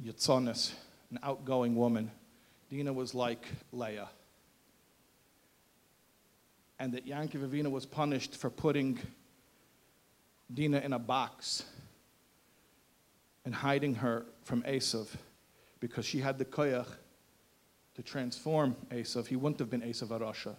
yitzonis, 0.00 0.72
an 1.10 1.18
outgoing 1.22 1.74
woman. 1.74 2.10
Dina 2.70 2.92
was 2.92 3.14
like 3.14 3.46
Leah. 3.72 4.08
And 6.78 6.92
that 6.94 7.06
Yankov 7.06 7.48
Avinu 7.48 7.70
was 7.70 7.86
punished 7.86 8.36
for 8.36 8.50
putting 8.50 8.98
Dina 10.52 10.78
in 10.78 10.92
a 10.92 10.98
box 10.98 11.64
and 13.44 13.54
hiding 13.54 13.94
her 13.96 14.26
from 14.44 14.62
Esav 14.62 15.08
because 15.80 16.04
she 16.04 16.18
had 16.18 16.38
the 16.38 16.44
koyach 16.44 16.86
to 17.94 18.02
transform 18.02 18.76
Esav. 18.90 19.26
He 19.26 19.36
wouldn't 19.36 19.58
have 19.58 19.70
been 19.70 19.82
Esav 19.82 20.08
Arasha. 20.08 20.54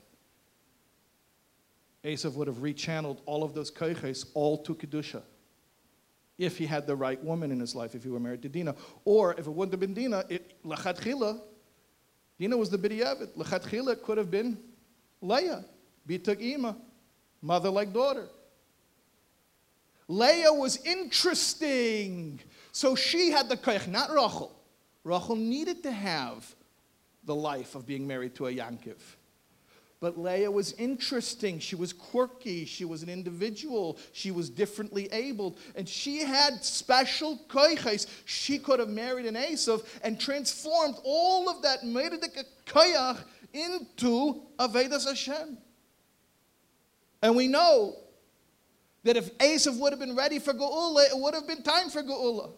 Esav 2.03 2.33
would 2.33 2.47
have 2.47 2.57
rechanneled 2.57 3.19
all 3.25 3.43
of 3.43 3.53
those 3.53 3.71
koyches 3.71 4.25
all 4.33 4.57
to 4.63 4.75
Kedusha 4.75 5.21
if 6.37 6.57
he 6.57 6.65
had 6.65 6.87
the 6.87 6.95
right 6.95 7.23
woman 7.23 7.51
in 7.51 7.59
his 7.59 7.75
life, 7.75 7.95
if 7.95 8.03
he 8.03 8.09
were 8.09 8.19
married 8.19 8.41
to 8.41 8.49
Dina. 8.49 8.75
Or 9.05 9.33
if 9.33 9.47
it 9.47 9.51
wouldn't 9.51 9.73
have 9.73 9.79
been 9.79 9.93
Dina, 9.93 10.25
it, 10.29 10.61
Lachatchila, 10.63 11.39
Dina 12.39 12.57
was 12.57 12.69
the 12.69 12.77
B'diavad. 12.77 13.33
Lachatchila 13.37 14.01
could 14.01 14.17
have 14.17 14.31
been 14.31 14.57
Leah, 15.21 15.63
Bitak 16.07 16.41
Ima, 16.41 16.75
mother 17.41 17.69
like 17.69 17.93
daughter. 17.93 18.27
Leah 20.13 20.53
was 20.53 20.77
interesting. 20.85 22.39
So 22.71 22.95
she 22.95 23.31
had 23.31 23.49
the 23.49 23.57
koyach, 23.57 23.87
not 23.87 24.09
Rachel. 24.09 24.55
Rachel 25.03 25.35
needed 25.35 25.81
to 25.83 25.91
have 25.91 26.55
the 27.25 27.35
life 27.35 27.73
of 27.73 27.85
being 27.85 28.05
married 28.05 28.35
to 28.35 28.47
a 28.47 28.53
Yankiv. 28.53 28.99
But 29.99 30.19
Leah 30.19 30.51
was 30.51 30.73
interesting. 30.73 31.59
She 31.59 31.75
was 31.75 31.93
quirky. 31.93 32.65
She 32.65 32.85
was 32.85 33.03
an 33.03 33.09
individual. 33.09 33.97
She 34.11 34.31
was 34.31 34.49
differently 34.49 35.07
abled. 35.11 35.57
And 35.75 35.87
she 35.87 36.19
had 36.19 36.63
special 36.63 37.39
koyches. 37.47 38.05
She 38.25 38.59
could 38.59 38.79
have 38.79 38.89
married 38.89 39.25
an 39.25 39.35
Esav 39.35 39.85
and 40.03 40.19
transformed 40.19 40.95
all 41.03 41.49
of 41.49 41.61
that 41.63 41.83
Meredika 41.83 42.43
koyach 42.67 43.23
into 43.53 44.43
a 44.59 44.67
Avedas 44.67 45.07
Hashem. 45.07 45.57
And 47.21 47.35
we 47.35 47.47
know 47.47 47.95
that 49.03 49.17
if 49.17 49.37
Esav 49.37 49.79
would 49.79 49.91
have 49.91 49.99
been 49.99 50.15
ready 50.15 50.39
for 50.39 50.53
Geula, 50.53 51.05
it 51.05 51.17
would 51.17 51.33
have 51.33 51.47
been 51.47 51.61
time 51.61 51.89
for 51.89 52.01
Geula. 52.01 52.51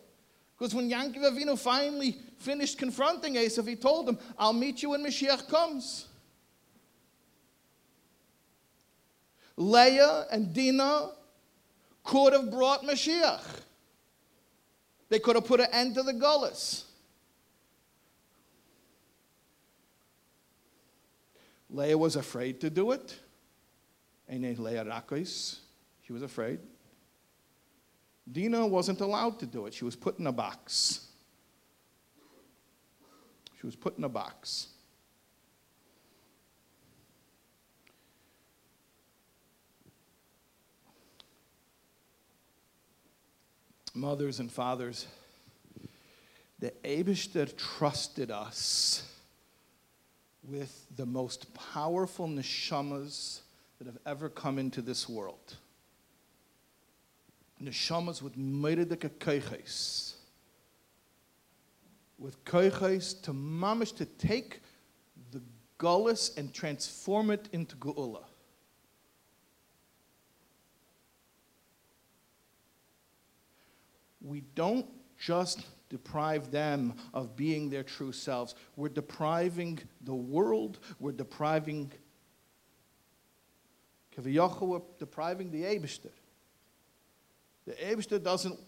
Because 0.57 0.73
when 0.73 0.89
Yankov 0.89 1.31
Avinu 1.31 1.57
finally 1.57 2.17
finished 2.37 2.77
confronting 2.77 3.35
Esav, 3.35 3.67
he 3.67 3.75
told 3.75 4.07
him, 4.07 4.17
I'll 4.37 4.53
meet 4.53 4.81
you 4.81 4.91
when 4.91 5.03
Mashiach 5.03 5.49
comes. 5.49 6.07
Leah 9.57 10.27
and 10.31 10.53
Dinah 10.53 11.11
could 12.03 12.33
have 12.33 12.51
brought 12.51 12.83
Mashiach. 12.83 13.43
They 15.09 15.19
could 15.19 15.35
have 15.35 15.45
put 15.45 15.59
an 15.59 15.67
end 15.71 15.95
to 15.95 16.03
the 16.03 16.13
gullus. 16.13 16.83
Leah 21.69 21.97
was 21.97 22.15
afraid 22.15 22.61
to 22.61 22.69
do 22.69 22.91
it. 22.91 23.19
Leah 24.29 24.85
Rakos. 24.85 25.59
She 26.05 26.13
was 26.13 26.21
afraid. 26.21 26.59
Dina 28.31 28.65
wasn't 28.65 29.01
allowed 29.01 29.39
to 29.39 29.45
do 29.45 29.65
it. 29.65 29.73
She 29.73 29.85
was 29.85 29.95
put 29.95 30.19
in 30.19 30.27
a 30.27 30.31
box. 30.31 31.07
She 33.59 33.65
was 33.65 33.75
put 33.75 33.97
in 33.97 34.03
a 34.03 34.09
box. 34.09 34.67
Mothers 43.95 44.39
and 44.39 44.51
fathers, 44.51 45.07
the 46.59 46.71
Abishter 46.83 47.55
trusted 47.55 48.29
us 48.29 49.09
with 50.43 50.85
the 50.95 51.05
most 51.05 51.51
powerful 51.53 52.27
neshamas 52.27 53.39
that 53.79 53.87
have 53.87 53.97
ever 54.05 54.29
come 54.29 54.59
into 54.59 54.81
this 54.81 55.07
world 55.07 55.55
neshamas 57.61 58.21
with 58.21 58.37
meredika 58.37 59.09
koiches. 59.09 60.13
With 62.17 62.43
koiches 62.45 63.21
to 63.23 63.33
mamish 63.33 63.95
to 63.97 64.05
take 64.05 64.61
the 65.31 65.41
gullus 65.79 66.37
and 66.37 66.53
transform 66.53 67.31
it 67.31 67.49
into 67.51 67.75
geula. 67.77 68.23
We 74.21 74.41
don't 74.55 74.87
just 75.19 75.67
deprive 75.89 76.51
them 76.51 76.95
of 77.13 77.35
being 77.35 77.69
their 77.69 77.83
true 77.83 78.11
selves. 78.11 78.55
We're 78.75 78.89
depriving 78.89 79.79
the 80.01 80.15
world, 80.15 80.79
we're 80.99 81.11
depriving 81.11 81.91
we're 84.17 84.81
depriving 84.97 85.51
the 85.51 85.63
Abishter. 85.63 86.11
The 87.65 87.73
Abishter 87.73 88.21
doesn't, 88.21 88.59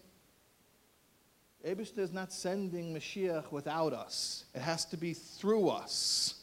Abishter 1.66 1.98
is 1.98 2.12
not 2.12 2.32
sending 2.32 2.94
Mashiach 2.94 3.52
without 3.52 3.92
us. 3.92 4.44
It 4.54 4.60
has 4.60 4.84
to 4.86 4.96
be 4.96 5.14
through 5.14 5.68
us. 5.68 6.34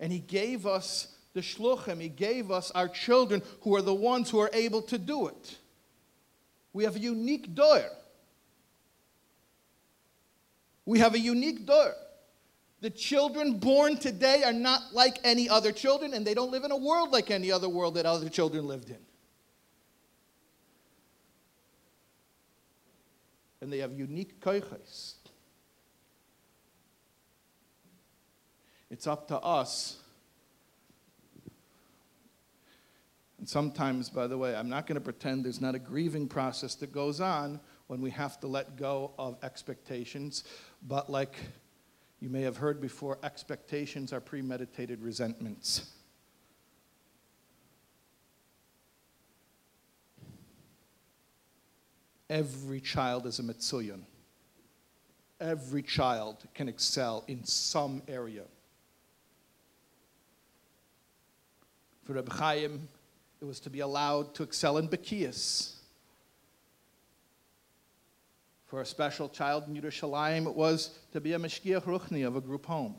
And 0.00 0.12
He 0.12 0.20
gave 0.20 0.66
us 0.66 1.16
the 1.34 1.40
shluchim, 1.40 2.00
He 2.00 2.08
gave 2.08 2.50
us 2.50 2.70
our 2.70 2.88
children 2.88 3.42
who 3.62 3.76
are 3.76 3.82
the 3.82 3.94
ones 3.94 4.30
who 4.30 4.38
are 4.38 4.50
able 4.52 4.82
to 4.82 4.98
do 4.98 5.28
it. 5.28 5.58
We 6.72 6.84
have 6.84 6.96
a 6.96 7.00
unique 7.00 7.54
door. 7.54 7.82
We 10.86 11.00
have 11.00 11.14
a 11.14 11.18
unique 11.18 11.66
door. 11.66 11.92
The 12.80 12.90
children 12.90 13.58
born 13.58 13.96
today 13.96 14.44
are 14.44 14.52
not 14.52 14.94
like 14.94 15.18
any 15.24 15.48
other 15.48 15.72
children, 15.72 16.14
and 16.14 16.26
they 16.26 16.34
don't 16.34 16.50
live 16.50 16.64
in 16.64 16.70
a 16.70 16.76
world 16.76 17.10
like 17.10 17.30
any 17.30 17.50
other 17.50 17.68
world 17.68 17.94
that 17.96 18.06
other 18.06 18.28
children 18.28 18.66
lived 18.66 18.88
in. 18.88 18.98
And 23.68 23.72
they 23.74 23.80
have 23.80 23.92
unique 23.92 24.40
koiches. 24.40 25.16
It's 28.90 29.06
up 29.06 29.28
to 29.28 29.36
us. 29.36 29.98
And 33.36 33.46
sometimes, 33.46 34.08
by 34.08 34.26
the 34.26 34.38
way, 34.38 34.56
I'm 34.56 34.70
not 34.70 34.86
going 34.86 34.94
to 34.94 35.02
pretend 35.02 35.44
there's 35.44 35.60
not 35.60 35.74
a 35.74 35.78
grieving 35.78 36.28
process 36.28 36.76
that 36.76 36.92
goes 36.92 37.20
on 37.20 37.60
when 37.88 38.00
we 38.00 38.08
have 38.08 38.40
to 38.40 38.46
let 38.46 38.78
go 38.78 39.12
of 39.18 39.36
expectations, 39.42 40.44
but 40.86 41.10
like 41.10 41.36
you 42.20 42.30
may 42.30 42.40
have 42.40 42.56
heard 42.56 42.80
before 42.80 43.18
expectations 43.22 44.14
are 44.14 44.20
premeditated 44.22 45.02
resentments. 45.02 45.92
Every 52.30 52.80
child 52.80 53.26
is 53.26 53.38
a 53.38 53.42
Metsuyan. 53.42 54.02
Every 55.40 55.82
child 55.82 56.44
can 56.54 56.68
excel 56.68 57.24
in 57.28 57.44
some 57.44 58.02
area. 58.08 58.42
For 62.04 62.14
Reb 62.14 62.32
Chaim, 62.32 62.88
it 63.40 63.44
was 63.44 63.60
to 63.60 63.70
be 63.70 63.80
allowed 63.80 64.34
to 64.34 64.42
excel 64.42 64.78
in 64.78 64.88
Bekias. 64.88 65.74
For 68.66 68.82
a 68.82 68.86
special 68.86 69.28
child 69.28 69.64
in 69.68 69.80
Yerushalayim, 69.80 70.46
it 70.46 70.54
was 70.54 70.98
to 71.12 71.20
be 71.20 71.32
a 71.32 71.38
Mashgiach 71.38 71.84
Ruchni 71.84 72.26
of 72.26 72.36
a 72.36 72.40
group 72.40 72.66
home. 72.66 72.94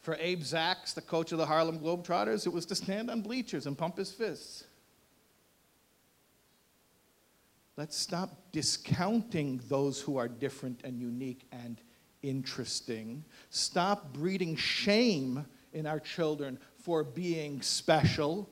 For 0.00 0.16
Abe 0.20 0.42
Zaks, 0.42 0.94
the 0.94 1.02
coach 1.02 1.32
of 1.32 1.38
the 1.38 1.46
Harlem 1.46 1.80
Globetrotters, 1.80 2.46
it 2.46 2.52
was 2.52 2.64
to 2.66 2.74
stand 2.74 3.10
on 3.10 3.20
bleachers 3.20 3.66
and 3.66 3.76
pump 3.76 3.98
his 3.98 4.12
fists. 4.12 4.64
Let's 7.76 7.96
stop 7.96 8.30
discounting 8.52 9.60
those 9.68 10.00
who 10.00 10.16
are 10.16 10.28
different 10.28 10.80
and 10.84 10.98
unique 10.98 11.46
and 11.52 11.80
interesting. 12.22 13.24
Stop 13.50 14.12
breeding 14.14 14.56
shame 14.56 15.44
in 15.72 15.86
our 15.86 16.00
children 16.00 16.58
for 16.78 17.04
being 17.04 17.60
special 17.60 18.48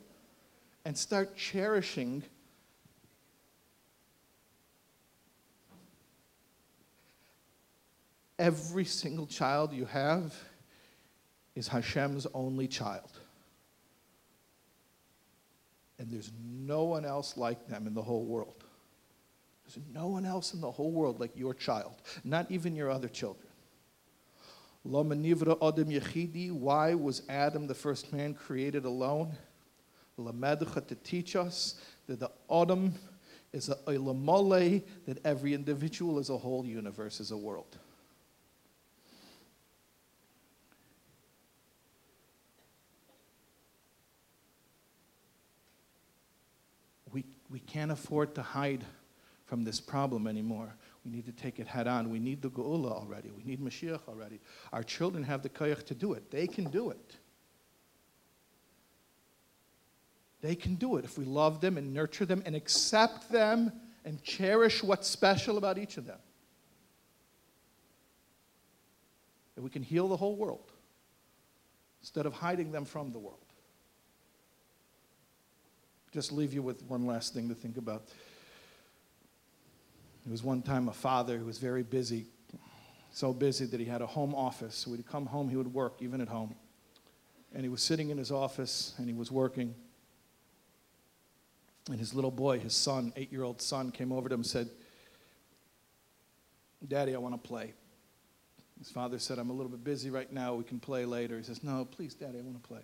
and 0.85 0.97
start 0.97 1.37
cherishing 1.37 2.23
Every 8.39 8.85
single 8.85 9.27
child 9.27 9.73
you 9.73 9.85
have 9.87 10.35
is 11.55 11.69
Hashem's 11.69 12.27
only 12.35 12.67
child. 12.67 13.11
And 15.99 16.11
there's 16.11 16.33
no 16.43 16.85
one 16.85 17.05
else 17.05 17.37
like 17.37 17.69
them 17.69 17.87
in 17.87 17.95
the 17.95 18.03
whole 18.03 18.25
world. 18.25 18.64
There's 19.67 19.79
no 19.93 20.09
one 20.09 20.27
else 20.27 20.55
in 20.55 20.61
the 20.61 20.71
whole 20.71 20.91
world 20.91 21.21
like 21.21 21.37
your 21.37 21.55
child, 21.55 21.95
not 22.23 22.51
even 22.51 22.77
your 22.77 22.91
other 22.91 23.09
children. 23.09 23.49
Why 24.85 26.95
was 26.95 27.23
Adam, 27.29 27.67
the 27.67 27.75
first 27.75 28.13
man, 28.13 28.35
created 28.35 28.85
alone? 28.85 29.33
To 30.17 30.97
teach 31.03 31.35
us 31.35 31.81
that 32.07 32.21
the 32.21 32.31
Adam 32.51 32.95
is 33.53 33.69
a 33.69 33.77
ilamole, 33.87 34.83
that 35.07 35.25
every 35.25 35.55
individual 35.55 36.19
is 36.19 36.29
a 36.29 36.37
whole 36.37 36.67
universe, 36.67 37.21
is 37.21 37.31
a 37.31 37.37
world. 37.37 37.79
We, 47.13 47.25
we 47.49 47.61
can't 47.61 47.91
afford 47.91 48.35
to 48.35 48.43
hide 48.43 48.85
from 49.55 49.63
this 49.63 49.79
problem 49.79 50.27
anymore. 50.27 50.75
We 51.05 51.13
need 51.13 51.27
to 51.27 51.33
take 51.33 51.61
it 51.61 51.69
head 51.69 51.87
on. 51.87 52.11
We 52.11 52.19
need 52.19 52.43
the 52.43 52.51
Geula 52.51 52.91
already. 52.91 53.31
We 53.31 53.45
need 53.45 53.61
Mashiach 53.61 54.01
already. 54.09 54.41
Our 54.73 54.83
children 54.83 55.23
have 55.23 55.45
the 55.45 55.49
koyach 55.49 55.85
to 55.85 55.95
do 55.95 56.13
it. 56.15 56.29
They 56.29 56.49
can 56.49 56.65
do 56.71 56.91
it. 56.91 57.15
They 60.41 60.57
can 60.57 60.75
do 60.75 60.97
it 60.97 61.05
if 61.05 61.17
we 61.17 61.25
love 61.25 61.61
them 61.61 61.79
and 61.79 61.95
nurture 61.95 62.27
them 62.27 62.43
and 62.45 62.57
accept 62.57 63.31
them 63.31 63.71
and 64.05 64.21
cherish 64.25 64.83
what's 64.83 65.07
special 65.07 65.57
about 65.57 65.79
each 65.79 65.99
of 65.99 66.05
them. 66.05 66.19
And 69.55 69.63
we 69.63 69.71
can 69.71 69.85
heal 69.85 70.09
the 70.09 70.17
whole 70.17 70.35
world 70.35 70.73
instead 72.03 72.27
of 72.27 72.33
hiding 72.33 72.73
them 72.73 72.85
from 72.85 73.13
the 73.13 73.21
world 73.21 73.39
just 76.15 76.31
leave 76.31 76.55
you 76.55 76.63
with 76.63 76.81
one 76.85 77.07
last 77.07 77.35
thing 77.35 77.49
to 77.49 77.57
think 77.57 77.77
about. 77.77 78.05
There 80.25 80.33
was 80.33 80.43
one 80.43 80.63
time 80.63 80.89
a 80.89 80.93
father 80.93 81.37
who 81.39 81.45
was 81.45 81.59
very 81.59 81.83
busy, 81.83 82.27
so 83.13 83.33
busy 83.33 83.67
that 83.67 83.79
he 83.79 83.87
had 83.87 84.01
a 84.01 84.07
home 84.07 84.35
office. 84.35 84.75
So 84.75 84.93
he'd 84.93 85.07
come 85.07 85.27
home, 85.27 85.49
he 85.49 85.57
would 85.57 85.73
work 85.73 85.97
even 86.01 86.21
at 86.21 86.29
home. 86.29 86.55
And 87.53 87.63
he 87.63 87.69
was 87.69 87.83
sitting 87.83 88.11
in 88.11 88.19
his 88.19 88.31
office 88.31 88.95
and 88.99 89.07
he 89.07 89.15
was 89.15 89.31
working. 89.31 89.75
And 91.91 92.01
his 92.01 92.15
little 92.15 92.31
boy, 92.31 92.59
his 92.59 92.75
son, 92.75 93.13
eight 93.17 93.31
year 93.31 93.43
old 93.43 93.61
son, 93.61 93.91
came 93.91 94.11
over 94.11 94.29
to 94.29 94.35
him 94.35 94.41
and 94.41 94.47
said, 94.47 94.71
Daddy, 96.87 97.15
I 97.15 97.19
want 97.19 97.35
to 97.35 97.49
play. 97.49 97.75
His 98.79 98.91
father 98.91 99.19
said, 99.19 99.39
I'm 99.39 99.51
a 99.51 99.53
little 99.53 99.71
bit 99.71 99.85
busy 99.85 100.11
right 100.11 100.31
now. 100.33 100.55
We 100.55 100.65
can 100.65 100.81
play 100.81 101.05
later. 101.05 101.37
He 101.37 101.45
says, 101.45 101.63
No, 101.63 101.85
please, 101.85 102.15
Daddy, 102.15 102.39
I 102.39 102.43
want 102.43 102.63
to 102.63 102.69
play. 102.69 102.81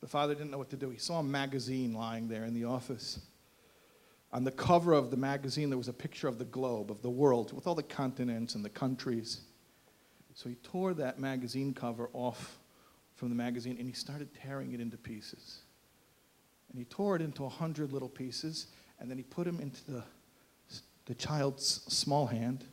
The 0.00 0.08
father 0.08 0.34
didn't 0.34 0.50
know 0.50 0.58
what 0.58 0.70
to 0.70 0.76
do. 0.76 0.90
He 0.90 0.98
saw 0.98 1.20
a 1.20 1.22
magazine 1.22 1.94
lying 1.94 2.28
there 2.28 2.44
in 2.44 2.54
the 2.54 2.64
office. 2.64 3.20
On 4.32 4.44
the 4.44 4.50
cover 4.50 4.92
of 4.92 5.10
the 5.10 5.16
magazine, 5.16 5.68
there 5.68 5.78
was 5.78 5.88
a 5.88 5.92
picture 5.92 6.26
of 6.26 6.38
the 6.38 6.44
globe, 6.46 6.90
of 6.90 7.02
the 7.02 7.10
world, 7.10 7.52
with 7.52 7.66
all 7.66 7.74
the 7.74 7.82
continents 7.82 8.54
and 8.54 8.64
the 8.64 8.70
countries. 8.70 9.42
So 10.34 10.48
he 10.48 10.54
tore 10.56 10.94
that 10.94 11.18
magazine 11.18 11.74
cover 11.74 12.08
off 12.14 12.58
from 13.14 13.28
the 13.28 13.34
magazine 13.34 13.76
and 13.78 13.86
he 13.86 13.92
started 13.92 14.28
tearing 14.34 14.72
it 14.72 14.80
into 14.80 14.96
pieces. 14.96 15.58
And 16.70 16.78
he 16.78 16.86
tore 16.86 17.16
it 17.16 17.22
into 17.22 17.44
a 17.44 17.48
hundred 17.48 17.92
little 17.92 18.08
pieces 18.08 18.68
and 18.98 19.10
then 19.10 19.18
he 19.18 19.24
put 19.24 19.44
them 19.44 19.60
into 19.60 19.84
the, 19.90 20.02
the 21.04 21.14
child's 21.14 21.82
small 21.92 22.26
hand 22.26 22.64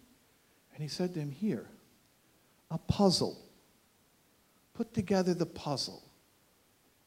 and 0.74 0.82
he 0.82 0.88
said 0.88 1.14
to 1.16 1.20
him, 1.20 1.32
Here, 1.32 1.68
a 2.72 2.78
puzzle. 2.78 3.38
Put 4.74 4.94
together 4.94 5.34
the 5.34 5.46
puzzle 5.46 6.02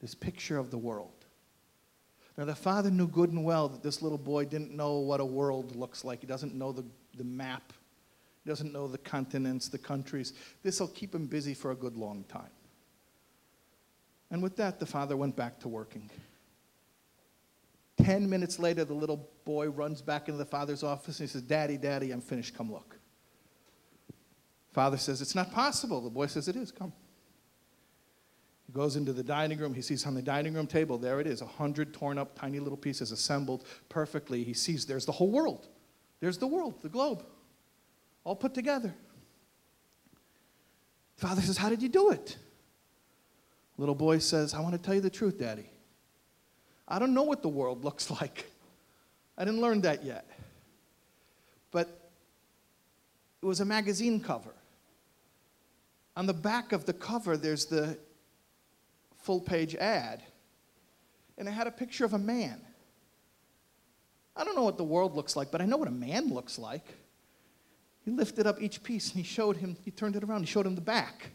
this 0.03 0.15
picture 0.15 0.59
of 0.59 0.71
the 0.71 0.77
world. 0.77 1.22
Now, 2.37 2.47
the 2.47 2.55
father 2.55 2.91
knew 2.91 3.07
good 3.07 3.31
and 3.31 3.45
well 3.45 3.69
that 3.69 3.83
this 3.83 4.01
little 4.01 4.19
boy 4.19 4.47
didn't 4.47 4.75
know 4.75 4.99
what 4.99 5.21
a 5.21 5.25
world 5.25 5.77
looks 5.77 6.05
like. 6.05 6.21
He 6.21 6.27
doesn't 6.27 6.55
know 6.55 6.73
the, 6.73 6.85
the 7.17 7.25
map, 7.25 7.73
he 8.45 8.51
doesn't 8.51 8.73
know 8.73 8.89
the 8.89 8.99
continents, 8.99 9.69
the 9.69 9.79
countries. 9.79 10.33
This 10.63 10.81
will 10.81 10.89
keep 10.89 11.15
him 11.15 11.27
busy 11.27 11.55
for 11.55 11.71
a 11.71 11.77
good 11.77 11.97
long 11.97 12.25
time. 12.25 12.51
And 14.31 14.43
with 14.43 14.57
that, 14.57 14.81
the 14.81 14.87
father 14.87 15.17
went 15.17 15.37
back 15.37 15.61
to 15.61 15.69
working. 15.69 16.11
Ten 17.99 18.29
minutes 18.29 18.59
later, 18.59 18.85
the 18.85 18.95
little 18.95 19.29
boy 19.45 19.69
runs 19.69 20.01
back 20.01 20.29
into 20.29 20.39
the 20.39 20.47
father's 20.47 20.83
office 20.83 21.21
and 21.21 21.29
he 21.29 21.33
says, 21.33 21.43
Daddy, 21.43 21.77
Daddy, 21.77 22.11
I'm 22.11 22.23
finished. 22.23 22.55
Come 22.57 22.73
look. 22.73 22.99
Father 24.73 24.97
says, 24.97 25.21
It's 25.21 25.35
not 25.35 25.53
possible. 25.53 26.01
The 26.01 26.11
boy 26.11 26.27
says, 26.27 26.49
It 26.49 26.57
is. 26.57 26.73
Come. 26.73 26.93
He 28.73 28.79
goes 28.79 28.97
into 28.97 29.13
the 29.13 29.23
dining 29.23 29.59
room. 29.59 29.75
He 29.75 29.83
sees 29.83 30.07
on 30.07 30.15
the 30.15 30.23
dining 30.23 30.55
room 30.55 30.67
table, 30.67 30.97
there 30.97 31.21
it 31.21 31.27
is, 31.27 31.43
a 31.43 31.47
hundred 31.47 31.93
torn 31.93 32.17
up 32.17 32.39
tiny 32.39 32.59
little 32.59 32.79
pieces 32.79 33.13
assembled 33.13 33.67
perfectly. 33.91 34.45
He 34.45 34.55
sees 34.55 34.87
there's 34.87 35.05
the 35.05 35.13
whole 35.13 35.31
world. 35.31 35.69
There's 36.21 36.39
the 36.39 36.47
world, 36.47 36.81
the 36.81 36.89
globe, 36.89 37.23
all 38.25 38.35
put 38.35 38.55
together. 38.55 38.95
Father 41.17 41.43
says, 41.43 41.59
How 41.59 41.69
did 41.69 41.83
you 41.83 41.91
do 41.91 42.13
it? 42.13 42.39
Little 43.77 43.95
boy 43.95 44.19
says, 44.19 44.55
I 44.55 44.61
want 44.61 44.75
to 44.75 44.81
tell 44.81 44.95
you 44.95 45.03
the 45.03 45.11
truth, 45.11 45.39
Daddy. 45.39 45.69
I 46.89 46.99
don't 46.99 47.13
know 47.13 47.25
what 47.25 47.43
the 47.43 47.51
world 47.51 47.85
looks 47.85 48.11
like. 48.11 48.51
I 49.37 49.45
didn't 49.45 49.61
learn 49.61 49.83
that 49.83 50.03
yet. 50.03 50.27
But 51.73 51.89
it 53.43 53.45
was 53.45 53.61
a 53.61 53.67
magazine 53.67 54.19
cover. 54.19 54.55
On 56.17 56.25
the 56.25 56.33
back 56.33 56.73
of 56.73 56.87
the 56.87 56.95
cover, 56.95 57.37
there's 57.37 57.67
the 57.67 57.99
full 59.23 59.41
page 59.41 59.75
ad, 59.75 60.23
and 61.39 61.49
it 61.49 61.53
had 61.53 61.67
a 61.67 61.71
picture 61.71 62.05
of 62.05 62.13
a 62.13 62.19
man. 62.19 62.61
I 64.35 64.45
don't 64.45 64.57
know 64.57 64.65
what 64.65 64.79
the 64.79 64.85
world 64.85 65.15
looks 65.15 65.37
like, 65.37 65.51
but 65.51 65.61
I 65.61 65.67
know 65.67 65.77
what 65.77 65.89
a 65.89 65.93
man 65.93 66.29
looks 66.29 66.59
like. 66.59 66.87
He 68.05 68.11
lifted 68.11 68.47
up 68.47 68.61
each 68.61 68.83
piece 68.83 69.11
and 69.11 69.19
he 69.19 69.23
showed 69.23 69.59
him, 69.59 69.77
he 69.85 69.91
turned 69.91 70.17
it 70.17 70.25
around, 70.25 70.41
he 70.41 70.47
showed 70.47 70.67
him 70.67 70.75
the 70.75 70.81
back. 70.81 71.31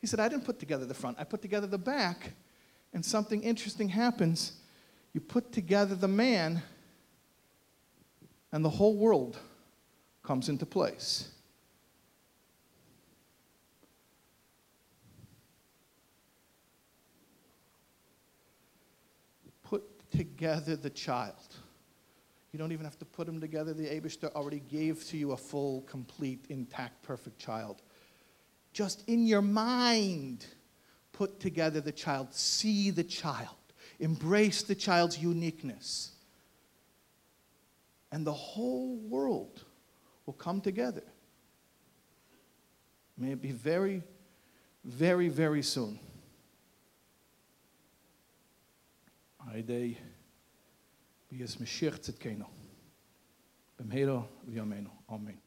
He 0.00 0.06
said, 0.06 0.20
I 0.20 0.28
didn't 0.28 0.44
put 0.44 0.60
together 0.60 0.84
the 0.84 0.94
front, 0.94 1.16
I 1.18 1.24
put 1.24 1.42
together 1.42 1.66
the 1.66 1.78
back, 1.78 2.34
and 2.92 3.04
something 3.04 3.42
interesting 3.42 3.88
happens. 3.88 4.52
You 5.12 5.20
put 5.20 5.52
together 5.52 5.94
the 5.94 6.08
man, 6.08 6.62
and 8.52 8.64
the 8.64 8.70
whole 8.70 8.96
world 8.96 9.38
comes 10.22 10.48
into 10.48 10.66
place. 10.66 11.30
Put 19.64 20.05
together 20.16 20.76
the 20.76 20.90
child. 20.90 21.56
You 22.52 22.58
don't 22.58 22.72
even 22.72 22.84
have 22.84 22.98
to 22.98 23.04
put 23.04 23.26
them 23.26 23.40
together. 23.40 23.74
The 23.74 23.86
Abishter 23.86 24.32
already 24.32 24.60
gave 24.60 25.04
to 25.08 25.16
you 25.16 25.32
a 25.32 25.36
full, 25.36 25.82
complete, 25.82 26.46
intact, 26.48 27.02
perfect 27.02 27.38
child. 27.38 27.82
Just 28.72 29.06
in 29.08 29.26
your 29.26 29.42
mind, 29.42 30.46
put 31.12 31.40
together 31.40 31.80
the 31.80 31.92
child. 31.92 32.32
See 32.32 32.90
the 32.90 33.04
child. 33.04 33.56
Embrace 34.00 34.62
the 34.62 34.74
child's 34.74 35.18
uniqueness. 35.18 36.12
And 38.12 38.26
the 38.26 38.32
whole 38.32 38.96
world 38.96 39.64
will 40.24 40.34
come 40.34 40.60
together. 40.60 41.02
May 43.18 43.32
it 43.32 43.42
be 43.42 43.52
very, 43.52 44.02
very, 44.84 45.28
very 45.28 45.62
soon. 45.62 45.98
אי 49.54 49.62
דיי 49.62 49.94
ביז 51.32 51.62
משיח 51.62 51.96
צדקן. 51.96 52.40
בם 53.78 53.92
הלוי 53.92 54.22
עוימיינו. 54.46 54.90
אמן. 55.10 55.45